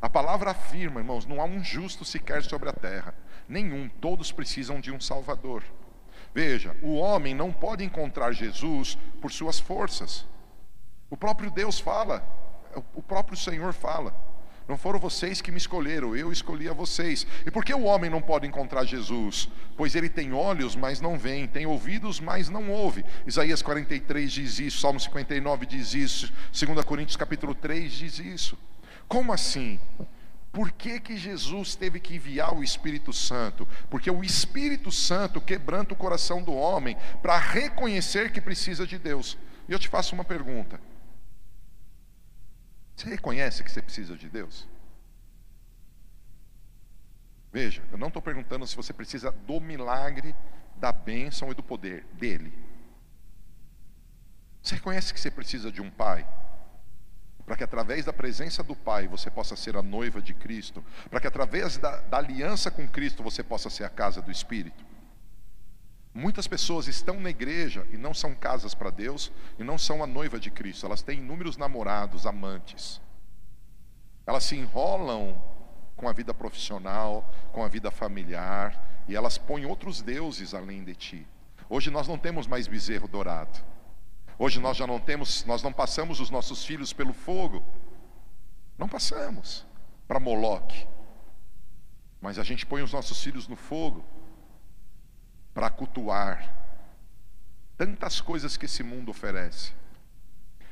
A 0.00 0.08
palavra 0.08 0.50
afirma, 0.50 1.00
irmãos, 1.00 1.24
não 1.24 1.40
há 1.40 1.44
um 1.44 1.62
justo 1.62 2.04
sequer 2.04 2.42
sobre 2.42 2.68
a 2.68 2.72
terra. 2.72 3.14
Nenhum, 3.48 3.88
todos 4.00 4.32
precisam 4.32 4.80
de 4.80 4.90
um 4.90 5.00
Salvador. 5.00 5.62
Veja, 6.34 6.76
o 6.82 6.94
homem 6.94 7.34
não 7.34 7.52
pode 7.52 7.84
encontrar 7.84 8.32
Jesus 8.32 8.98
por 9.20 9.30
suas 9.30 9.60
forças. 9.60 10.26
O 11.08 11.16
próprio 11.16 11.50
Deus 11.50 11.78
fala, 11.78 12.26
o 12.94 13.02
próprio 13.02 13.36
Senhor 13.36 13.72
fala. 13.72 14.14
Não 14.66 14.78
foram 14.78 14.98
vocês 14.98 15.42
que 15.42 15.50
me 15.50 15.58
escolheram, 15.58 16.16
eu 16.16 16.32
escolhi 16.32 16.68
a 16.70 16.72
vocês. 16.72 17.26
E 17.44 17.50
por 17.50 17.64
que 17.64 17.74
o 17.74 17.82
homem 17.82 18.08
não 18.08 18.22
pode 18.22 18.46
encontrar 18.46 18.84
Jesus? 18.84 19.48
Pois 19.76 19.94
ele 19.94 20.08
tem 20.08 20.32
olhos, 20.32 20.74
mas 20.74 21.02
não 21.02 21.18
vê, 21.18 21.46
tem 21.46 21.66
ouvidos, 21.66 22.18
mas 22.18 22.48
não 22.48 22.70
ouve. 22.70 23.04
Isaías 23.26 23.60
43 23.60 24.32
diz 24.32 24.58
isso, 24.58 24.80
Salmo 24.80 24.98
59 24.98 25.66
diz 25.66 25.92
isso, 25.92 26.32
2 26.52 26.82
Coríntios 26.84 27.16
capítulo 27.16 27.54
3 27.54 27.92
diz 27.92 28.18
isso. 28.18 28.58
Como 29.06 29.34
assim? 29.34 29.78
Por 30.54 30.70
que, 30.70 31.00
que 31.00 31.16
Jesus 31.16 31.74
teve 31.74 31.98
que 31.98 32.14
enviar 32.14 32.54
o 32.54 32.62
Espírito 32.62 33.12
Santo? 33.12 33.66
Porque 33.90 34.08
o 34.08 34.22
Espírito 34.22 34.92
Santo 34.92 35.40
quebranta 35.40 35.92
o 35.92 35.96
coração 35.96 36.44
do 36.44 36.54
homem 36.54 36.96
para 37.20 37.36
reconhecer 37.36 38.30
que 38.30 38.40
precisa 38.40 38.86
de 38.86 38.96
Deus. 38.96 39.36
E 39.68 39.72
eu 39.72 39.80
te 39.80 39.88
faço 39.88 40.14
uma 40.14 40.24
pergunta: 40.24 40.80
Você 42.94 43.08
reconhece 43.08 43.64
que 43.64 43.72
você 43.72 43.82
precisa 43.82 44.16
de 44.16 44.28
Deus? 44.28 44.68
Veja, 47.52 47.82
eu 47.90 47.98
não 47.98 48.06
estou 48.06 48.22
perguntando 48.22 48.64
se 48.64 48.76
você 48.76 48.92
precisa 48.92 49.32
do 49.32 49.60
milagre, 49.60 50.36
da 50.76 50.92
bênção 50.92 51.50
e 51.50 51.54
do 51.54 51.64
poder 51.64 52.04
dele. 52.12 52.56
Você 54.62 54.76
reconhece 54.76 55.12
que 55.12 55.18
você 55.18 55.32
precisa 55.32 55.72
de 55.72 55.82
um 55.82 55.90
pai? 55.90 56.24
Para 57.46 57.56
que 57.56 57.64
através 57.64 58.04
da 58.04 58.12
presença 58.12 58.62
do 58.62 58.74
Pai 58.74 59.06
você 59.06 59.30
possa 59.30 59.54
ser 59.54 59.76
a 59.76 59.82
noiva 59.82 60.20
de 60.20 60.32
Cristo, 60.32 60.82
para 61.10 61.20
que 61.20 61.26
através 61.26 61.76
da, 61.76 62.00
da, 62.00 62.18
aliança 62.18 62.70
com 62.70 62.88
Cristo 62.88 63.22
você 63.22 63.42
possa 63.42 63.68
ser 63.68 63.84
a 63.84 63.88
casa 63.88 64.22
do 64.22 64.30
Espírito. 64.30 64.84
Muitas 66.12 66.46
pessoas 66.46 66.86
estão 66.86 67.20
na 67.20 67.28
igreja 67.28 67.86
e 67.92 67.96
não 67.96 68.14
são 68.14 68.34
casas 68.34 68.74
para 68.74 68.90
Deus 68.90 69.32
e 69.58 69.64
não 69.64 69.76
são 69.76 70.02
a 70.02 70.06
noiva 70.06 70.38
de 70.38 70.50
Cristo, 70.50 70.86
elas 70.86 71.02
têm 71.02 71.18
inúmeros 71.18 71.56
namorados, 71.56 72.26
amantes. 72.26 73.00
Elas 74.26 74.44
se 74.44 74.56
enrolam 74.56 75.40
com 75.96 76.08
a 76.08 76.12
vida 76.12 76.32
profissional, 76.32 77.30
com 77.52 77.62
a 77.62 77.68
vida 77.68 77.90
familiar 77.90 79.04
e 79.06 79.14
elas 79.14 79.36
põem 79.36 79.66
outros 79.66 80.00
deuses 80.00 80.54
além 80.54 80.82
de 80.82 80.94
ti. 80.94 81.26
Hoje 81.68 81.90
nós 81.90 82.08
não 82.08 82.16
temos 82.16 82.46
mais 82.46 82.66
bezerro 82.66 83.08
dourado. 83.08 83.73
Hoje 84.38 84.60
nós 84.60 84.76
já 84.76 84.86
não 84.86 84.98
temos, 84.98 85.44
nós 85.44 85.62
não 85.62 85.72
passamos 85.72 86.20
os 86.20 86.30
nossos 86.30 86.64
filhos 86.64 86.92
pelo 86.92 87.12
fogo. 87.12 87.64
Não 88.76 88.88
passamos 88.88 89.64
para 90.08 90.18
Moloque. 90.18 90.86
Mas 92.20 92.38
a 92.38 92.42
gente 92.42 92.66
põe 92.66 92.82
os 92.82 92.92
nossos 92.92 93.22
filhos 93.22 93.46
no 93.46 93.56
fogo 93.56 94.04
para 95.52 95.70
cultuar 95.70 96.52
tantas 97.76 98.20
coisas 98.20 98.56
que 98.56 98.66
esse 98.66 98.82
mundo 98.82 99.10
oferece. 99.10 99.72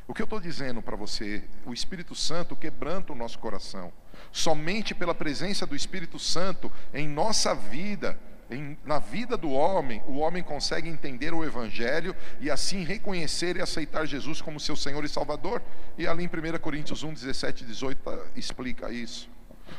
O 0.07 0.15
que 0.15 0.21
eu 0.21 0.25
estou 0.25 0.41
dizendo 0.41 0.83
para 0.83 0.97
você, 0.97 1.49
o 1.65 1.73
Espírito 1.73 2.15
Santo 2.15 2.57
quebranta 2.57 3.13
o 3.13 3.17
nosso 3.17 3.39
coração. 3.39 3.93
Somente 4.33 4.95
pela 4.95 5.15
presença 5.15 5.67
do 5.67 5.77
Espírito 5.77 6.19
Santo 6.19 6.71
em 6.93 7.09
nossa 7.09 7.55
vida, 7.55 8.19
em, 8.55 8.79
na 8.85 8.99
vida 8.99 9.37
do 9.37 9.51
homem, 9.51 10.03
o 10.07 10.19
homem 10.19 10.43
consegue 10.43 10.89
entender 10.89 11.33
o 11.33 11.45
Evangelho 11.45 12.15
e 12.41 12.51
assim 12.51 12.85
reconhecer 12.85 13.57
e 13.57 13.63
aceitar 13.63 14.07
Jesus 14.07 14.41
como 14.41 14.61
seu 14.61 14.77
Senhor 14.77 15.05
e 15.05 15.09
Salvador. 15.09 15.63
E 15.97 16.07
ali 16.07 16.25
em 16.25 16.27
1 16.27 16.59
Coríntios 16.59 17.03
1, 17.03 17.15
17 17.15 17.65
e 17.65 17.67
18 17.67 17.99
tá, 18.03 18.19
explica 18.37 18.93
isso. 18.93 19.31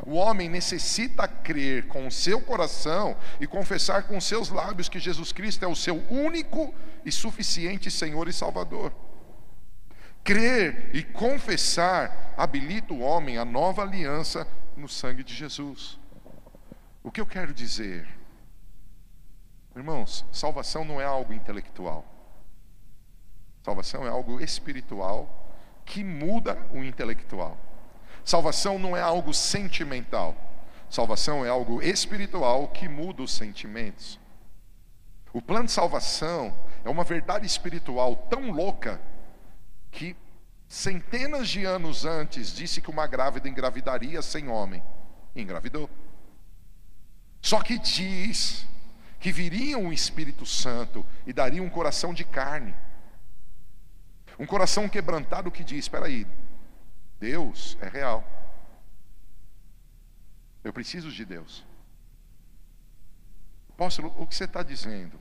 O 0.05 0.15
homem 0.15 0.49
necessita 0.49 1.27
crer 1.27 1.87
com 1.87 2.07
o 2.07 2.11
seu 2.11 2.41
coração 2.41 3.15
e 3.39 3.45
confessar 3.45 4.03
com 4.03 4.19
seus 4.19 4.49
lábios 4.49 4.89
que 4.89 4.99
Jesus 4.99 5.31
Cristo 5.31 5.63
é 5.63 5.67
o 5.67 5.75
seu 5.75 6.03
único 6.09 6.73
e 7.05 7.11
suficiente 7.11 7.91
Senhor 7.91 8.27
e 8.27 8.33
Salvador. 8.33 8.91
Crer 10.23 10.89
e 10.93 11.03
confessar 11.03 12.33
habilita 12.37 12.93
o 12.93 13.01
homem 13.01 13.37
à 13.37 13.45
nova 13.45 13.83
aliança 13.83 14.47
no 14.75 14.87
sangue 14.87 15.23
de 15.23 15.35
Jesus. 15.35 15.99
O 17.03 17.11
que 17.11 17.19
eu 17.19 17.25
quero 17.25 17.53
dizer? 17.53 18.07
Irmãos, 19.75 20.25
salvação 20.31 20.85
não 20.85 21.01
é 21.01 21.05
algo 21.05 21.33
intelectual. 21.33 22.05
Salvação 23.63 24.05
é 24.05 24.09
algo 24.09 24.39
espiritual 24.41 25.27
que 25.85 26.03
muda 26.03 26.57
o 26.71 26.83
intelectual. 26.83 27.57
Salvação 28.23 28.77
não 28.77 28.95
é 28.95 29.01
algo 29.01 29.33
sentimental. 29.33 30.35
Salvação 30.89 31.45
é 31.45 31.49
algo 31.49 31.81
espiritual 31.81 32.67
que 32.67 32.87
muda 32.87 33.23
os 33.23 33.33
sentimentos. 33.33 34.19
O 35.33 35.41
plano 35.41 35.65
de 35.65 35.71
salvação 35.71 36.55
é 36.85 36.89
uma 36.89 37.03
verdade 37.03 37.45
espiritual 37.45 38.15
tão 38.29 38.51
louca 38.51 39.01
que 39.89 40.15
centenas 40.67 41.49
de 41.49 41.65
anos 41.65 42.05
antes 42.05 42.53
disse 42.53 42.81
que 42.81 42.91
uma 42.91 43.07
grávida 43.07 43.49
engravidaria 43.49 44.21
sem 44.21 44.47
homem. 44.47 44.83
Engravidou. 45.35 45.89
Só 47.41 47.61
que 47.61 47.79
diz 47.79 48.67
que 49.23 49.31
viria 49.31 49.77
um 49.77 49.93
Espírito 49.93 50.45
Santo 50.45 51.05
e 51.25 51.31
daria 51.31 51.63
um 51.63 51.69
coração 51.69 52.13
de 52.13 52.25
carne. 52.25 52.75
Um 54.37 54.45
coração 54.45 54.89
quebrantado 54.89 55.49
que 55.49 55.63
diz: 55.63 55.85
espera 55.85 56.07
aí, 56.07 56.27
Deus 57.21 57.77
é 57.79 57.87
real. 57.87 58.21
Eu 60.61 60.73
preciso 60.73 61.09
de 61.09 61.23
Deus. 61.23 61.65
Apóstolo, 63.69 64.13
o 64.17 64.27
que 64.27 64.35
você 64.35 64.43
está 64.43 64.61
dizendo? 64.61 65.17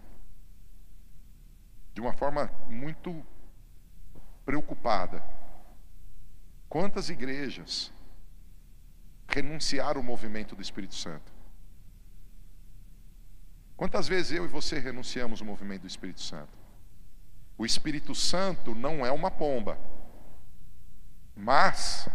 De 1.95 2.01
uma 2.01 2.13
forma 2.13 2.51
muito 2.69 3.25
preocupada. 4.45 5.23
Quantas 6.69 7.09
igrejas 7.09 7.93
renunciaram 9.29 10.01
ao 10.01 10.05
movimento 10.05 10.57
do 10.57 10.63
Espírito 10.63 10.97
Santo? 10.97 11.32
Quantas 13.83 14.07
vezes 14.07 14.31
eu 14.31 14.45
e 14.45 14.47
você 14.47 14.79
renunciamos 14.79 15.41
ao 15.41 15.47
movimento 15.49 15.81
do 15.81 15.89
Espírito 15.89 16.21
Santo? 16.21 16.57
O 17.59 17.67
Espírito 17.67 18.15
Santo 18.15 18.77
não 18.77 19.05
é 19.05 19.11
uma 19.11 19.29
pomba, 19.29 19.77
mas 21.35 22.09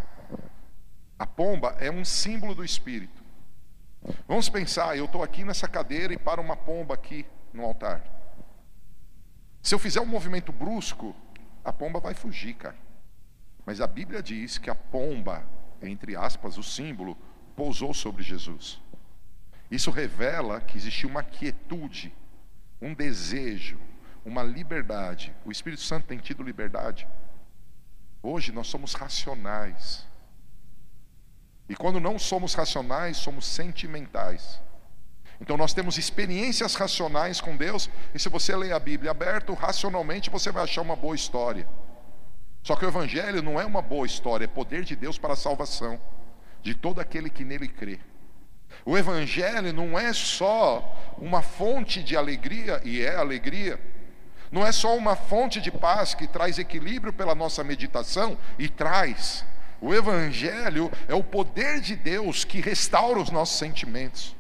a 1.20 1.28
pomba 1.28 1.76
é 1.78 1.92
um 1.92 2.06
símbolo 2.06 2.56
do 2.56 2.64
Espírito. 2.64 3.22
Vamos 4.26 4.48
pensar, 4.48 4.98
eu 4.98 5.04
estou 5.04 5.22
aqui 5.22 5.44
nessa 5.44 5.68
cadeira 5.68 6.14
e 6.14 6.18
para 6.18 6.40
uma 6.40 6.56
pomba 6.56 6.94
aqui 6.94 7.26
no 7.52 7.66
altar. 7.66 8.02
Se 9.62 9.76
eu 9.76 9.80
fizer 9.80 10.00
um 10.00 10.06
movimento 10.06 10.54
brusco, 10.54 11.14
a 11.66 11.74
pomba 11.74 12.00
vai 12.00 12.14
fugir, 12.14 12.54
cara. 12.54 12.78
Mas 13.66 13.82
a 13.82 13.88
Bíblia 13.88 14.24
diz 14.24 14.58
que 14.58 14.70
a 14.70 14.76
pomba, 14.76 15.44
entre 15.82 16.16
aspas, 16.16 16.58
o 16.58 16.64
símbolo, 16.64 17.18
pousou 17.58 17.94
sobre 17.94 18.24
Jesus. 18.24 18.82
Isso 19.70 19.92
revela 19.92 20.62
que 20.62 20.78
existia 20.78 21.10
uma 21.10 21.24
quietude, 21.24 22.14
um 22.82 22.94
desejo, 22.94 23.78
uma 24.24 24.44
liberdade. 24.44 25.34
O 25.46 25.52
Espírito 25.52 25.82
Santo 25.82 26.08
tem 26.08 26.18
tido 26.18 26.44
liberdade. 26.44 27.08
Hoje 28.22 28.52
nós 28.52 28.68
somos 28.68 28.94
racionais. 28.94 30.06
E 31.70 31.76
quando 31.76 32.00
não 32.00 32.18
somos 32.18 32.54
racionais, 32.54 33.18
somos 33.18 33.46
sentimentais. 33.46 34.62
Então 35.40 35.58
nós 35.58 35.74
temos 35.74 35.98
experiências 35.98 36.76
racionais 36.76 37.40
com 37.40 37.56
Deus, 37.56 37.90
e 38.14 38.20
se 38.20 38.30
você 38.30 38.56
ler 38.56 38.74
a 38.74 38.80
Bíblia 38.80 39.12
aberto, 39.12 39.54
racionalmente 39.54 40.30
você 40.30 40.52
vai 40.52 40.64
achar 40.64 40.82
uma 40.82 40.96
boa 40.96 41.16
história. 41.16 41.68
Só 42.64 42.76
que 42.76 42.86
o 42.86 42.88
Evangelho 42.88 43.42
não 43.42 43.60
é 43.60 43.66
uma 43.66 43.82
boa 43.82 44.06
história, 44.06 44.46
é 44.46 44.48
poder 44.48 44.84
de 44.84 44.96
Deus 44.96 45.18
para 45.18 45.34
a 45.34 45.38
salvação 45.38 46.00
de 46.62 46.74
todo 46.74 47.00
aquele 47.00 47.30
que 47.30 47.46
nele 47.46 47.68
crê. 47.68 48.00
O 48.86 48.98
Evangelho 48.98 49.74
não 49.74 49.98
é 49.98 50.14
só 50.14 51.16
uma 51.18 51.42
fonte 51.42 52.02
de 52.02 52.16
alegria, 52.16 52.82
e 52.84 53.02
é 53.02 53.16
alegria, 53.16 53.80
não 54.52 54.66
é 54.66 54.72
só 54.72 54.96
uma 54.96 55.16
fonte 55.16 55.60
de 55.60 55.72
paz 55.72 56.14
que 56.14 56.28
traz 56.28 56.58
equilíbrio 56.58 57.12
pela 57.12 57.36
nossa 57.36 57.64
meditação, 57.64 58.38
e 58.58 58.70
traz. 58.70 59.46
O 59.82 59.94
Evangelho 59.94 60.92
é 61.08 61.14
o 61.14 61.24
poder 61.24 61.82
de 61.82 61.96
Deus 61.96 62.44
que 62.44 62.62
restaura 62.62 63.20
os 63.20 63.30
nossos 63.30 63.58
sentimentos. 63.58 64.36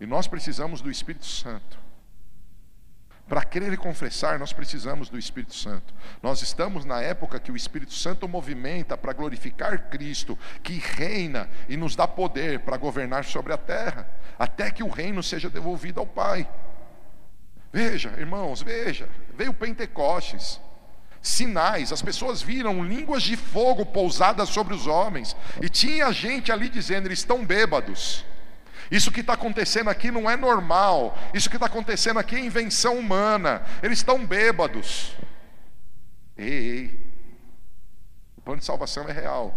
E 0.00 0.06
nós 0.06 0.26
precisamos 0.26 0.80
do 0.80 0.90
Espírito 0.90 1.26
Santo. 1.26 1.87
Para 3.28 3.44
crer 3.44 3.72
e 3.74 3.76
confessar, 3.76 4.38
nós 4.38 4.54
precisamos 4.54 5.10
do 5.10 5.18
Espírito 5.18 5.54
Santo. 5.54 5.92
Nós 6.22 6.40
estamos 6.40 6.86
na 6.86 7.02
época 7.02 7.38
que 7.38 7.52
o 7.52 7.56
Espírito 7.56 7.92
Santo 7.92 8.26
movimenta 8.26 8.96
para 8.96 9.12
glorificar 9.12 9.90
Cristo, 9.90 10.38
que 10.62 10.78
reina 10.78 11.48
e 11.68 11.76
nos 11.76 11.94
dá 11.94 12.08
poder 12.08 12.60
para 12.60 12.78
governar 12.78 13.26
sobre 13.26 13.52
a 13.52 13.58
terra, 13.58 14.08
até 14.38 14.70
que 14.70 14.82
o 14.82 14.88
reino 14.88 15.22
seja 15.22 15.50
devolvido 15.50 16.00
ao 16.00 16.06
Pai. 16.06 16.48
Veja, 17.70 18.14
irmãos, 18.18 18.62
veja, 18.62 19.10
veio 19.36 19.52
Pentecostes, 19.52 20.58
sinais, 21.20 21.92
as 21.92 22.00
pessoas 22.00 22.40
viram 22.40 22.82
línguas 22.82 23.22
de 23.22 23.36
fogo 23.36 23.84
pousadas 23.84 24.48
sobre 24.48 24.72
os 24.72 24.86
homens, 24.86 25.36
e 25.60 25.68
tinha 25.68 26.10
gente 26.12 26.50
ali 26.50 26.70
dizendo: 26.70 27.08
eles 27.08 27.18
estão 27.18 27.44
bêbados. 27.44 28.24
Isso 28.90 29.10
que 29.12 29.20
está 29.20 29.34
acontecendo 29.34 29.90
aqui 29.90 30.10
não 30.10 30.28
é 30.28 30.36
normal. 30.36 31.16
Isso 31.34 31.50
que 31.50 31.56
está 31.56 31.66
acontecendo 31.66 32.18
aqui 32.18 32.36
é 32.36 32.40
invenção 32.40 32.98
humana. 32.98 33.62
Eles 33.82 33.98
estão 33.98 34.24
bêbados. 34.24 35.16
Ei, 36.36 36.48
ei. 36.48 37.00
O 38.36 38.40
plano 38.40 38.60
de 38.60 38.64
salvação 38.64 39.08
é 39.08 39.12
real. 39.12 39.54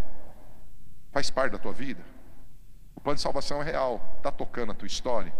Faz 1.11 1.29
parte 1.29 1.53
da 1.53 1.57
tua 1.57 1.73
vida. 1.73 2.03
O 2.95 3.01
plano 3.01 3.15
de 3.15 3.21
salvação 3.21 3.61
é 3.61 3.65
real. 3.65 4.15
Está 4.17 4.32
tocando 4.32 4.71
a 4.71 4.75
tua 4.75 4.88
história. 4.88 5.34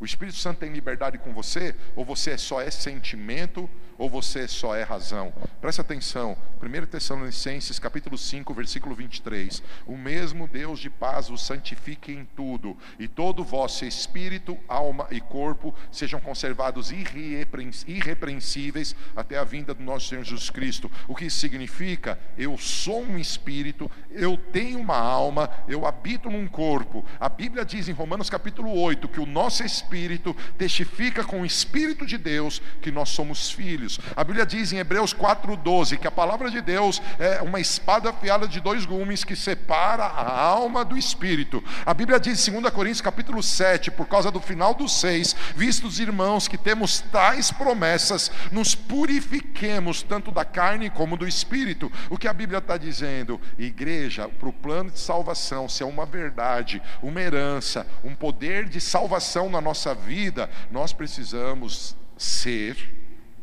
O 0.00 0.04
Espírito 0.04 0.36
Santo 0.36 0.60
tem 0.60 0.72
liberdade 0.72 1.18
com 1.18 1.32
você, 1.32 1.74
ou 1.96 2.04
você 2.04 2.38
só 2.38 2.60
é 2.60 2.70
sentimento, 2.70 3.68
ou 3.96 4.08
você 4.08 4.46
só 4.46 4.76
é 4.76 4.84
razão. 4.84 5.32
Preste 5.60 5.80
atenção, 5.80 6.36
1 6.62 6.86
Tessalonicenses 6.86 7.80
capítulo 7.80 8.16
5, 8.16 8.54
versículo 8.54 8.94
23. 8.94 9.60
O 9.86 9.96
mesmo 9.96 10.46
Deus 10.46 10.78
de 10.78 10.88
paz 10.88 11.30
os 11.30 11.42
santifique 11.42 12.12
em 12.12 12.24
tudo, 12.24 12.76
e 12.96 13.08
todo 13.08 13.40
o 13.40 13.44
vosso 13.44 13.84
espírito, 13.84 14.56
alma 14.68 15.08
e 15.10 15.20
corpo 15.20 15.74
sejam 15.90 16.20
conservados 16.20 16.92
irrepreensíveis 16.92 18.94
até 19.16 19.36
a 19.36 19.42
vinda 19.42 19.74
do 19.74 19.82
nosso 19.82 20.08
Senhor 20.08 20.22
Jesus 20.22 20.48
Cristo. 20.48 20.88
O 21.08 21.14
que 21.16 21.28
significa? 21.28 22.20
Eu 22.36 22.56
sou 22.56 23.02
um 23.02 23.18
espírito, 23.18 23.90
eu 24.12 24.36
tenho 24.36 24.78
uma 24.78 24.96
alma, 24.96 25.50
eu 25.66 25.84
habito 25.84 26.30
num 26.30 26.46
corpo. 26.46 27.04
A 27.18 27.28
Bíblia 27.28 27.64
diz 27.64 27.88
em 27.88 27.92
Romanos 27.92 28.30
capítulo 28.30 28.72
8 28.80 29.08
que 29.08 29.18
o 29.18 29.26
nosso 29.26 29.64
espírito 29.64 29.87
Espírito 29.88 30.36
testifica 30.58 31.24
com 31.24 31.40
o 31.40 31.46
Espírito 31.46 32.04
de 32.04 32.18
Deus 32.18 32.60
que 32.82 32.90
nós 32.90 33.08
somos 33.08 33.50
filhos. 33.50 33.98
A 34.14 34.22
Bíblia 34.22 34.44
diz 34.44 34.70
em 34.70 34.78
Hebreus 34.78 35.14
4,12 35.14 35.98
que 35.98 36.06
a 36.06 36.10
palavra 36.10 36.50
de 36.50 36.60
Deus 36.60 37.00
é 37.18 37.40
uma 37.40 37.58
espada 37.58 38.10
afiada 38.10 38.46
de 38.46 38.60
dois 38.60 38.84
gumes 38.84 39.24
que 39.24 39.34
separa 39.34 40.04
a 40.04 40.40
alma 40.40 40.84
do 40.84 40.98
Espírito. 40.98 41.64
A 41.86 41.94
Bíblia 41.94 42.20
diz 42.20 42.46
em 42.46 42.60
2 42.60 42.70
Coríntios 42.72 43.00
capítulo 43.00 43.42
7, 43.42 43.90
por 43.90 44.06
causa 44.06 44.30
do 44.30 44.40
final 44.40 44.74
do 44.74 44.86
6, 44.86 45.34
vistos 45.56 45.98
irmãos 45.98 46.46
que 46.46 46.58
temos 46.58 47.00
tais 47.00 47.50
promessas, 47.50 48.30
nos 48.52 48.74
purifiquemos 48.74 50.02
tanto 50.02 50.30
da 50.30 50.44
carne 50.44 50.90
como 50.90 51.16
do 51.16 51.26
Espírito. 51.26 51.90
O 52.10 52.18
que 52.18 52.28
a 52.28 52.32
Bíblia 52.34 52.58
está 52.58 52.76
dizendo? 52.76 53.40
Igreja, 53.58 54.28
para 54.28 54.48
o 54.50 54.52
plano 54.52 54.90
de 54.90 54.98
salvação, 54.98 55.66
se 55.66 55.82
é 55.82 55.86
uma 55.86 56.04
verdade, 56.04 56.82
uma 57.02 57.22
herança, 57.22 57.86
um 58.04 58.14
poder 58.14 58.68
de 58.68 58.80
salvação 58.80 59.48
na 59.48 59.60
nossa 59.60 59.77
nossa 59.78 59.94
vida, 59.94 60.50
nós 60.72 60.92
precisamos 60.92 61.96
ser 62.16 62.76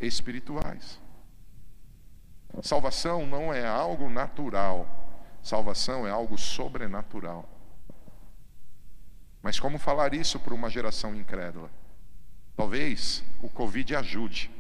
espirituais. 0.01 0.99
Salvação 2.61 3.25
não 3.25 3.53
é 3.53 3.65
algo 3.65 4.09
natural, 4.09 4.85
salvação 5.41 6.05
é 6.05 6.11
algo 6.11 6.37
sobrenatural. 6.37 7.47
Mas 9.41 9.61
como 9.61 9.79
falar 9.79 10.13
isso 10.13 10.37
para 10.37 10.53
uma 10.53 10.69
geração 10.69 11.15
incrédula? 11.15 11.69
Talvez 12.57 13.23
o 13.41 13.49
Covid 13.49 13.95
ajude. 13.95 14.51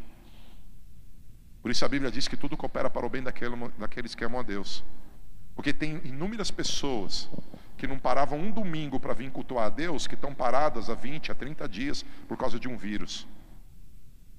Por 1.61 1.71
isso 1.71 1.83
a 1.83 1.89
Bíblia 1.89 2.11
diz 2.11 2.25
que 2.25 2.37
tudo 2.37 2.55
coopera 2.55 2.89
para 2.89 3.05
o 3.05 3.09
bem 3.09 3.23
daqueles 3.23 4.15
que 4.15 4.23
amam 4.23 4.39
a 4.39 4.43
Deus. 4.43 4.81
Porque 5.55 5.71
tem 5.71 6.01
inúmeras 6.03 6.51
pessoas 6.51 7.29
que 7.77 7.87
não 7.87 7.97
paravam 7.97 8.39
um 8.39 8.51
domingo 8.51 8.99
para 8.99 9.13
vir 9.13 9.31
cultuar 9.31 9.67
a 9.67 9.69
Deus, 9.69 10.07
que 10.07 10.15
estão 10.15 10.33
paradas 10.33 10.89
há 10.89 10.93
20, 10.93 11.31
a 11.31 11.35
30 11.35 11.67
dias 11.67 12.05
por 12.27 12.37
causa 12.37 12.59
de 12.59 12.67
um 12.67 12.77
vírus. 12.77 13.27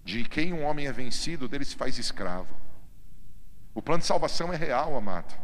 De 0.04 0.24
quem 0.24 0.52
um 0.52 0.64
homem 0.64 0.86
é 0.86 0.92
vencido, 0.92 1.48
dele 1.48 1.64
se 1.64 1.74
faz 1.74 1.98
escravo. 1.98 2.54
O 3.74 3.82
plano 3.82 4.00
de 4.00 4.06
salvação 4.06 4.52
é 4.52 4.56
real, 4.56 4.96
amado. 4.96 5.34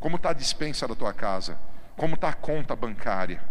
Como 0.00 0.16
está 0.16 0.30
a 0.30 0.34
dispensa 0.34 0.86
da 0.86 0.94
tua 0.94 1.12
casa? 1.12 1.58
Como 1.96 2.14
está 2.14 2.28
a 2.28 2.34
conta 2.34 2.74
bancária? 2.74 3.42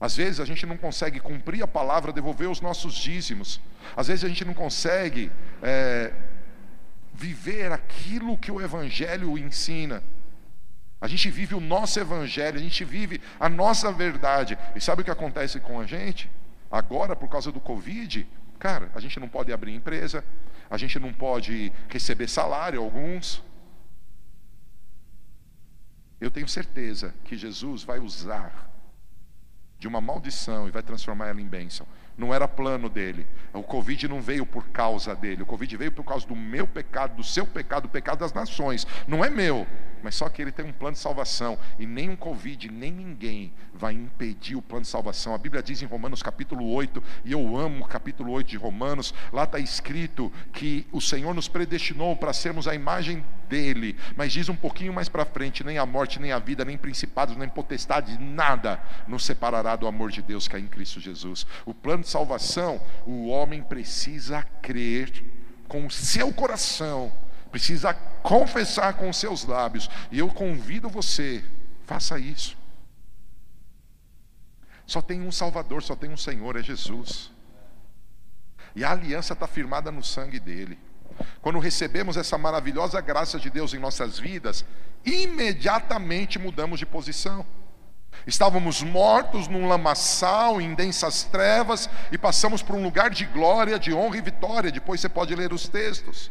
Às 0.00 0.16
vezes 0.16 0.40
a 0.40 0.44
gente 0.44 0.66
não 0.66 0.76
consegue 0.76 1.20
cumprir 1.20 1.62
a 1.62 1.66
palavra, 1.66 2.12
devolver 2.12 2.48
os 2.48 2.60
nossos 2.60 2.94
dízimos. 2.94 3.60
Às 3.96 4.08
vezes 4.08 4.24
a 4.24 4.28
gente 4.28 4.44
não 4.44 4.54
consegue 4.54 5.30
é, 5.62 6.12
viver 7.14 7.70
aquilo 7.70 8.36
que 8.36 8.50
o 8.50 8.60
Evangelho 8.60 9.38
ensina. 9.38 10.02
A 11.00 11.06
gente 11.06 11.30
vive 11.30 11.54
o 11.54 11.60
nosso 11.60 12.00
Evangelho, 12.00 12.56
a 12.56 12.62
gente 12.62 12.84
vive 12.84 13.20
a 13.38 13.48
nossa 13.48 13.92
verdade. 13.92 14.58
E 14.74 14.80
sabe 14.80 15.02
o 15.02 15.04
que 15.04 15.10
acontece 15.10 15.60
com 15.60 15.80
a 15.80 15.86
gente? 15.86 16.30
Agora, 16.70 17.14
por 17.14 17.28
causa 17.28 17.52
do 17.52 17.60
Covid, 17.60 18.26
cara, 18.58 18.90
a 18.94 19.00
gente 19.00 19.20
não 19.20 19.28
pode 19.28 19.52
abrir 19.52 19.74
empresa, 19.74 20.24
a 20.68 20.76
gente 20.76 20.98
não 20.98 21.12
pode 21.12 21.72
receber 21.88 22.28
salário, 22.28 22.82
alguns. 22.82 23.42
Eu 26.20 26.30
tenho 26.30 26.48
certeza 26.48 27.14
que 27.24 27.36
Jesus 27.36 27.84
vai 27.84 28.00
usar 28.00 28.70
de 29.78 29.86
uma 29.86 30.00
maldição 30.00 30.66
e 30.66 30.70
vai 30.70 30.82
transformar 30.82 31.28
ela 31.28 31.40
em 31.40 31.46
bênção. 31.46 31.86
Não 32.16 32.32
era 32.32 32.46
plano 32.46 32.88
dele. 32.88 33.26
O 33.52 33.62
Covid 33.62 34.08
não 34.08 34.20
veio 34.20 34.46
por 34.46 34.68
causa 34.68 35.14
dele. 35.14 35.42
O 35.42 35.46
Covid 35.46 35.76
veio 35.76 35.92
por 35.92 36.04
causa 36.04 36.26
do 36.26 36.36
meu 36.36 36.66
pecado, 36.66 37.16
do 37.16 37.24
seu 37.24 37.46
pecado, 37.46 37.84
do 37.84 37.88
pecado 37.88 38.18
das 38.18 38.32
nações. 38.32 38.86
Não 39.06 39.24
é 39.24 39.30
meu, 39.30 39.66
mas 40.02 40.14
só 40.14 40.28
que 40.28 40.40
ele 40.40 40.52
tem 40.52 40.64
um 40.64 40.72
plano 40.72 40.94
de 40.94 41.00
salvação. 41.00 41.58
E 41.78 41.86
nem 41.86 42.10
um 42.10 42.16
Covid, 42.16 42.70
nem 42.70 42.92
ninguém 42.92 43.52
vai 43.72 43.94
impedir 43.94 44.54
o 44.54 44.62
plano 44.62 44.82
de 44.82 44.88
salvação. 44.88 45.34
A 45.34 45.38
Bíblia 45.38 45.62
diz 45.62 45.82
em 45.82 45.86
Romanos 45.86 46.22
capítulo 46.22 46.70
8, 46.72 47.02
e 47.24 47.32
eu 47.32 47.56
amo 47.56 47.84
o 47.84 47.88
capítulo 47.88 48.30
8 48.32 48.48
de 48.48 48.56
Romanos, 48.56 49.12
lá 49.32 49.44
está 49.44 49.58
escrito 49.58 50.32
que 50.52 50.86
o 50.92 51.00
Senhor 51.00 51.34
nos 51.34 51.48
predestinou 51.48 52.14
para 52.16 52.32
sermos 52.32 52.68
a 52.68 52.74
imagem 52.74 53.24
dele. 53.48 53.96
Mas 54.16 54.32
diz 54.32 54.48
um 54.48 54.56
pouquinho 54.56 54.92
mais 54.92 55.08
para 55.08 55.24
frente: 55.24 55.64
nem 55.64 55.78
a 55.78 55.86
morte, 55.86 56.20
nem 56.20 56.32
a 56.32 56.38
vida, 56.38 56.64
nem 56.64 56.76
principados, 56.76 57.36
nem 57.36 57.48
potestade, 57.48 58.18
nada 58.18 58.80
nos 59.06 59.24
separará 59.24 59.76
do 59.76 59.86
amor 59.86 60.10
de 60.10 60.22
Deus 60.22 60.48
que 60.48 60.56
é 60.56 60.58
em 60.58 60.66
Cristo 60.66 61.00
Jesus. 61.00 61.46
O 61.64 61.74
plano 61.74 62.02
de 62.02 62.08
salvação, 62.08 62.80
o 63.06 63.28
homem 63.28 63.62
precisa 63.62 64.42
crer 64.62 65.24
com 65.68 65.86
o 65.86 65.90
seu 65.90 66.32
coração, 66.32 67.12
precisa 67.50 67.94
confessar 67.94 68.94
com 68.94 69.08
os 69.08 69.16
seus 69.16 69.44
lábios. 69.44 69.88
E 70.10 70.18
eu 70.18 70.28
convido 70.28 70.88
você, 70.88 71.44
faça 71.86 72.18
isso. 72.18 72.56
Só 74.86 75.00
tem 75.00 75.22
um 75.22 75.32
Salvador, 75.32 75.82
só 75.82 75.96
tem 75.96 76.10
um 76.10 76.16
Senhor, 76.16 76.56
é 76.56 76.62
Jesus. 76.62 77.30
E 78.76 78.84
a 78.84 78.90
aliança 78.90 79.32
está 79.32 79.46
firmada 79.46 79.90
no 79.90 80.02
sangue 80.02 80.38
dele. 80.38 80.78
Quando 81.40 81.58
recebemos 81.58 82.16
essa 82.16 82.38
maravilhosa 82.38 83.00
graça 83.00 83.38
de 83.38 83.50
Deus 83.50 83.74
em 83.74 83.78
nossas 83.78 84.18
vidas, 84.18 84.64
imediatamente 85.04 86.38
mudamos 86.38 86.78
de 86.78 86.86
posição. 86.86 87.44
Estávamos 88.26 88.82
mortos 88.82 89.48
num 89.48 89.68
lamaçal, 89.68 90.60
em 90.60 90.74
densas 90.74 91.24
trevas, 91.24 91.90
e 92.10 92.16
passamos 92.16 92.62
por 92.62 92.74
um 92.74 92.82
lugar 92.82 93.10
de 93.10 93.26
glória, 93.26 93.78
de 93.78 93.92
honra 93.92 94.16
e 94.16 94.22
vitória. 94.22 94.72
Depois 94.72 95.00
você 95.00 95.08
pode 95.08 95.34
ler 95.34 95.52
os 95.52 95.68
textos. 95.68 96.30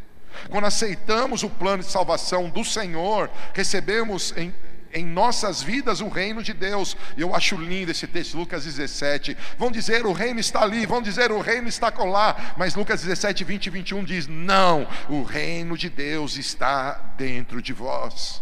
Quando 0.50 0.66
aceitamos 0.66 1.42
o 1.42 1.50
plano 1.50 1.82
de 1.82 1.90
salvação 1.90 2.48
do 2.48 2.64
Senhor, 2.64 3.30
recebemos 3.52 4.34
em, 4.36 4.52
em 4.94 5.04
nossas 5.04 5.60
vidas 5.60 6.00
o 6.00 6.08
reino 6.08 6.42
de 6.42 6.52
Deus. 6.52 6.96
Eu 7.18 7.34
acho 7.34 7.56
lindo 7.56 7.90
esse 7.90 8.06
texto, 8.06 8.38
Lucas 8.38 8.64
17. 8.64 9.36
Vão 9.58 9.70
dizer 9.70 10.06
o 10.06 10.12
reino 10.12 10.38
está 10.38 10.62
ali, 10.62 10.86
vão 10.86 11.02
dizer 11.02 11.32
o 11.32 11.40
reino 11.40 11.68
está 11.68 11.92
lá. 12.04 12.54
Mas 12.56 12.74
Lucas 12.76 13.02
17, 13.02 13.42
20 13.42 13.66
e 13.66 13.70
21 13.70 14.04
diz: 14.04 14.26
Não, 14.28 14.86
o 15.08 15.22
reino 15.24 15.76
de 15.76 15.90
Deus 15.90 16.36
está 16.36 16.92
dentro 17.16 17.60
de 17.60 17.72
vós. 17.72 18.40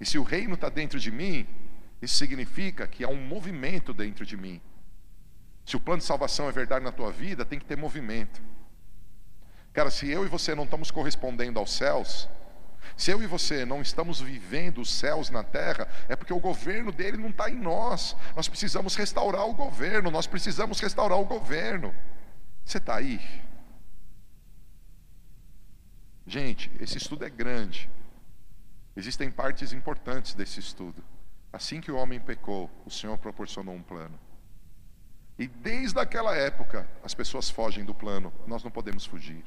E 0.00 0.06
se 0.06 0.16
o 0.16 0.22
reino 0.22 0.54
está 0.54 0.68
dentro 0.68 0.98
de 0.98 1.10
mim, 1.10 1.46
isso 2.00 2.14
significa 2.14 2.86
que 2.86 3.04
há 3.04 3.08
um 3.08 3.20
movimento 3.20 3.92
dentro 3.92 4.24
de 4.24 4.36
mim. 4.36 4.60
Se 5.66 5.76
o 5.76 5.80
plano 5.80 5.98
de 5.98 6.06
salvação 6.06 6.48
é 6.48 6.52
verdade 6.52 6.84
na 6.84 6.92
tua 6.92 7.12
vida, 7.12 7.44
tem 7.44 7.58
que 7.58 7.66
ter 7.66 7.76
movimento. 7.76 8.40
Cara, 9.72 9.90
se 9.90 10.08
eu 10.10 10.24
e 10.24 10.28
você 10.28 10.54
não 10.54 10.64
estamos 10.64 10.90
correspondendo 10.90 11.58
aos 11.58 11.72
céus, 11.72 12.28
se 12.96 13.10
eu 13.10 13.22
e 13.22 13.26
você 13.26 13.64
não 13.64 13.80
estamos 13.80 14.20
vivendo 14.20 14.80
os 14.80 14.92
céus 14.92 15.30
na 15.30 15.42
terra, 15.42 15.88
é 16.08 16.16
porque 16.16 16.32
o 16.32 16.40
governo 16.40 16.92
dele 16.92 17.16
não 17.16 17.30
está 17.30 17.50
em 17.50 17.58
nós. 17.58 18.16
Nós 18.36 18.48
precisamos 18.48 18.94
restaurar 18.94 19.46
o 19.46 19.54
governo, 19.54 20.10
nós 20.10 20.26
precisamos 20.26 20.80
restaurar 20.80 21.18
o 21.18 21.24
governo. 21.24 21.94
Você 22.64 22.78
está 22.78 22.96
aí? 22.96 23.20
Gente, 26.26 26.70
esse 26.78 26.98
estudo 26.98 27.24
é 27.24 27.30
grande. 27.30 27.90
Existem 28.94 29.30
partes 29.30 29.72
importantes 29.72 30.34
desse 30.34 30.60
estudo. 30.60 31.02
Assim 31.52 31.80
que 31.80 31.90
o 31.90 31.96
homem 31.96 32.20
pecou, 32.20 32.70
o 32.86 32.90
Senhor 32.90 33.18
proporcionou 33.18 33.74
um 33.74 33.82
plano. 33.82 34.18
E 35.38 35.48
desde 35.48 35.98
aquela 35.98 36.36
época, 36.36 36.88
as 37.02 37.14
pessoas 37.14 37.48
fogem 37.48 37.84
do 37.84 37.94
plano, 37.94 38.32
nós 38.46 38.62
não 38.62 38.70
podemos 38.70 39.06
fugir. 39.06 39.42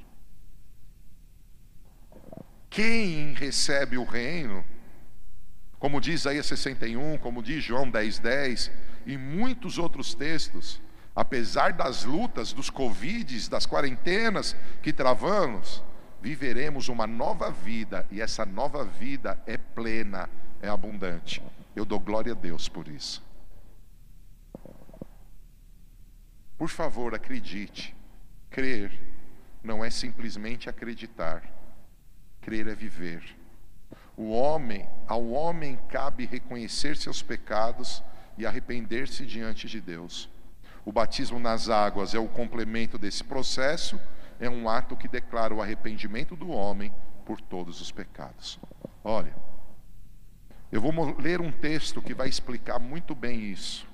Quem 2.74 3.36
recebe 3.36 4.00
o 4.00 4.04
reino, 4.04 4.66
como 5.78 6.02
diz 6.02 6.22
Isaías 6.22 6.48
61, 6.48 7.20
como 7.20 7.44
diz 7.44 7.64
João 7.64 7.88
10, 7.88 8.18
10, 8.18 8.72
e 9.06 9.16
muitos 9.16 9.78
outros 9.78 10.16
textos, 10.16 10.82
apesar 11.16 11.72
das 11.72 12.04
lutas, 12.04 12.52
dos 12.52 12.72
covides, 12.72 13.48
das 13.48 13.68
quarentenas 13.68 14.56
que 14.82 14.92
travamos, 14.92 15.84
viveremos 16.20 16.88
uma 16.88 17.06
nova 17.06 17.52
vida 17.52 18.08
e 18.10 18.20
essa 18.20 18.44
nova 18.44 18.84
vida 18.84 19.40
é 19.46 19.56
plena, 19.56 20.28
é 20.60 20.68
abundante. 20.68 21.44
Eu 21.76 21.86
dou 21.86 22.00
glória 22.00 22.32
a 22.32 22.36
Deus 22.36 22.68
por 22.68 22.88
isso. 22.88 23.22
Por 26.58 26.70
favor, 26.70 27.14
acredite. 27.14 27.96
Crer 28.50 28.92
não 29.64 29.86
é 29.86 29.92
simplesmente 29.92 30.68
acreditar. 30.68 31.63
Crer 32.44 32.68
é 32.68 32.76
viver. 32.76 33.24
O 34.16 34.32
homem, 34.32 34.88
ao 35.08 35.28
homem 35.30 35.80
cabe 35.90 36.26
reconhecer 36.26 36.96
seus 36.96 37.22
pecados 37.22 38.04
e 38.38 38.46
arrepender-se 38.46 39.26
diante 39.26 39.68
de 39.68 39.82
Deus. 39.82 40.30
O 40.86 40.92
batismo 40.92 41.40
nas 41.40 41.70
águas 41.70 42.14
é 42.14 42.20
o 42.20 42.28
complemento 42.28 42.98
desse 42.98 43.24
processo 43.24 44.00
é 44.40 44.50
um 44.50 44.68
ato 44.68 44.96
que 44.96 45.08
declara 45.08 45.54
o 45.54 45.62
arrependimento 45.62 46.36
do 46.36 46.50
homem 46.50 46.94
por 47.26 47.40
todos 47.40 47.80
os 47.80 47.92
pecados. 47.92 48.60
Olha, 49.04 49.34
eu 50.72 50.82
vou 50.82 51.16
ler 51.18 51.40
um 51.40 51.52
texto 51.52 52.02
que 52.02 52.14
vai 52.14 52.28
explicar 52.28 52.80
muito 52.80 53.16
bem 53.16 53.40
isso. 53.40 53.88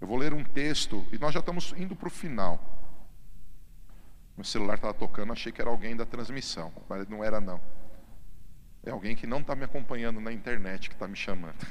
Eu 0.00 0.06
vou 0.06 0.16
ler 0.16 0.32
um 0.32 0.44
texto, 0.44 1.06
e 1.12 1.18
nós 1.18 1.32
já 1.32 1.40
estamos 1.40 1.72
indo 1.76 1.96
para 1.96 2.08
o 2.08 2.10
final. 2.10 2.77
Meu 4.38 4.44
celular 4.44 4.76
estava 4.76 4.94
tocando, 4.94 5.32
achei 5.32 5.50
que 5.50 5.60
era 5.60 5.68
alguém 5.68 5.96
da 5.96 6.06
transmissão, 6.06 6.72
mas 6.88 7.08
não 7.08 7.24
era 7.24 7.40
não. 7.40 7.60
É 8.84 8.90
alguém 8.90 9.16
que 9.16 9.26
não 9.26 9.40
está 9.40 9.56
me 9.56 9.64
acompanhando 9.64 10.20
na 10.20 10.32
internet 10.32 10.88
que 10.88 10.94
está 10.94 11.08
me 11.08 11.16
chamando. 11.16 11.66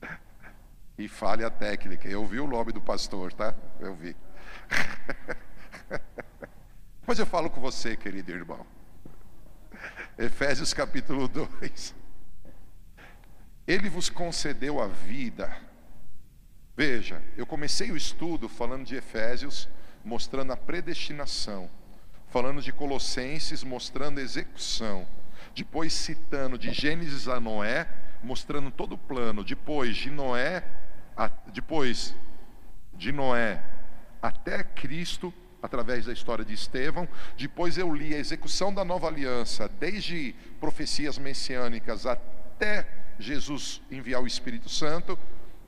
e 0.98 1.08
fale 1.08 1.42
a 1.42 1.48
técnica. 1.48 2.06
Eu 2.06 2.26
vi 2.26 2.40
o 2.40 2.44
lobby 2.44 2.72
do 2.72 2.80
pastor, 2.82 3.32
tá? 3.32 3.54
Eu 3.80 3.94
vi. 3.94 4.14
Mas 7.06 7.18
eu 7.18 7.24
falo 7.24 7.48
com 7.48 7.58
você, 7.58 7.96
querido 7.96 8.30
irmão. 8.30 8.66
Efésios 10.18 10.74
capítulo 10.74 11.26
2. 11.26 11.94
Ele 13.66 13.88
vos 13.88 14.10
concedeu 14.10 14.78
a 14.78 14.88
vida. 14.88 15.56
Veja, 16.76 17.22
eu 17.34 17.46
comecei 17.46 17.90
o 17.90 17.96
estudo 17.96 18.46
falando 18.46 18.84
de 18.84 18.94
Efésios, 18.94 19.70
mostrando 20.04 20.52
a 20.52 20.56
predestinação, 20.56 21.70
falando 22.28 22.60
de 22.60 22.72
Colossenses, 22.72 23.64
mostrando 23.64 24.18
a 24.18 24.22
execução, 24.22 25.06
depois 25.54 25.92
citando 25.92 26.58
de 26.58 26.72
Gênesis 26.72 27.28
a 27.28 27.40
Noé, 27.40 27.88
mostrando 28.22 28.70
todo 28.70 28.94
o 28.94 28.98
plano, 28.98 29.44
depois 29.44 29.96
de 29.96 30.10
Noé, 30.10 30.64
a, 31.16 31.28
depois 31.52 32.14
de 32.92 33.12
Noé 33.12 33.62
até 34.20 34.62
Cristo, 34.62 35.32
através 35.62 36.04
da 36.04 36.12
história 36.12 36.44
de 36.44 36.52
Estevão. 36.52 37.08
Depois 37.36 37.78
eu 37.78 37.94
li 37.94 38.14
a 38.14 38.18
execução 38.18 38.72
da 38.72 38.84
nova 38.84 39.06
aliança, 39.06 39.68
desde 39.80 40.34
profecias 40.60 41.16
messiânicas 41.16 42.04
até 42.04 42.86
Jesus 43.18 43.80
enviar 43.90 44.22
o 44.22 44.26
Espírito 44.26 44.68
Santo. 44.68 45.18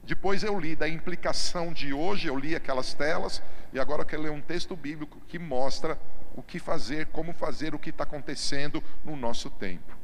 Depois 0.07 0.44
eu 0.44 0.57
li 0.57 0.76
da 0.76 0.88
implicação 0.88 1.72
de 1.72 1.92
hoje, 1.92 2.28
eu 2.28 2.38
li 2.38 2.54
aquelas 2.54 2.94
telas, 2.94 3.42
e 3.72 3.80
agora 3.80 4.02
eu 4.02 4.07
quero 4.07 4.22
ler 4.22 4.30
um 4.30 4.40
texto 4.40 4.76
bíblico 4.76 5.20
que 5.26 5.36
mostra 5.36 5.98
o 6.36 6.42
que 6.42 6.61
fazer, 6.61 7.07
como 7.07 7.32
fazer, 7.32 7.74
o 7.74 7.78
que 7.78 7.90
está 7.90 8.04
acontecendo 8.04 8.80
no 9.04 9.16
nosso 9.16 9.50
tempo. 9.50 9.96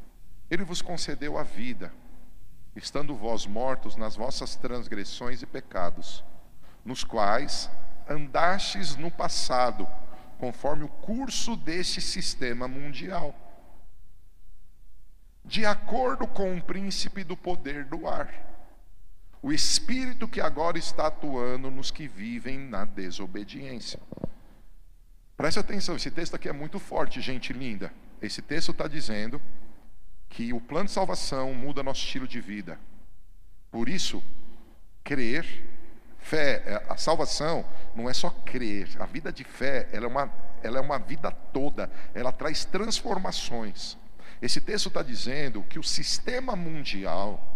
Ele 0.51 0.65
vos 0.65 0.83
concedeu 0.83 1.39
a 1.39 1.45
vida, 1.45 1.93
estando 2.75 3.15
vós 3.15 3.47
mortos 3.47 3.95
nas 3.95 4.17
vossas 4.17 4.57
transgressões 4.57 5.41
e 5.41 5.47
pecados, 5.47 6.25
nos 6.85 7.05
quais 7.05 7.71
andastes 8.09 8.97
no 8.97 9.09
passado, 9.09 9.87
conforme 10.37 10.83
o 10.83 10.89
curso 10.89 11.55
deste 11.55 12.01
sistema 12.01 12.67
mundial, 12.67 13.33
de 15.45 15.65
acordo 15.65 16.27
com 16.27 16.57
o 16.57 16.61
príncipe 16.61 17.23
do 17.23 17.37
poder 17.37 17.85
do 17.85 18.09
ar 18.09 18.52
o 19.43 19.53
espírito 19.53 20.29
que 20.29 20.41
agora 20.41 20.79
está 20.79 21.09
atuando 21.09 21.69
nos 21.69 21.91
que 21.91 22.07
vivem 22.07 22.59
na 22.59 22.85
desobediência. 22.85 23.99
Preste 25.37 25.59
atenção, 25.59 25.97
esse 25.97 26.13
texto 26.13 26.37
aqui 26.37 26.49
é 26.49 26.53
muito 26.53 26.79
forte, 26.79 27.21
gente 27.21 27.53
linda. 27.53 27.93
Esse 28.21 28.41
texto 28.41 28.71
está 28.71 28.87
dizendo 28.87 29.43
que 30.29 30.53
o 30.53 30.61
plano 30.61 30.87
de 30.87 30.93
salvação 30.93 31.53
muda 31.53 31.83
nosso 31.83 32.05
estilo 32.05 32.29
de 32.29 32.41
vida. 32.41 32.79
Por 33.69 33.89
isso, 33.89 34.23
crer, 35.03 35.45
fé, 36.19 36.63
é, 36.65 36.87
a 36.89 36.97
salvação 36.97 37.65
não 37.97 38.09
é 38.09 38.15
só 38.15 38.31
crer. 38.31 38.89
A 39.01 39.07
vida 39.07 39.33
de 39.33 39.43
fé, 39.43 39.89
ela 39.93 40.07
é 40.07 40.09
uma, 40.09 40.33
ela 40.63 40.79
é 40.79 40.81
uma 40.81 40.99
vida 40.99 41.33
toda. 41.33 41.91
Ela 42.15 42.31
traz 42.31 42.65
transformações. 42.65 43.99
Esse 44.41 44.61
texto 44.61 44.87
está 44.87 45.03
dizendo 45.03 45.65
que 45.65 45.81
o 45.81 45.83
sistema 45.83 46.55
mundial 46.55 47.52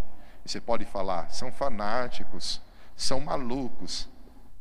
e 0.46 0.48
você 0.48 0.60
pode 0.60 0.84
falar, 0.84 1.28
são 1.30 1.50
fanáticos, 1.50 2.62
são 2.96 3.20
malucos. 3.20 4.08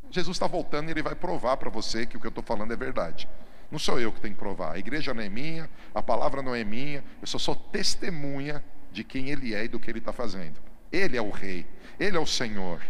Jesus 0.09 0.35
está 0.35 0.47
voltando 0.47 0.89
e 0.89 0.91
ele 0.91 1.03
vai 1.03 1.13
provar 1.13 1.57
para 1.57 1.69
você 1.69 2.07
que 2.07 2.17
o 2.17 2.19
que 2.19 2.25
eu 2.25 2.29
estou 2.29 2.43
falando 2.43 2.73
é 2.73 2.75
verdade. 2.75 3.29
Não 3.71 3.77
sou 3.77 3.99
eu 3.99 4.11
que 4.11 4.19
tenho 4.19 4.33
que 4.33 4.39
provar. 4.39 4.73
A 4.73 4.79
igreja 4.79 5.13
não 5.13 5.21
é 5.21 5.29
minha, 5.29 5.69
a 5.93 6.01
palavra 6.01 6.41
não 6.41 6.55
é 6.55 6.63
minha, 6.63 7.03
eu 7.21 7.27
só 7.27 7.37
sou 7.37 7.55
testemunha 7.55 8.63
de 8.91 9.03
quem 9.03 9.29
ele 9.29 9.53
é 9.53 9.65
e 9.65 9.67
do 9.67 9.79
que 9.79 9.91
ele 9.91 9.99
está 9.99 10.11
fazendo. 10.11 10.59
Ele 10.91 11.15
é 11.17 11.21
o 11.21 11.29
rei, 11.29 11.67
ele 11.99 12.17
é 12.17 12.19
o 12.19 12.25
Senhor. 12.25 12.81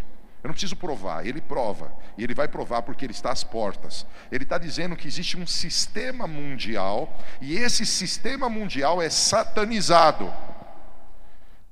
Eu 0.41 0.47
não 0.47 0.53
preciso 0.53 0.75
provar, 0.75 1.25
ele 1.25 1.41
prova. 1.41 1.91
E 2.17 2.23
ele 2.23 2.35
vai 2.35 2.47
provar 2.47 2.83
porque 2.83 3.03
ele 3.03 3.13
está 3.13 3.31
às 3.31 3.43
portas. 3.43 4.05
Ele 4.31 4.43
está 4.43 4.57
dizendo 4.57 4.95
que 4.95 5.07
existe 5.07 5.35
um 5.35 5.45
sistema 5.45 6.27
mundial, 6.27 7.17
e 7.41 7.57
esse 7.57 7.85
sistema 7.85 8.47
mundial 8.47 9.01
é 9.01 9.09
satanizado. 9.09 10.31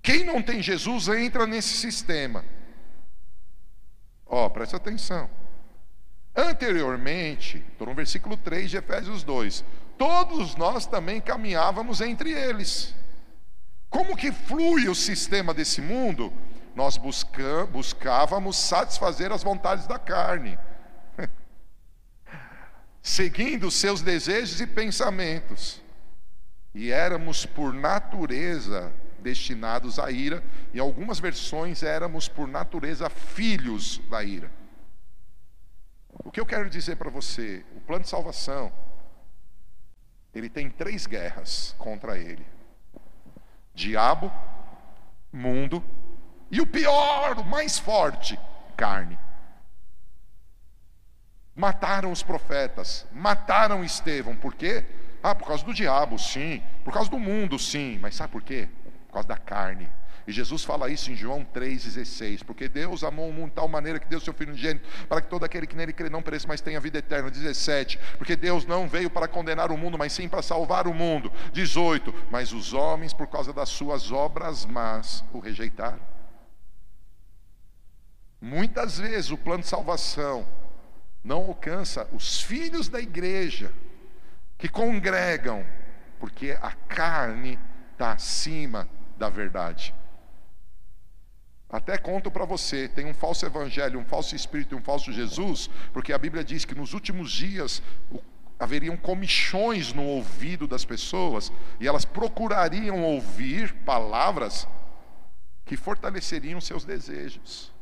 Quem 0.03 0.25
não 0.25 0.41
tem 0.41 0.61
Jesus 0.61 1.07
entra 1.07 1.47
nesse 1.47 1.77
sistema. 1.77 2.43
Ó, 4.25 4.45
oh, 4.45 4.49
presta 4.49 4.75
atenção. 4.75 5.29
Anteriormente, 6.35 7.63
estou 7.71 7.87
no 7.87 7.95
versículo 7.95 8.35
3 8.35 8.69
de 8.69 8.77
Efésios 8.77 9.23
2, 9.23 9.63
todos 9.97 10.57
nós 10.57 10.85
também 10.85 11.21
caminhávamos 11.21 12.01
entre 12.01 12.31
eles. 12.31 12.93
Como 13.89 14.17
que 14.17 14.31
flui 14.31 14.89
o 14.89 14.95
sistema 14.95 15.53
desse 15.53 15.79
mundo? 15.79 16.33
Nós 16.75 16.97
busca, 16.97 17.65
buscávamos 17.67 18.57
satisfazer 18.57 19.31
as 19.31 19.43
vontades 19.43 19.87
da 19.87 19.99
carne, 19.99 20.57
seguindo 23.01 23.71
seus 23.71 24.01
desejos 24.01 24.59
e 24.59 24.67
pensamentos, 24.67 25.79
e 26.73 26.91
éramos 26.91 27.45
por 27.45 27.71
natureza 27.71 28.91
destinados 29.23 29.97
à 29.97 30.11
ira, 30.11 30.43
em 30.73 30.79
algumas 30.79 31.19
versões 31.19 31.81
éramos 31.81 32.27
por 32.27 32.47
natureza 32.47 33.09
filhos 33.09 33.97
da 34.09 34.23
ira. 34.23 34.51
O 36.23 36.29
que 36.29 36.39
eu 36.39 36.45
quero 36.45 36.69
dizer 36.69 36.97
para 36.97 37.09
você, 37.09 37.65
o 37.75 37.81
plano 37.81 38.03
de 38.03 38.09
salvação, 38.09 38.71
ele 40.33 40.49
tem 40.49 40.69
três 40.69 41.07
guerras 41.07 41.73
contra 41.79 42.17
ele: 42.17 42.45
diabo, 43.73 44.31
mundo 45.31 45.83
e 46.51 46.61
o 46.61 46.67
pior, 46.67 47.39
o 47.39 47.45
mais 47.45 47.79
forte, 47.79 48.39
carne. 48.77 49.17
Mataram 51.55 52.11
os 52.11 52.21
profetas, 52.23 53.07
mataram 53.11 53.83
Estevão, 53.83 54.35
por 54.35 54.53
quê? 54.53 54.85
Ah, 55.23 55.33
por 55.33 55.47
causa 55.47 55.63
do 55.63 55.73
diabo, 55.73 56.19
sim. 56.19 56.61
Por 56.83 56.93
causa 56.93 57.09
do 57.09 57.17
mundo, 57.17 57.57
sim. 57.57 57.97
Mas 58.01 58.15
sabe 58.15 58.33
por 58.33 58.43
quê? 58.43 58.67
Por 59.13 59.21
causa 59.21 59.27
da 59.27 59.37
carne. 59.37 59.87
E 60.25 60.31
Jesus 60.31 60.63
fala 60.63 60.89
isso 60.89 61.11
em 61.11 61.15
João 61.15 61.45
3,16, 61.53 62.43
porque 62.43 62.67
Deus 62.67 63.03
amou 63.03 63.29
o 63.29 63.33
mundo 63.33 63.49
de 63.49 63.55
tal 63.55 63.67
maneira 63.67 63.99
que 63.99 64.07
deu 64.07 64.19
seu 64.19 64.33
Filho 64.33 64.51
unigênito, 64.51 64.89
para 65.07 65.21
que 65.21 65.27
todo 65.27 65.43
aquele 65.43 65.67
que 65.67 65.75
nele 65.75 65.93
crê 65.93 66.09
não 66.09 66.23
pereça, 66.23 66.47
mas 66.47 66.61
tenha 66.61 66.79
vida 66.79 66.97
eterna. 66.97 67.29
17, 67.29 67.99
porque 68.17 68.35
Deus 68.35 68.65
não 68.65 68.87
veio 68.87 69.09
para 69.09 69.27
condenar 69.27 69.71
o 69.71 69.77
mundo, 69.77 69.97
mas 69.97 70.13
sim 70.13 70.27
para 70.27 70.41
salvar 70.41 70.87
o 70.87 70.93
mundo. 70.93 71.31
18, 71.51 72.13
mas 72.31 72.53
os 72.53 72.73
homens, 72.73 73.13
por 73.13 73.27
causa 73.27 73.53
das 73.53 73.69
suas 73.69 74.11
obras 74.11 74.65
más, 74.65 75.23
o 75.31 75.39
rejeitaram. 75.39 75.99
Muitas 78.41 78.97
vezes 78.97 79.29
o 79.29 79.37
plano 79.37 79.61
de 79.61 79.69
salvação 79.69 80.47
não 81.23 81.37
alcança 81.37 82.07
os 82.13 82.41
filhos 82.41 82.89
da 82.89 82.99
igreja 82.99 83.71
que 84.57 84.67
congregam, 84.67 85.65
porque 86.19 86.57
a 86.61 86.71
carne 86.71 87.59
está 87.91 88.13
acima 88.13 88.87
da 89.17 89.29
verdade. 89.29 89.93
Até 91.69 91.97
conto 91.97 92.29
para 92.29 92.45
você, 92.45 92.87
tem 92.87 93.07
um 93.07 93.13
falso 93.15 93.45
evangelho, 93.45 93.99
um 93.99 94.05
falso 94.05 94.35
espírito 94.35 94.75
e 94.75 94.77
um 94.77 94.81
falso 94.81 95.11
Jesus, 95.11 95.69
porque 95.91 96.13
a 96.13 96.17
Bíblia 96.19 96.43
diz 96.43 96.65
que 96.65 96.75
nos 96.75 96.93
últimos 96.93 97.31
dias 97.31 97.81
haveriam 98.59 98.95
comichões 98.95 99.91
no 99.91 100.03
ouvido 100.03 100.67
das 100.67 100.85
pessoas 100.85 101.51
e 101.79 101.87
elas 101.87 102.05
procurariam 102.05 103.03
ouvir 103.03 103.73
palavras 103.85 104.67
que 105.65 105.75
fortaleceriam 105.75 106.61
seus 106.61 106.85
desejos. 106.85 107.73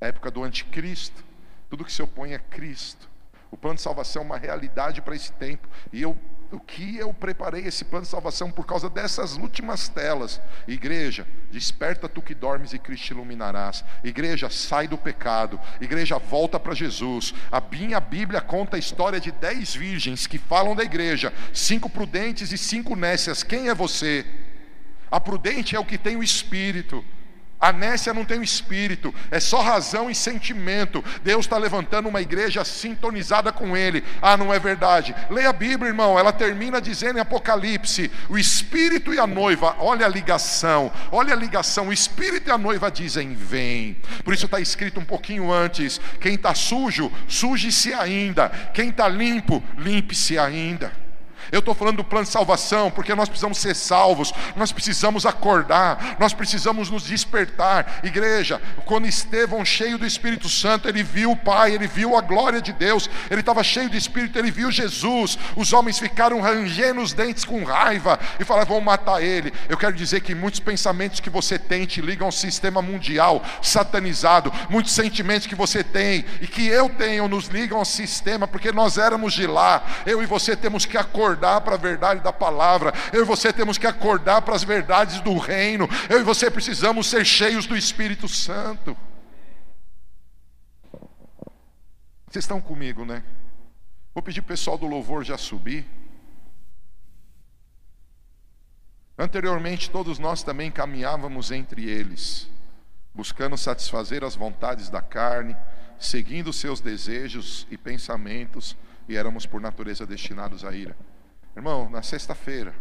A 0.00 0.06
época 0.06 0.30
do 0.30 0.42
anticristo, 0.42 1.22
tudo 1.68 1.84
que 1.84 1.92
se 1.92 2.02
opõe 2.02 2.34
a 2.34 2.38
Cristo. 2.38 3.08
O 3.50 3.56
plano 3.56 3.76
de 3.76 3.82
salvação 3.82 4.22
é 4.22 4.24
uma 4.24 4.38
realidade 4.38 5.02
para 5.02 5.14
esse 5.14 5.32
tempo 5.32 5.68
e 5.92 6.02
eu 6.02 6.16
o 6.52 6.60
que 6.60 6.96
eu 6.96 7.12
preparei 7.12 7.66
esse 7.66 7.84
plano 7.84 8.04
de 8.04 8.10
salvação 8.10 8.50
por 8.50 8.64
causa 8.66 8.88
dessas 8.88 9.36
últimas 9.36 9.88
telas. 9.88 10.40
Igreja, 10.66 11.26
desperta 11.50 12.08
tu 12.08 12.22
que 12.22 12.34
dormes 12.34 12.72
e 12.72 12.78
Cristo 12.78 13.10
iluminarás. 13.12 13.84
Igreja, 14.04 14.48
sai 14.50 14.86
do 14.86 14.96
pecado. 14.96 15.58
Igreja, 15.80 16.18
volta 16.18 16.58
para 16.60 16.74
Jesus. 16.74 17.34
A 17.50 17.60
minha 17.60 17.98
Bíblia 18.00 18.40
conta 18.40 18.76
a 18.76 18.78
história 18.78 19.18
de 19.18 19.32
dez 19.32 19.74
virgens 19.74 20.26
que 20.26 20.38
falam 20.38 20.76
da 20.76 20.84
igreja, 20.84 21.32
cinco 21.52 21.90
prudentes 21.90 22.52
e 22.52 22.58
cinco 22.58 22.94
nécias. 22.94 23.42
Quem 23.42 23.68
é 23.68 23.74
você? 23.74 24.24
A 25.10 25.20
prudente 25.20 25.74
é 25.74 25.80
o 25.80 25.84
que 25.84 25.98
tem 25.98 26.16
o 26.16 26.22
espírito. 26.22 27.04
A 27.58 27.72
Nécia 27.72 28.12
não 28.12 28.24
tem 28.24 28.38
o 28.38 28.44
espírito, 28.44 29.14
é 29.30 29.40
só 29.40 29.62
razão 29.62 30.10
e 30.10 30.14
sentimento. 30.14 31.02
Deus 31.22 31.46
está 31.46 31.56
levantando 31.56 32.08
uma 32.08 32.20
igreja 32.20 32.64
sintonizada 32.64 33.50
com 33.50 33.74
Ele. 33.74 34.04
Ah, 34.20 34.36
não 34.36 34.52
é 34.52 34.58
verdade. 34.58 35.14
Leia 35.30 35.48
a 35.48 35.54
Bíblia, 35.54 35.88
irmão, 35.88 36.18
ela 36.18 36.32
termina 36.32 36.80
dizendo 36.80 37.16
em 37.16 37.20
Apocalipse: 37.20 38.10
o 38.28 38.36
espírito 38.36 39.14
e 39.14 39.18
a 39.18 39.26
noiva, 39.26 39.74
olha 39.78 40.04
a 40.04 40.08
ligação, 40.08 40.92
olha 41.10 41.32
a 41.32 41.36
ligação. 41.36 41.88
O 41.88 41.92
espírito 41.92 42.48
e 42.48 42.52
a 42.52 42.58
noiva 42.58 42.90
dizem: 42.90 43.34
vem. 43.34 43.96
Por 44.22 44.34
isso 44.34 44.44
está 44.44 44.60
escrito 44.60 45.00
um 45.00 45.04
pouquinho 45.04 45.50
antes: 45.50 45.98
quem 46.20 46.34
está 46.34 46.54
sujo, 46.54 47.10
suje-se 47.26 47.94
ainda. 47.94 48.50
Quem 48.74 48.90
está 48.90 49.08
limpo, 49.08 49.64
limpe-se 49.78 50.38
ainda. 50.38 51.05
Eu 51.52 51.60
estou 51.60 51.74
falando 51.74 51.96
do 51.98 52.04
plano 52.04 52.24
de 52.24 52.32
salvação, 52.32 52.90
porque 52.90 53.14
nós 53.14 53.28
precisamos 53.28 53.58
ser 53.58 53.74
salvos, 53.74 54.32
nós 54.56 54.72
precisamos 54.72 55.24
acordar, 55.24 56.16
nós 56.18 56.32
precisamos 56.32 56.90
nos 56.90 57.04
despertar. 57.04 58.00
Igreja, 58.02 58.60
quando 58.84 59.06
Estevão, 59.06 59.64
cheio 59.64 59.98
do 59.98 60.06
Espírito 60.06 60.48
Santo, 60.48 60.88
ele 60.88 61.02
viu 61.02 61.32
o 61.32 61.36
Pai, 61.36 61.72
ele 61.72 61.86
viu 61.86 62.16
a 62.16 62.20
glória 62.20 62.60
de 62.60 62.72
Deus, 62.72 63.08
ele 63.30 63.40
estava 63.40 63.62
cheio 63.62 63.88
de 63.88 63.96
Espírito, 63.96 64.38
ele 64.38 64.50
viu 64.50 64.70
Jesus. 64.70 65.38
Os 65.54 65.72
homens 65.72 65.98
ficaram 65.98 66.40
rangendo 66.40 67.00
os 67.00 67.12
dentes 67.12 67.44
com 67.44 67.64
raiva 67.64 68.18
e 68.40 68.44
falaram: 68.44 68.66
vão 68.66 68.80
matar 68.80 69.22
ele. 69.22 69.52
Eu 69.68 69.76
quero 69.76 69.94
dizer 69.94 70.20
que 70.20 70.34
muitos 70.34 70.60
pensamentos 70.60 71.20
que 71.20 71.30
você 71.30 71.58
tem 71.58 71.86
te 71.86 72.00
ligam 72.00 72.26
ao 72.26 72.32
sistema 72.32 72.82
mundial 72.82 73.42
satanizado, 73.62 74.52
muitos 74.68 74.92
sentimentos 74.92 75.46
que 75.46 75.54
você 75.54 75.82
tem 75.84 76.24
e 76.40 76.46
que 76.46 76.66
eu 76.66 76.88
tenho 76.88 77.28
nos 77.28 77.46
ligam 77.46 77.78
ao 77.78 77.84
sistema, 77.84 78.48
porque 78.48 78.72
nós 78.72 78.98
éramos 78.98 79.32
de 79.32 79.46
lá. 79.46 79.82
Eu 80.04 80.22
e 80.22 80.26
você 80.26 80.56
temos 80.56 80.84
que 80.84 80.98
acordar 80.98 81.35
acordar 81.36 81.60
para 81.60 81.74
a 81.74 81.78
verdade 81.78 82.20
da 82.20 82.32
palavra, 82.32 82.92
eu 83.12 83.22
e 83.22 83.24
você 83.24 83.52
temos 83.52 83.76
que 83.76 83.86
acordar 83.86 84.42
para 84.42 84.54
as 84.54 84.64
verdades 84.64 85.20
do 85.20 85.36
reino, 85.36 85.86
eu 86.08 86.20
e 86.20 86.22
você 86.22 86.50
precisamos 86.50 87.06
ser 87.06 87.24
cheios 87.24 87.66
do 87.66 87.76
Espírito 87.76 88.26
Santo. 88.26 88.96
Vocês 92.28 92.44
estão 92.44 92.60
comigo, 92.60 93.04
né? 93.04 93.22
Vou 94.14 94.22
pedir 94.22 94.40
o 94.40 94.44
pessoal 94.44 94.78
do 94.78 94.86
louvor 94.86 95.24
já 95.24 95.36
subir. 95.36 95.86
Anteriormente, 99.18 99.90
todos 99.90 100.18
nós 100.18 100.42
também 100.42 100.70
caminhávamos 100.70 101.50
entre 101.50 101.88
eles, 101.88 102.48
buscando 103.14 103.56
satisfazer 103.56 104.24
as 104.24 104.34
vontades 104.34 104.90
da 104.90 105.00
carne, 105.00 105.56
seguindo 105.98 106.52
seus 106.52 106.80
desejos 106.80 107.66
e 107.70 107.78
pensamentos, 107.78 108.76
e 109.08 109.16
éramos 109.16 109.46
por 109.46 109.60
natureza 109.60 110.06
destinados 110.06 110.64
à 110.64 110.72
ira. 110.72 110.96
Irmão, 111.56 111.88
na 111.88 112.02
sexta-feira, 112.02 112.74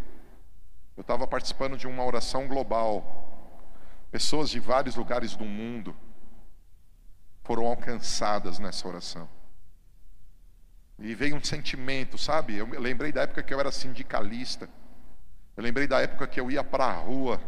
eu 0.97 1.01
estava 1.01 1.25
participando 1.25 1.77
de 1.77 1.87
uma 1.87 2.03
oração 2.03 2.45
global. 2.45 3.23
Pessoas 4.11 4.49
de 4.49 4.59
vários 4.59 4.97
lugares 4.97 5.33
do 5.33 5.45
mundo 5.45 5.95
foram 7.41 7.65
alcançadas 7.65 8.59
nessa 8.59 8.85
oração. 8.85 9.29
E 10.99 11.15
veio 11.15 11.37
um 11.37 11.43
sentimento, 11.43 12.17
sabe? 12.17 12.57
Eu 12.57 12.67
lembrei 12.77 13.13
da 13.13 13.21
época 13.21 13.43
que 13.43 13.53
eu 13.53 13.59
era 13.61 13.71
sindicalista. 13.71 14.69
Eu 15.55 15.63
lembrei 15.63 15.87
da 15.87 16.01
época 16.01 16.27
que 16.27 16.39
eu 16.39 16.51
ia 16.51 16.63
para 16.63 16.85
a 16.85 16.93
rua. 16.93 17.39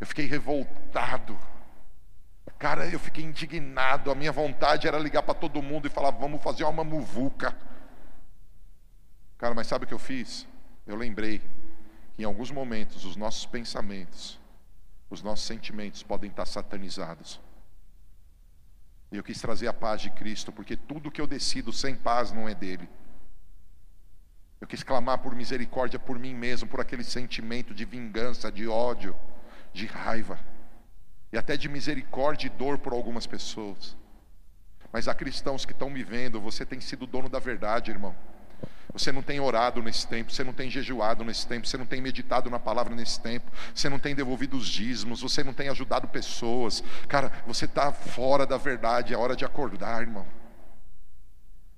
Eu 0.00 0.06
fiquei 0.06 0.26
revoltado. 0.26 1.38
Cara, 2.58 2.88
eu 2.88 2.98
fiquei 2.98 3.24
indignado. 3.24 4.10
A 4.10 4.16
minha 4.16 4.32
vontade 4.32 4.88
era 4.88 4.98
ligar 4.98 5.22
para 5.22 5.34
todo 5.34 5.62
mundo 5.62 5.86
e 5.86 5.90
falar: 5.90 6.10
vamos 6.10 6.42
fazer 6.42 6.64
uma 6.64 6.82
muvuca. 6.82 7.56
Cara, 9.38 9.54
mas 9.54 9.68
sabe 9.68 9.84
o 9.84 9.88
que 9.88 9.94
eu 9.94 9.98
fiz? 9.98 10.46
Eu 10.86 10.96
lembrei 10.96 11.40
que 12.14 12.22
em 12.22 12.24
alguns 12.24 12.50
momentos 12.50 13.04
os 13.04 13.16
nossos 13.16 13.44
pensamentos, 13.44 14.38
os 15.10 15.22
nossos 15.22 15.44
sentimentos 15.44 16.02
podem 16.02 16.30
estar 16.30 16.46
satanizados. 16.46 17.40
E 19.10 19.16
eu 19.16 19.22
quis 19.22 19.40
trazer 19.40 19.68
a 19.68 19.72
paz 19.72 20.00
de 20.00 20.10
Cristo, 20.10 20.52
porque 20.52 20.76
tudo 20.76 21.10
que 21.10 21.20
eu 21.20 21.26
decido 21.26 21.72
sem 21.72 21.94
paz 21.94 22.32
não 22.32 22.48
é 22.48 22.54
dele. 22.54 22.88
Eu 24.60 24.66
quis 24.66 24.82
clamar 24.82 25.18
por 25.18 25.34
misericórdia 25.34 25.98
por 25.98 26.18
mim 26.18 26.34
mesmo, 26.34 26.68
por 26.68 26.80
aquele 26.80 27.04
sentimento 27.04 27.74
de 27.74 27.84
vingança, 27.84 28.50
de 28.50 28.66
ódio, 28.66 29.14
de 29.72 29.86
raiva, 29.86 30.38
e 31.32 31.36
até 31.36 31.56
de 31.56 31.68
misericórdia 31.68 32.46
e 32.46 32.50
dor 32.50 32.78
por 32.78 32.92
algumas 32.92 33.26
pessoas. 33.26 33.96
Mas 34.92 35.08
há 35.08 35.14
cristãos 35.14 35.64
que 35.64 35.72
estão 35.72 35.90
me 35.90 36.02
vendo, 36.02 36.40
você 36.40 36.64
tem 36.64 36.80
sido 36.80 37.06
dono 37.06 37.28
da 37.28 37.38
verdade, 37.38 37.90
irmão. 37.90 38.16
Você 38.92 39.12
não 39.12 39.20
tem 39.20 39.38
orado 39.38 39.82
nesse 39.82 40.06
tempo, 40.06 40.32
você 40.32 40.42
não 40.42 40.54
tem 40.54 40.70
jejuado 40.70 41.22
nesse 41.22 41.46
tempo, 41.46 41.66
você 41.66 41.76
não 41.76 41.84
tem 41.84 42.00
meditado 42.00 42.48
na 42.48 42.58
palavra 42.58 42.94
nesse 42.94 43.20
tempo, 43.20 43.50
você 43.74 43.90
não 43.90 43.98
tem 43.98 44.14
devolvido 44.14 44.56
os 44.56 44.66
dízimos, 44.66 45.20
você 45.20 45.44
não 45.44 45.52
tem 45.52 45.68
ajudado 45.68 46.08
pessoas. 46.08 46.82
Cara, 47.06 47.30
você 47.46 47.66
está 47.66 47.92
fora 47.92 48.46
da 48.46 48.56
verdade, 48.56 49.12
é 49.12 49.18
hora 49.18 49.36
de 49.36 49.44
acordar, 49.44 50.00
irmão. 50.00 50.26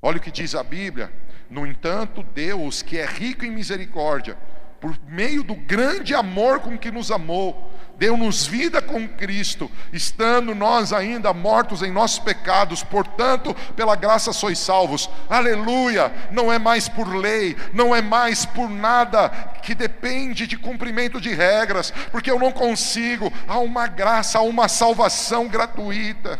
Olha 0.01 0.19
o 0.19 0.21
que 0.21 0.31
diz 0.31 0.55
a 0.55 0.63
Bíblia. 0.63 1.13
No 1.51 1.67
entanto, 1.67 2.23
Deus, 2.23 2.83
que 2.83 2.99
é 2.99 3.07
rico 3.07 3.45
em 3.45 3.51
misericórdia, 3.51 4.39
por 4.81 4.97
meio 5.09 5.43
do 5.43 5.55
grande 5.55 6.15
amor 6.15 6.61
com 6.61 6.79
que 6.79 6.91
nos 6.91 7.11
amou, 7.11 7.73
deu-nos 7.97 8.47
vida 8.47 8.81
com 8.81 9.09
Cristo, 9.09 9.69
estando 9.93 10.55
nós 10.55 10.93
ainda 10.93 11.33
mortos 11.33 11.83
em 11.83 11.91
nossos 11.91 12.21
pecados, 12.21 12.83
portanto, 12.83 13.55
pela 13.75 13.97
graça 13.97 14.33
sois 14.33 14.59
salvos. 14.59 15.11
Aleluia! 15.29 16.13
Não 16.31 16.53
é 16.53 16.59
mais 16.59 16.89
por 16.89 17.13
lei, 17.13 17.57
não 17.73 17.95
é 17.95 18.01
mais 18.01 18.47
por 18.47 18.71
nada 18.71 19.29
que 19.63 19.75
depende 19.75 20.47
de 20.47 20.57
cumprimento 20.57 21.21
de 21.21 21.35
regras, 21.35 21.91
porque 22.13 22.31
eu 22.31 22.39
não 22.39 22.53
consigo. 22.53 23.33
Há 23.49 23.59
uma 23.59 23.89
graça, 23.89 24.39
há 24.39 24.43
uma 24.43 24.69
salvação 24.69 25.49
gratuita. 25.49 26.39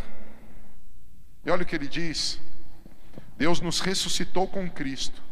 E 1.45 1.51
olha 1.51 1.63
o 1.63 1.65
que 1.65 1.75
ele 1.75 1.87
diz: 1.87 2.39
Deus 3.37 3.59
nos 3.59 3.81
ressuscitou 3.81 4.47
com 4.47 4.69
Cristo 4.69 5.29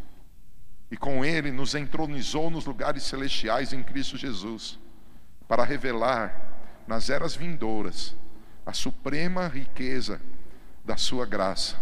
e 0.90 0.98
com 0.98 1.24
Ele 1.24 1.52
nos 1.52 1.76
entronizou 1.76 2.50
nos 2.50 2.66
lugares 2.66 3.04
celestiais 3.04 3.74
em 3.74 3.84
Cristo 3.84 4.18
Jesus, 4.18 4.80
para 5.48 5.64
revelar 5.64 6.84
nas 6.88 7.10
eras 7.10 7.36
vindouras 7.36 8.16
a 8.66 8.74
suprema 8.74 9.48
riqueza 9.48 10.22
da 10.84 10.98
Sua 10.98 11.26
graça, 11.26 11.78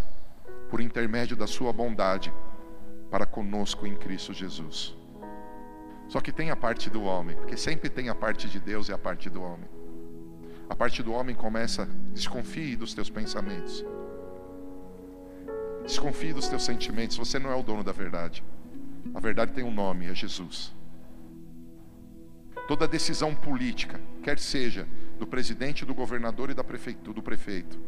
por 0.69 0.81
intermédio 0.81 1.35
da 1.35 1.47
Sua 1.47 1.71
bondade, 1.71 2.33
para 3.09 3.25
conosco 3.25 3.85
em 3.85 3.95
Cristo 3.95 4.33
Jesus. 4.33 4.95
Só 6.07 6.19
que 6.19 6.31
tem 6.31 6.51
a 6.51 6.55
parte 6.55 6.89
do 6.89 7.03
homem, 7.03 7.35
porque 7.35 7.57
sempre 7.57 7.89
tem 7.89 8.09
a 8.09 8.15
parte 8.15 8.47
de 8.47 8.59
Deus 8.59 8.89
e 8.89 8.93
a 8.93 8.97
parte 8.97 9.29
do 9.29 9.41
homem. 9.41 9.69
A 10.69 10.75
parte 10.75 11.03
do 11.03 11.13
homem 11.13 11.35
começa, 11.35 11.87
desconfie 12.11 12.75
dos 12.75 12.93
teus 12.93 13.09
pensamentos. 13.09 13.85
Desconfie 15.83 16.33
dos 16.33 16.47
teus 16.47 16.63
sentimentos, 16.63 17.17
você 17.17 17.37
não 17.37 17.51
é 17.51 17.55
o 17.55 17.61
dono 17.61 17.83
da 17.83 17.91
verdade. 17.91 18.43
A 19.13 19.19
verdade 19.19 19.53
tem 19.53 19.63
um 19.63 19.73
nome, 19.73 20.07
é 20.07 20.15
Jesus. 20.15 20.73
Toda 22.67 22.87
decisão 22.87 23.35
política, 23.35 23.99
quer 24.23 24.39
seja 24.39 24.87
do 25.19 25.27
presidente, 25.27 25.85
do 25.85 25.93
governador 25.93 26.49
e 26.49 26.53
da 26.53 26.63
prefeitura, 26.63 27.13
do 27.13 27.21
prefeito, 27.21 27.79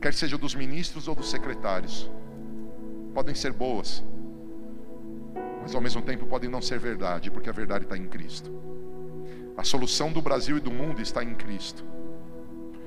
quer 0.00 0.14
seja 0.14 0.38
dos 0.38 0.54
ministros 0.54 1.08
ou 1.08 1.14
dos 1.14 1.30
secretários, 1.30 2.10
podem 3.12 3.34
ser 3.34 3.52
boas, 3.52 4.04
mas 5.60 5.74
ao 5.74 5.80
mesmo 5.80 6.00
tempo 6.00 6.26
podem 6.26 6.48
não 6.48 6.62
ser 6.62 6.78
verdade, 6.78 7.30
porque 7.30 7.50
a 7.50 7.52
verdade 7.52 7.84
está 7.84 7.96
em 7.96 8.06
Cristo. 8.06 8.50
A 9.56 9.64
solução 9.64 10.12
do 10.12 10.22
Brasil 10.22 10.56
e 10.56 10.60
do 10.60 10.70
mundo 10.70 11.02
está 11.02 11.22
em 11.22 11.34
Cristo. 11.34 11.84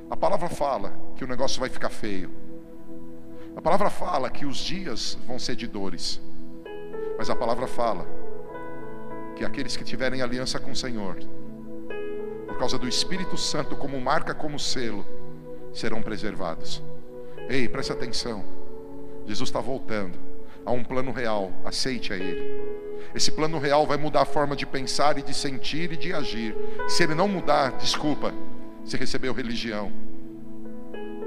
A 0.10 0.18
palavra 0.18 0.50
fala 0.50 0.98
que 1.16 1.24
o 1.24 1.28
negócio 1.28 1.60
vai 1.60 1.70
ficar 1.70 1.90
feio. 1.90 2.32
A 3.56 3.62
palavra 3.62 3.90
fala 3.90 4.30
que 4.30 4.46
os 4.46 4.58
dias 4.58 5.18
vão 5.28 5.38
ser 5.38 5.56
de 5.56 5.68
dores. 5.68 6.20
Mas 7.18 7.30
a 7.30 7.36
palavra 7.36 7.68
fala 7.68 8.06
que 9.36 9.44
aqueles 9.44 9.76
que 9.76 9.84
tiverem 9.84 10.22
aliança 10.22 10.60
com 10.60 10.72
o 10.72 10.76
Senhor, 10.76 11.18
por 12.48 12.58
causa 12.58 12.78
do 12.78 12.88
Espírito 12.88 13.38
Santo 13.38 13.76
como 13.76 14.00
marca, 14.00 14.34
como 14.34 14.60
selo, 14.60 15.06
serão 15.74 16.02
preservados. 16.02 16.84
Ei, 17.50 17.68
preste 17.68 17.92
atenção. 17.92 18.44
Jesus 19.26 19.50
está 19.50 19.60
voltando. 19.60 20.18
Há 20.66 20.72
um 20.72 20.84
plano 20.84 21.12
real, 21.12 21.52
aceite 21.66 22.14
a 22.14 22.16
Ele. 22.16 22.74
Esse 23.14 23.32
plano 23.32 23.60
real 23.60 23.86
vai 23.86 23.98
mudar 23.98 24.22
a 24.22 24.26
forma 24.26 24.56
de 24.56 24.66
pensar 24.66 25.18
e 25.18 25.22
de 25.22 25.34
sentir 25.34 25.92
e 25.92 25.98
de 25.98 26.14
agir. 26.14 26.56
Se 26.88 27.04
ele 27.04 27.14
não 27.14 27.28
mudar, 27.28 27.74
desculpa, 27.74 28.34
você 28.84 28.98
recebeu 28.98 29.34
religião. 29.34 29.92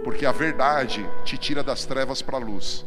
Porque 0.03 0.27
a 0.27 0.33
verdade 0.33 1.09
te 1.25 1.37
tira 1.37 1.63
das 1.63 1.85
trevas 1.85 2.23
para 2.23 2.37
a 2.37 2.41
luz. 2.41 2.85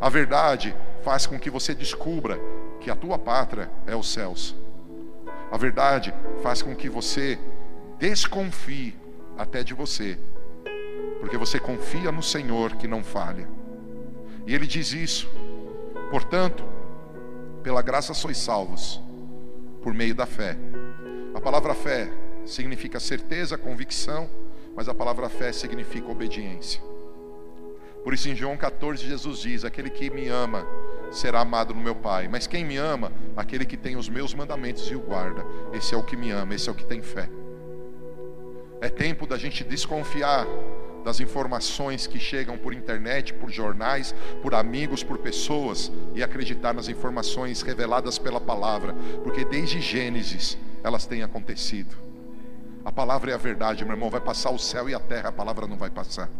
A 0.00 0.08
verdade 0.08 0.74
faz 1.02 1.26
com 1.26 1.38
que 1.38 1.50
você 1.50 1.74
descubra 1.74 2.38
que 2.80 2.90
a 2.90 2.96
tua 2.96 3.18
pátria 3.18 3.70
é 3.86 3.94
os 3.94 4.12
céus. 4.12 4.54
A 5.50 5.56
verdade 5.56 6.14
faz 6.42 6.62
com 6.62 6.74
que 6.74 6.88
você 6.88 7.38
desconfie 7.98 8.94
até 9.36 9.62
de 9.62 9.74
você, 9.74 10.18
porque 11.18 11.36
você 11.36 11.58
confia 11.58 12.12
no 12.12 12.22
Senhor 12.22 12.76
que 12.76 12.86
não 12.86 13.02
falha. 13.02 13.48
E 14.46 14.54
ele 14.54 14.66
diz 14.66 14.92
isso. 14.92 15.28
Portanto, 16.10 16.64
pela 17.62 17.82
graça 17.82 18.14
sois 18.14 18.38
salvos, 18.38 19.00
por 19.82 19.92
meio 19.92 20.14
da 20.14 20.26
fé. 20.26 20.56
A 21.34 21.40
palavra 21.40 21.74
fé 21.74 22.10
significa 22.44 22.98
certeza, 22.98 23.58
convicção, 23.58 24.28
mas 24.74 24.88
a 24.88 24.94
palavra 24.94 25.28
fé 25.28 25.52
significa 25.52 26.10
obediência. 26.10 26.80
Por 28.02 28.14
isso 28.14 28.28
em 28.28 28.34
João 28.34 28.56
14 28.56 29.06
Jesus 29.06 29.40
diz: 29.40 29.64
Aquele 29.64 29.90
que 29.90 30.10
me 30.10 30.28
ama 30.28 30.66
será 31.10 31.40
amado 31.40 31.74
no 31.74 31.80
meu 31.80 31.94
Pai. 31.94 32.28
Mas 32.28 32.46
quem 32.46 32.64
me 32.64 32.76
ama, 32.76 33.12
aquele 33.36 33.64
que 33.64 33.76
tem 33.76 33.96
os 33.96 34.08
meus 34.08 34.34
mandamentos 34.34 34.90
e 34.90 34.94
o 34.94 35.00
guarda, 35.00 35.44
esse 35.72 35.94
é 35.94 35.98
o 35.98 36.02
que 36.02 36.16
me 36.16 36.30
ama, 36.30 36.54
esse 36.54 36.68
é 36.68 36.72
o 36.72 36.74
que 36.74 36.84
tem 36.84 37.02
fé. 37.02 37.28
É 38.80 38.88
tempo 38.88 39.26
da 39.26 39.36
gente 39.36 39.62
desconfiar 39.62 40.46
das 41.04 41.20
informações 41.20 42.06
que 42.06 42.18
chegam 42.18 42.56
por 42.58 42.74
internet, 42.74 43.32
por 43.34 43.50
jornais, 43.50 44.14
por 44.42 44.54
amigos, 44.54 45.02
por 45.02 45.18
pessoas 45.18 45.90
e 46.14 46.22
acreditar 46.22 46.74
nas 46.74 46.88
informações 46.88 47.62
reveladas 47.62 48.18
pela 48.18 48.40
palavra, 48.40 48.94
porque 49.22 49.44
desde 49.44 49.80
Gênesis 49.80 50.58
elas 50.82 51.06
têm 51.06 51.22
acontecido. 51.22 51.94
A 52.84 52.92
palavra 52.92 53.30
é 53.30 53.34
a 53.34 53.38
verdade, 53.38 53.84
meu 53.84 53.94
irmão, 53.94 54.10
vai 54.10 54.20
passar 54.20 54.50
o 54.50 54.58
céu 54.58 54.88
e 54.88 54.94
a 54.94 55.00
terra, 55.00 55.28
a 55.28 55.32
palavra 55.32 55.66
não 55.66 55.76
vai 55.76 55.90
passar. 55.90 56.30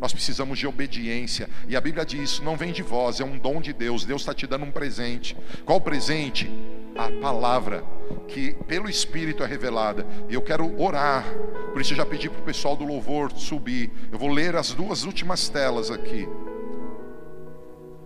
Nós 0.00 0.12
precisamos 0.12 0.58
de 0.58 0.66
obediência. 0.66 1.48
E 1.68 1.76
a 1.76 1.80
Bíblia 1.80 2.04
diz: 2.04 2.40
não 2.40 2.56
vem 2.56 2.72
de 2.72 2.82
vós, 2.82 3.20
é 3.20 3.24
um 3.24 3.38
dom 3.38 3.60
de 3.60 3.72
Deus. 3.72 4.04
Deus 4.04 4.22
está 4.22 4.32
te 4.32 4.46
dando 4.46 4.64
um 4.64 4.70
presente. 4.70 5.36
Qual 5.64 5.80
presente? 5.80 6.50
A 6.96 7.10
palavra 7.20 7.84
que 8.26 8.54
pelo 8.66 8.88
Espírito 8.88 9.42
é 9.42 9.46
revelada. 9.46 10.06
E 10.28 10.34
eu 10.34 10.42
quero 10.42 10.80
orar. 10.80 11.24
Por 11.72 11.80
isso 11.80 11.92
eu 11.92 11.96
já 11.96 12.06
pedi 12.06 12.28
para 12.28 12.40
o 12.40 12.44
pessoal 12.44 12.74
do 12.76 12.84
louvor 12.84 13.30
subir. 13.32 13.90
Eu 14.10 14.18
vou 14.18 14.30
ler 14.30 14.56
as 14.56 14.72
duas 14.72 15.04
últimas 15.04 15.48
telas 15.48 15.90
aqui. 15.90 16.26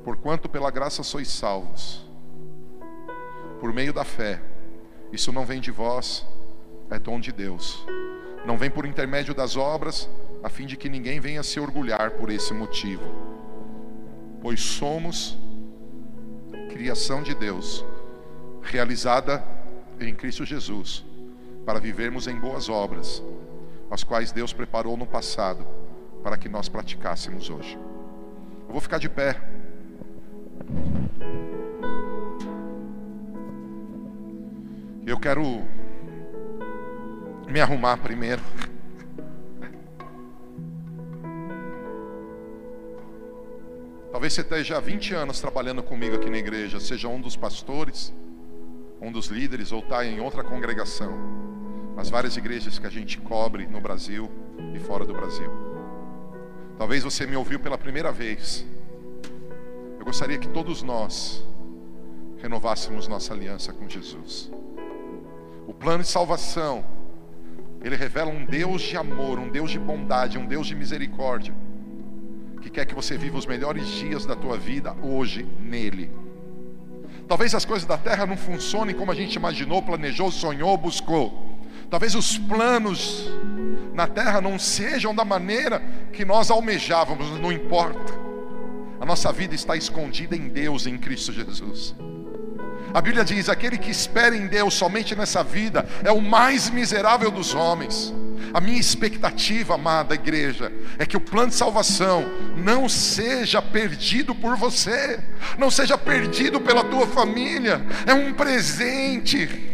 Porquanto 0.04 0.48
pela 0.48 0.70
graça 0.70 1.02
sois 1.02 1.28
salvos, 1.28 2.04
por 3.58 3.72
meio 3.72 3.92
da 3.92 4.04
fé. 4.04 4.40
Isso 5.10 5.32
não 5.32 5.46
vem 5.46 5.60
de 5.60 5.70
vós, 5.70 6.26
é 6.90 6.98
dom 6.98 7.18
de 7.18 7.32
Deus. 7.32 7.86
Não 8.44 8.58
vem 8.58 8.68
por 8.68 8.84
intermédio 8.84 9.32
das 9.32 9.56
obras, 9.56 10.10
a 10.44 10.50
fim 10.50 10.66
de 10.66 10.76
que 10.76 10.90
ninguém 10.90 11.18
venha 11.20 11.42
se 11.42 11.58
orgulhar 11.58 12.10
por 12.10 12.28
esse 12.28 12.52
motivo. 12.52 13.02
Pois 14.42 14.60
somos 14.60 15.38
criação 16.68 17.22
de 17.22 17.34
Deus, 17.34 17.82
realizada 18.60 19.42
em 19.98 20.14
Cristo 20.14 20.44
Jesus, 20.44 21.02
para 21.64 21.80
vivermos 21.80 22.26
em 22.26 22.38
boas 22.38 22.68
obras, 22.68 23.22
as 23.90 24.04
quais 24.04 24.32
Deus 24.32 24.52
preparou 24.52 24.98
no 24.98 25.06
passado 25.06 25.66
para 26.22 26.36
que 26.36 26.48
nós 26.48 26.68
praticássemos 26.68 27.48
hoje. 27.48 27.78
Eu 28.66 28.72
vou 28.72 28.82
ficar 28.82 28.98
de 28.98 29.08
pé. 29.08 29.40
Eu 35.06 35.18
quero 35.18 35.62
me 37.48 37.62
arrumar 37.62 37.96
primeiro. 37.96 38.42
Talvez 44.14 44.32
você 44.32 44.42
esteja 44.42 44.76
há 44.76 44.80
20 44.80 45.12
anos 45.12 45.40
trabalhando 45.40 45.82
comigo 45.82 46.14
aqui 46.14 46.30
na 46.30 46.38
igreja, 46.38 46.78
seja 46.78 47.08
um 47.08 47.20
dos 47.20 47.34
pastores, 47.34 48.14
um 49.00 49.10
dos 49.10 49.26
líderes, 49.26 49.72
ou 49.72 49.80
está 49.80 50.06
em 50.06 50.20
outra 50.20 50.44
congregação. 50.44 51.12
As 51.96 52.10
várias 52.10 52.36
igrejas 52.36 52.78
que 52.78 52.86
a 52.86 52.90
gente 52.90 53.18
cobre 53.18 53.66
no 53.66 53.80
Brasil 53.80 54.30
e 54.72 54.78
fora 54.78 55.04
do 55.04 55.12
Brasil. 55.12 55.50
Talvez 56.78 57.02
você 57.02 57.26
me 57.26 57.34
ouviu 57.34 57.58
pela 57.58 57.76
primeira 57.76 58.12
vez. 58.12 58.64
Eu 59.98 60.04
gostaria 60.04 60.38
que 60.38 60.46
todos 60.46 60.80
nós 60.80 61.44
renovássemos 62.40 63.08
nossa 63.08 63.34
aliança 63.34 63.72
com 63.72 63.88
Jesus. 63.88 64.48
O 65.66 65.74
plano 65.74 66.04
de 66.04 66.08
salvação, 66.08 66.84
ele 67.82 67.96
revela 67.96 68.30
um 68.30 68.44
Deus 68.44 68.80
de 68.80 68.96
amor, 68.96 69.40
um 69.40 69.48
Deus 69.48 69.72
de 69.72 69.78
bondade, 69.80 70.38
um 70.38 70.46
Deus 70.46 70.68
de 70.68 70.76
misericórdia 70.76 71.52
que 72.64 72.70
quer 72.70 72.86
que 72.86 72.94
você 72.94 73.18
viva 73.18 73.36
os 73.36 73.44
melhores 73.44 73.86
dias 73.88 74.24
da 74.24 74.34
tua 74.34 74.56
vida 74.56 74.96
hoje 75.02 75.46
nele. 75.60 76.10
Talvez 77.28 77.54
as 77.54 77.66
coisas 77.66 77.86
da 77.86 77.98
terra 77.98 78.24
não 78.24 78.38
funcionem 78.38 78.96
como 78.96 79.12
a 79.12 79.14
gente 79.14 79.34
imaginou, 79.34 79.82
planejou, 79.82 80.30
sonhou, 80.32 80.74
buscou. 80.78 81.58
Talvez 81.90 82.14
os 82.14 82.38
planos 82.38 83.30
na 83.92 84.06
terra 84.06 84.40
não 84.40 84.58
sejam 84.58 85.14
da 85.14 85.26
maneira 85.26 85.78
que 86.10 86.24
nós 86.24 86.50
almejávamos, 86.50 87.38
não 87.38 87.52
importa. 87.52 88.14
A 88.98 89.04
nossa 89.04 89.30
vida 89.30 89.54
está 89.54 89.76
escondida 89.76 90.34
em 90.34 90.48
Deus, 90.48 90.86
em 90.86 90.96
Cristo 90.96 91.34
Jesus. 91.34 91.94
A 92.94 93.00
Bíblia 93.00 93.24
diz: 93.24 93.48
aquele 93.48 93.76
que 93.76 93.90
espera 93.90 94.36
em 94.36 94.46
Deus 94.46 94.74
somente 94.74 95.16
nessa 95.16 95.42
vida 95.42 95.84
é 96.04 96.12
o 96.12 96.22
mais 96.22 96.70
miserável 96.70 97.28
dos 97.28 97.52
homens. 97.52 98.14
A 98.52 98.60
minha 98.60 98.78
expectativa, 98.78 99.74
amada 99.74 100.14
igreja, 100.14 100.70
é 100.96 101.04
que 101.04 101.16
o 101.16 101.20
plano 101.20 101.48
de 101.48 101.56
salvação 101.56 102.24
não 102.56 102.88
seja 102.88 103.60
perdido 103.60 104.32
por 104.32 104.56
você, 104.56 105.18
não 105.58 105.72
seja 105.72 105.98
perdido 105.98 106.60
pela 106.60 106.84
tua 106.84 107.04
família, 107.04 107.84
é 108.06 108.14
um 108.14 108.32
presente 108.32 109.73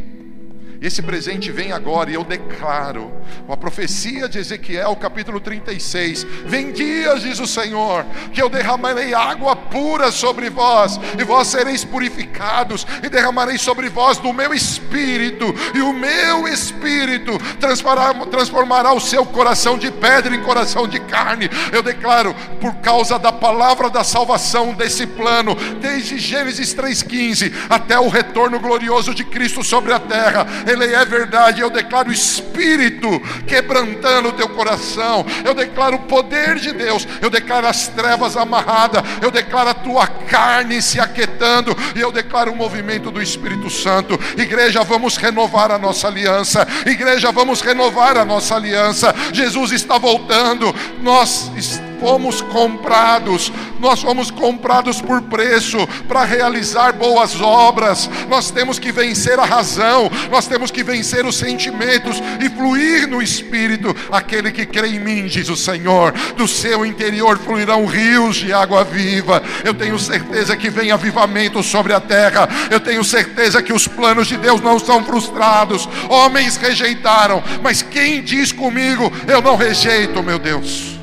esse 0.80 1.02
presente 1.02 1.52
vem 1.52 1.72
agora 1.72 2.10
e 2.10 2.14
eu 2.14 2.24
declaro, 2.24 3.12
a 3.46 3.54
profecia 3.54 4.26
de 4.26 4.38
Ezequiel, 4.38 4.96
capítulo 4.96 5.38
36: 5.38 6.24
Vem 6.46 6.72
dias, 6.72 7.20
diz 7.20 7.38
o 7.38 7.46
Senhor, 7.46 8.06
que 8.32 8.40
eu 8.40 8.48
derramarei 8.48 9.12
água 9.12 9.54
pura 9.54 10.10
sobre 10.10 10.48
vós, 10.48 10.98
e 11.18 11.22
vós 11.22 11.48
sereis 11.48 11.84
purificados, 11.84 12.86
e 13.02 13.10
derramarei 13.10 13.58
sobre 13.58 13.90
vós 13.90 14.16
do 14.16 14.32
meu 14.32 14.54
espírito, 14.54 15.54
e 15.74 15.82
o 15.82 15.92
meu 15.92 16.48
espírito 16.48 17.32
transformará, 17.58 18.14
transformará 18.26 18.92
o 18.94 19.00
seu 19.00 19.26
coração 19.26 19.76
de 19.76 19.90
pedra 19.90 20.34
em 20.34 20.42
coração 20.42 20.88
de 20.88 20.98
carne. 21.00 21.50
Eu 21.72 21.82
declaro, 21.82 22.34
por 22.58 22.76
causa 22.76 23.18
da 23.18 23.30
palavra 23.30 23.90
da 23.90 24.02
salvação 24.02 24.72
desse 24.72 25.06
plano, 25.06 25.54
desde 25.78 26.18
Gênesis 26.18 26.74
3,15 26.74 27.52
até 27.68 27.98
o 27.98 28.08
retorno 28.08 28.58
glorioso 28.58 29.14
de 29.14 29.24
Cristo 29.24 29.62
sobre 29.62 29.92
a 29.92 29.98
terra 29.98 30.46
ele 30.70 30.94
é 30.94 31.04
verdade. 31.04 31.60
Eu 31.60 31.70
declaro 31.70 32.10
o 32.10 32.12
Espírito 32.12 33.08
quebrantando 33.46 34.28
o 34.28 34.32
teu 34.32 34.48
coração. 34.48 35.24
Eu 35.44 35.54
declaro 35.54 35.96
o 35.96 36.00
poder 36.00 36.56
de 36.56 36.72
Deus. 36.72 37.06
Eu 37.20 37.30
declaro 37.30 37.66
as 37.66 37.88
trevas 37.88 38.36
amarradas. 38.36 39.02
Eu 39.20 39.30
declaro 39.30 39.70
a 39.70 39.74
tua 39.74 40.06
carne 40.06 40.80
se 40.80 41.00
aquietando. 41.00 41.76
E 41.94 42.00
eu 42.00 42.12
declaro 42.12 42.52
o 42.52 42.56
movimento 42.56 43.10
do 43.10 43.22
Espírito 43.22 43.68
Santo. 43.70 44.18
Igreja, 44.36 44.82
vamos 44.82 45.16
renovar 45.16 45.70
a 45.70 45.78
nossa 45.78 46.08
aliança. 46.08 46.66
Igreja, 46.86 47.32
vamos 47.32 47.60
renovar 47.60 48.16
a 48.16 48.24
nossa 48.24 48.54
aliança. 48.54 49.14
Jesus 49.32 49.72
está 49.72 49.98
voltando. 49.98 50.74
Nós 51.02 51.50
estamos 51.56 51.89
fomos 52.00 52.40
comprados, 52.40 53.52
nós 53.78 54.00
fomos 54.00 54.30
comprados 54.30 55.00
por 55.00 55.22
preço 55.22 55.86
para 56.08 56.24
realizar 56.24 56.92
boas 56.94 57.40
obras. 57.40 58.10
Nós 58.28 58.50
temos 58.50 58.78
que 58.78 58.90
vencer 58.90 59.38
a 59.38 59.44
razão, 59.44 60.10
nós 60.30 60.46
temos 60.46 60.70
que 60.70 60.82
vencer 60.82 61.26
os 61.26 61.36
sentimentos 61.36 62.20
e 62.40 62.48
fluir 62.48 63.06
no 63.06 63.22
espírito. 63.22 63.94
Aquele 64.10 64.50
que 64.50 64.66
crê 64.66 64.88
em 64.88 65.00
mim, 65.00 65.26
diz 65.26 65.48
o 65.48 65.56
Senhor, 65.56 66.12
do 66.36 66.48
seu 66.48 66.84
interior 66.84 67.38
fluirão 67.38 67.84
rios 67.84 68.36
de 68.36 68.52
água 68.52 68.82
viva. 68.82 69.42
Eu 69.64 69.74
tenho 69.74 69.98
certeza 69.98 70.56
que 70.56 70.70
vem 70.70 70.90
avivamento 70.90 71.62
sobre 71.62 71.92
a 71.92 72.00
terra. 72.00 72.48
Eu 72.70 72.80
tenho 72.80 73.04
certeza 73.04 73.62
que 73.62 73.72
os 73.72 73.86
planos 73.86 74.26
de 74.26 74.36
Deus 74.36 74.60
não 74.60 74.78
são 74.78 75.04
frustrados. 75.04 75.88
Homens 76.08 76.56
rejeitaram, 76.56 77.42
mas 77.62 77.82
quem 77.82 78.22
diz 78.22 78.52
comigo, 78.52 79.12
eu 79.28 79.42
não 79.42 79.56
rejeito, 79.56 80.22
meu 80.22 80.38
Deus. 80.38 80.99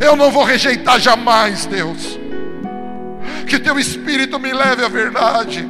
Eu 0.00 0.16
não 0.16 0.30
vou 0.30 0.44
rejeitar 0.44 1.00
jamais, 1.00 1.66
Deus. 1.66 2.18
Que 3.46 3.58
teu 3.58 3.78
espírito 3.78 4.38
me 4.38 4.52
leve 4.52 4.84
à 4.84 4.88
verdade. 4.88 5.68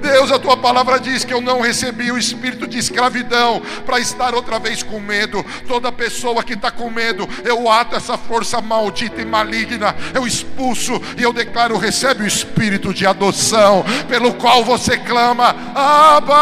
Deus, 0.00 0.32
a 0.32 0.38
tua 0.38 0.56
palavra 0.56 0.98
diz 0.98 1.24
que 1.24 1.32
eu 1.32 1.40
não 1.40 1.60
recebi 1.60 2.10
o 2.10 2.18
espírito 2.18 2.66
de 2.66 2.78
escravidão 2.78 3.60
para 3.84 4.00
estar 4.00 4.34
outra 4.34 4.58
vez 4.58 4.82
com 4.82 4.98
medo. 4.98 5.44
Toda 5.68 5.92
pessoa 5.92 6.42
que 6.42 6.54
está 6.54 6.70
com 6.70 6.90
medo, 6.90 7.28
eu 7.44 7.70
ato 7.70 7.94
essa 7.94 8.16
força 8.16 8.60
maldita 8.60 9.20
e 9.20 9.24
maligna, 9.24 9.94
eu 10.14 10.26
expulso 10.26 11.00
e 11.16 11.22
eu 11.22 11.32
declaro: 11.32 11.76
recebe 11.76 12.24
o 12.24 12.26
espírito 12.26 12.92
de 12.94 13.06
adoção, 13.06 13.84
pelo 14.08 14.34
qual 14.34 14.64
você 14.64 14.96
clama, 14.96 15.54
Abba, 15.74 16.40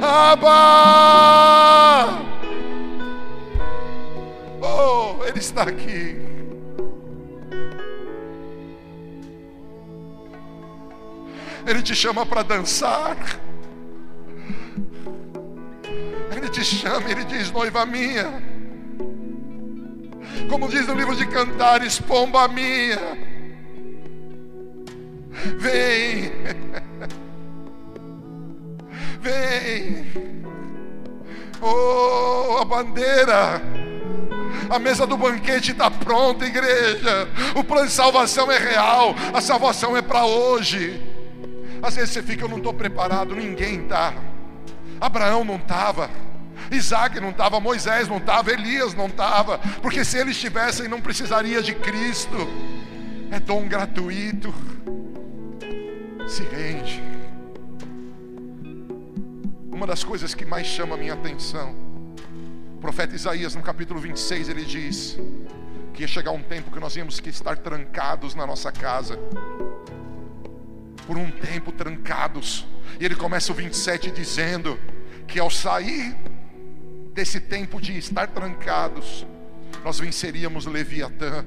Abba. 0.00 1.56
Oh, 4.66 5.24
Ele 5.24 5.38
está 5.38 5.62
aqui. 5.62 6.16
Ele 11.66 11.82
te 11.82 11.94
chama 11.94 12.24
para 12.24 12.42
dançar. 12.42 13.16
Ele 16.30 16.48
te 16.48 16.64
chama, 16.64 17.10
ele 17.10 17.24
diz: 17.24 17.50
noiva 17.50 17.84
minha. 17.84 18.42
Como 20.48 20.68
diz 20.68 20.86
no 20.86 20.94
livro 20.94 21.16
de 21.16 21.26
Cantares, 21.26 21.98
pomba 21.98 22.46
minha. 22.46 23.00
Vem. 25.58 26.30
Vem. 29.20 30.06
Oh, 31.60 32.58
a 32.60 32.64
bandeira 32.64 33.85
a 34.68 34.78
mesa 34.78 35.06
do 35.06 35.16
banquete 35.16 35.72
está 35.72 35.90
pronta, 35.90 36.44
igreja. 36.44 37.28
O 37.54 37.64
plano 37.64 37.86
de 37.86 37.92
salvação 37.92 38.50
é 38.50 38.58
real. 38.58 39.14
A 39.32 39.40
salvação 39.40 39.96
é 39.96 40.02
para 40.02 40.24
hoje. 40.24 41.00
Às 41.82 41.96
vezes 41.96 42.10
você 42.10 42.22
fica, 42.22 42.44
eu 42.44 42.48
não 42.48 42.58
estou 42.58 42.74
preparado. 42.74 43.34
Ninguém 43.34 43.82
está. 43.82 44.14
Abraão 45.00 45.44
não 45.44 45.56
estava. 45.56 46.10
Isaac 46.70 47.20
não 47.20 47.30
estava, 47.30 47.60
Moisés 47.60 48.08
não 48.08 48.16
estava, 48.16 48.50
Elias 48.50 48.92
não 48.92 49.06
estava, 49.06 49.58
porque 49.80 50.04
se 50.04 50.18
eles 50.18 50.34
estivessem, 50.34 50.88
não 50.88 51.00
precisaria 51.00 51.62
de 51.62 51.74
Cristo, 51.74 52.36
é 53.30 53.38
dom 53.38 53.68
gratuito. 53.68 54.52
Se 56.26 56.42
rende. 56.42 57.00
Uma 59.70 59.86
das 59.86 60.02
coisas 60.02 60.34
que 60.34 60.44
mais 60.44 60.66
chama 60.66 60.96
a 60.96 60.98
minha 60.98 61.14
atenção 61.14 61.85
o 62.76 62.78
profeta 62.78 63.16
Isaías, 63.16 63.54
no 63.54 63.62
capítulo 63.62 63.98
26, 63.98 64.50
ele 64.50 64.62
diz 64.62 65.18
que 65.94 66.02
ia 66.02 66.06
chegar 66.06 66.30
um 66.32 66.42
tempo 66.42 66.70
que 66.70 66.78
nós 66.78 66.94
íamos 66.94 67.18
que 67.18 67.30
estar 67.30 67.56
trancados 67.56 68.34
na 68.34 68.46
nossa 68.46 68.70
casa. 68.70 69.18
Por 71.06 71.16
um 71.16 71.30
tempo 71.30 71.72
trancados. 71.72 72.66
E 73.00 73.04
ele 73.06 73.16
começa 73.16 73.50
o 73.50 73.54
27 73.54 74.10
dizendo 74.10 74.78
que 75.26 75.40
ao 75.40 75.48
sair 75.50 76.14
desse 77.14 77.40
tempo 77.40 77.80
de 77.80 77.96
estar 77.96 78.26
trancados, 78.28 79.26
nós 79.82 79.98
venceríamos 79.98 80.66
Leviatã 80.66 81.46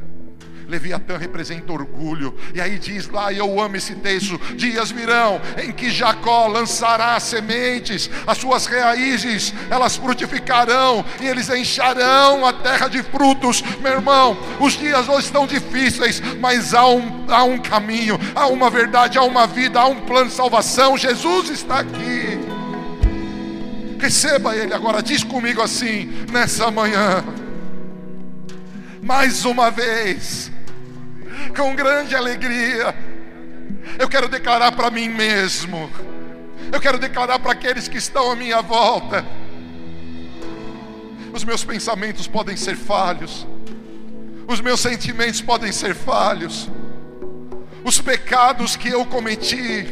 Leviatã 0.70 1.18
representa 1.18 1.74
orgulho. 1.74 2.36
E 2.54 2.62
aí 2.62 2.78
diz 2.78 3.10
lá, 3.10 3.34
eu 3.34 3.60
amo 3.60 3.76
esse 3.76 3.96
texto: 3.96 4.40
dias 4.56 4.92
virão 4.92 5.42
em 5.62 5.72
que 5.72 5.90
Jacó 5.90 6.48
lançará 6.48 7.20
sementes, 7.20 8.10
as 8.28 8.38
suas 8.38 8.68
raízes 8.68 9.54
elas 9.70 9.96
frutificarão 9.96 11.04
e 11.20 11.28
eles 11.28 11.50
encharão 11.50 12.46
a 12.46 12.54
terra 12.54 12.88
de 12.88 13.02
frutos. 13.02 13.64
Meu 13.82 13.94
irmão, 13.94 14.38
os 14.60 14.74
dias 14.74 15.10
hoje 15.10 15.26
estão 15.26 15.48
difíceis, 15.48 16.22
mas 16.40 16.74
há 16.74 16.88
um, 16.88 17.26
há 17.28 17.44
um 17.44 17.58
caminho, 17.58 18.20
há 18.36 18.48
uma 18.48 18.70
verdade, 18.70 19.18
há 19.18 19.24
uma 19.24 19.48
vida, 19.48 19.80
há 19.80 19.88
um 19.88 20.02
plano 20.02 20.30
de 20.30 20.36
salvação. 20.36 20.98
Jesus 20.98 21.50
está 21.50 21.80
aqui. 21.80 22.40
Receba 24.00 24.56
Ele 24.56 24.74
agora, 24.74 25.02
diz 25.02 25.24
comigo 25.24 25.62
assim, 25.62 26.10
nessa 26.32 26.70
manhã. 26.72 27.24
Mais 29.02 29.44
uma 29.44 29.72
vez, 29.72 30.52
com 31.56 31.76
grande 31.76 32.16
alegria, 32.16 32.96
eu 33.98 34.08
quero 34.08 34.28
declarar 34.28 34.72
para 34.72 34.90
mim 34.90 35.10
mesmo, 35.10 35.90
eu 36.72 36.80
quero 36.80 36.98
declarar 36.98 37.40
para 37.40 37.52
aqueles 37.52 37.88
que 37.88 37.98
estão 37.98 38.32
à 38.32 38.36
minha 38.36 38.62
volta. 38.62 39.26
Os 41.34 41.44
meus 41.44 41.64
pensamentos 41.64 42.28
podem 42.28 42.58
ser 42.58 42.76
falhos, 42.76 43.48
os 44.48 44.62
meus 44.62 44.80
sentimentos 44.80 45.42
podem 45.42 45.72
ser 45.72 45.94
falhos, 45.96 46.70
os 47.84 48.00
pecados 48.02 48.76
que 48.76 48.90
eu 48.90 49.06
cometi, 49.06 49.86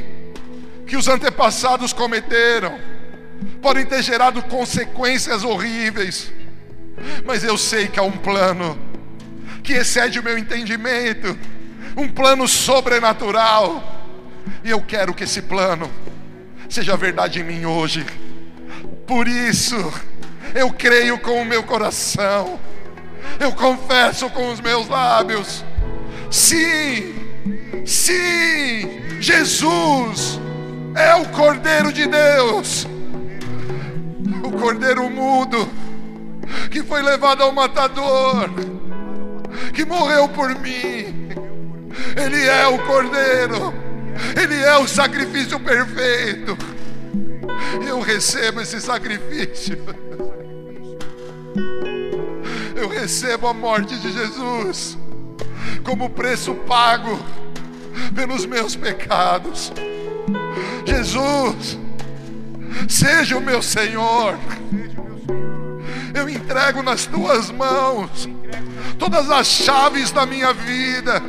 que 0.85 0.97
os 0.97 1.07
antepassados 1.07 1.93
cometeram, 1.93 2.79
podem 3.61 3.85
ter 3.85 4.01
gerado 4.01 4.41
consequências 4.43 5.43
horríveis, 5.43 6.31
mas 7.25 7.43
eu 7.43 7.57
sei 7.57 7.87
que 7.87 7.99
há 7.99 8.03
um 8.03 8.11
plano 8.11 8.86
que 9.67 9.73
excede 9.73 10.17
o 10.17 10.23
meu 10.23 10.37
entendimento, 10.37 11.37
um 11.97 12.07
plano 12.07 12.47
sobrenatural, 12.47 13.83
e 14.63 14.69
eu 14.69 14.81
quero 14.81 15.13
que 15.13 15.25
esse 15.25 15.41
plano 15.41 15.91
seja 16.69 16.95
verdade 16.95 17.41
em 17.41 17.43
mim 17.43 17.65
hoje. 17.65 18.05
Por 19.05 19.27
isso, 19.27 19.75
eu 20.55 20.71
creio 20.71 21.19
com 21.19 21.41
o 21.41 21.45
meu 21.45 21.63
coração, 21.63 22.57
eu 23.41 23.51
confesso 23.51 24.29
com 24.29 24.49
os 24.53 24.61
meus 24.61 24.87
lábios, 24.87 25.65
sim, 26.31 27.13
sim, 27.85 29.19
Jesus 29.19 30.39
é 30.95 31.13
o 31.15 31.25
Cordeiro 31.27 31.91
de 31.91 32.07
Deus, 32.07 32.87
o 34.45 34.51
Cordeiro 34.53 35.09
mudo, 35.09 35.69
que 36.71 36.81
foi 36.83 37.01
levado 37.01 37.43
ao 37.43 37.51
matador, 37.51 38.49
que 39.73 39.85
morreu 39.85 40.27
por 40.29 40.49
mim, 40.59 41.29
Ele 42.15 42.45
é 42.45 42.67
o 42.67 42.79
Cordeiro, 42.85 43.73
Ele 44.41 44.55
é 44.55 44.77
o 44.77 44.87
sacrifício 44.87 45.59
perfeito, 45.59 46.57
eu 47.87 47.99
recebo 48.01 48.61
esse 48.61 48.79
sacrifício. 48.79 49.77
Eu 52.75 52.87
recebo 52.87 53.47
a 53.47 53.53
morte 53.53 53.97
de 53.97 54.11
Jesus 54.11 54.97
como 55.83 56.09
preço 56.09 56.53
pago 56.53 57.17
pelos 58.13 58.45
meus 58.45 58.75
pecados. 58.75 59.71
Jesus, 60.85 61.79
seja 62.87 63.37
o 63.37 63.41
meu 63.41 63.61
Senhor. 63.61 64.37
Eu 66.13 66.29
entrego 66.29 66.83
nas 66.83 67.05
tuas 67.05 67.49
mãos 67.49 68.29
todas 68.97 69.29
as 69.29 69.47
chaves 69.47 70.11
da 70.11 70.25
minha 70.25 70.53
vida. 70.53 71.21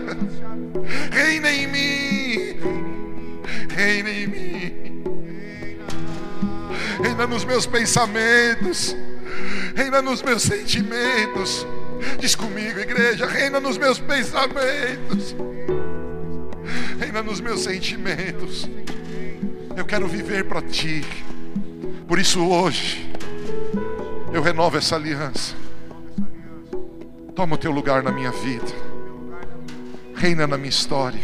Reina 1.10 1.50
em 1.50 1.66
mim. 1.66 2.56
Reina 3.74 4.10
em 4.10 4.26
mim. 4.26 5.02
Reina 7.02 7.26
nos 7.26 7.44
meus 7.44 7.66
pensamentos. 7.66 8.96
Reina 9.74 10.02
nos 10.02 10.22
meus 10.22 10.42
sentimentos. 10.42 11.66
Diz 12.18 12.34
comigo, 12.34 12.78
igreja, 12.78 13.26
reina 13.26 13.60
nos 13.60 13.78
meus 13.78 13.98
pensamentos. 13.98 15.36
Reina 16.98 17.22
nos 17.22 17.40
meus 17.40 17.62
sentimentos. 17.62 18.68
Eu 19.76 19.84
quero 19.84 20.08
viver 20.08 20.44
para 20.44 20.62
ti. 20.62 21.04
Por 22.06 22.18
isso 22.18 22.44
hoje 22.44 23.08
eu 24.32 24.42
renovo 24.42 24.76
essa 24.76 24.96
aliança. 24.96 25.67
Toma 27.38 27.54
o 27.54 27.56
teu 27.56 27.70
lugar 27.70 28.02
na 28.02 28.10
minha 28.10 28.32
vida. 28.32 28.66
Reina 30.12 30.44
na 30.44 30.56
minha 30.56 30.70
história. 30.70 31.20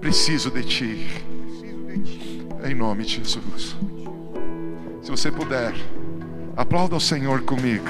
Preciso 0.00 0.50
de 0.50 0.64
ti. 0.64 1.08
Em 2.64 2.74
nome 2.74 3.04
de 3.04 3.18
Jesus. 3.18 3.76
Se 5.00 5.12
você 5.12 5.30
puder, 5.30 5.72
aplauda 6.56 6.96
o 6.96 7.00
Senhor 7.00 7.42
comigo. 7.42 7.86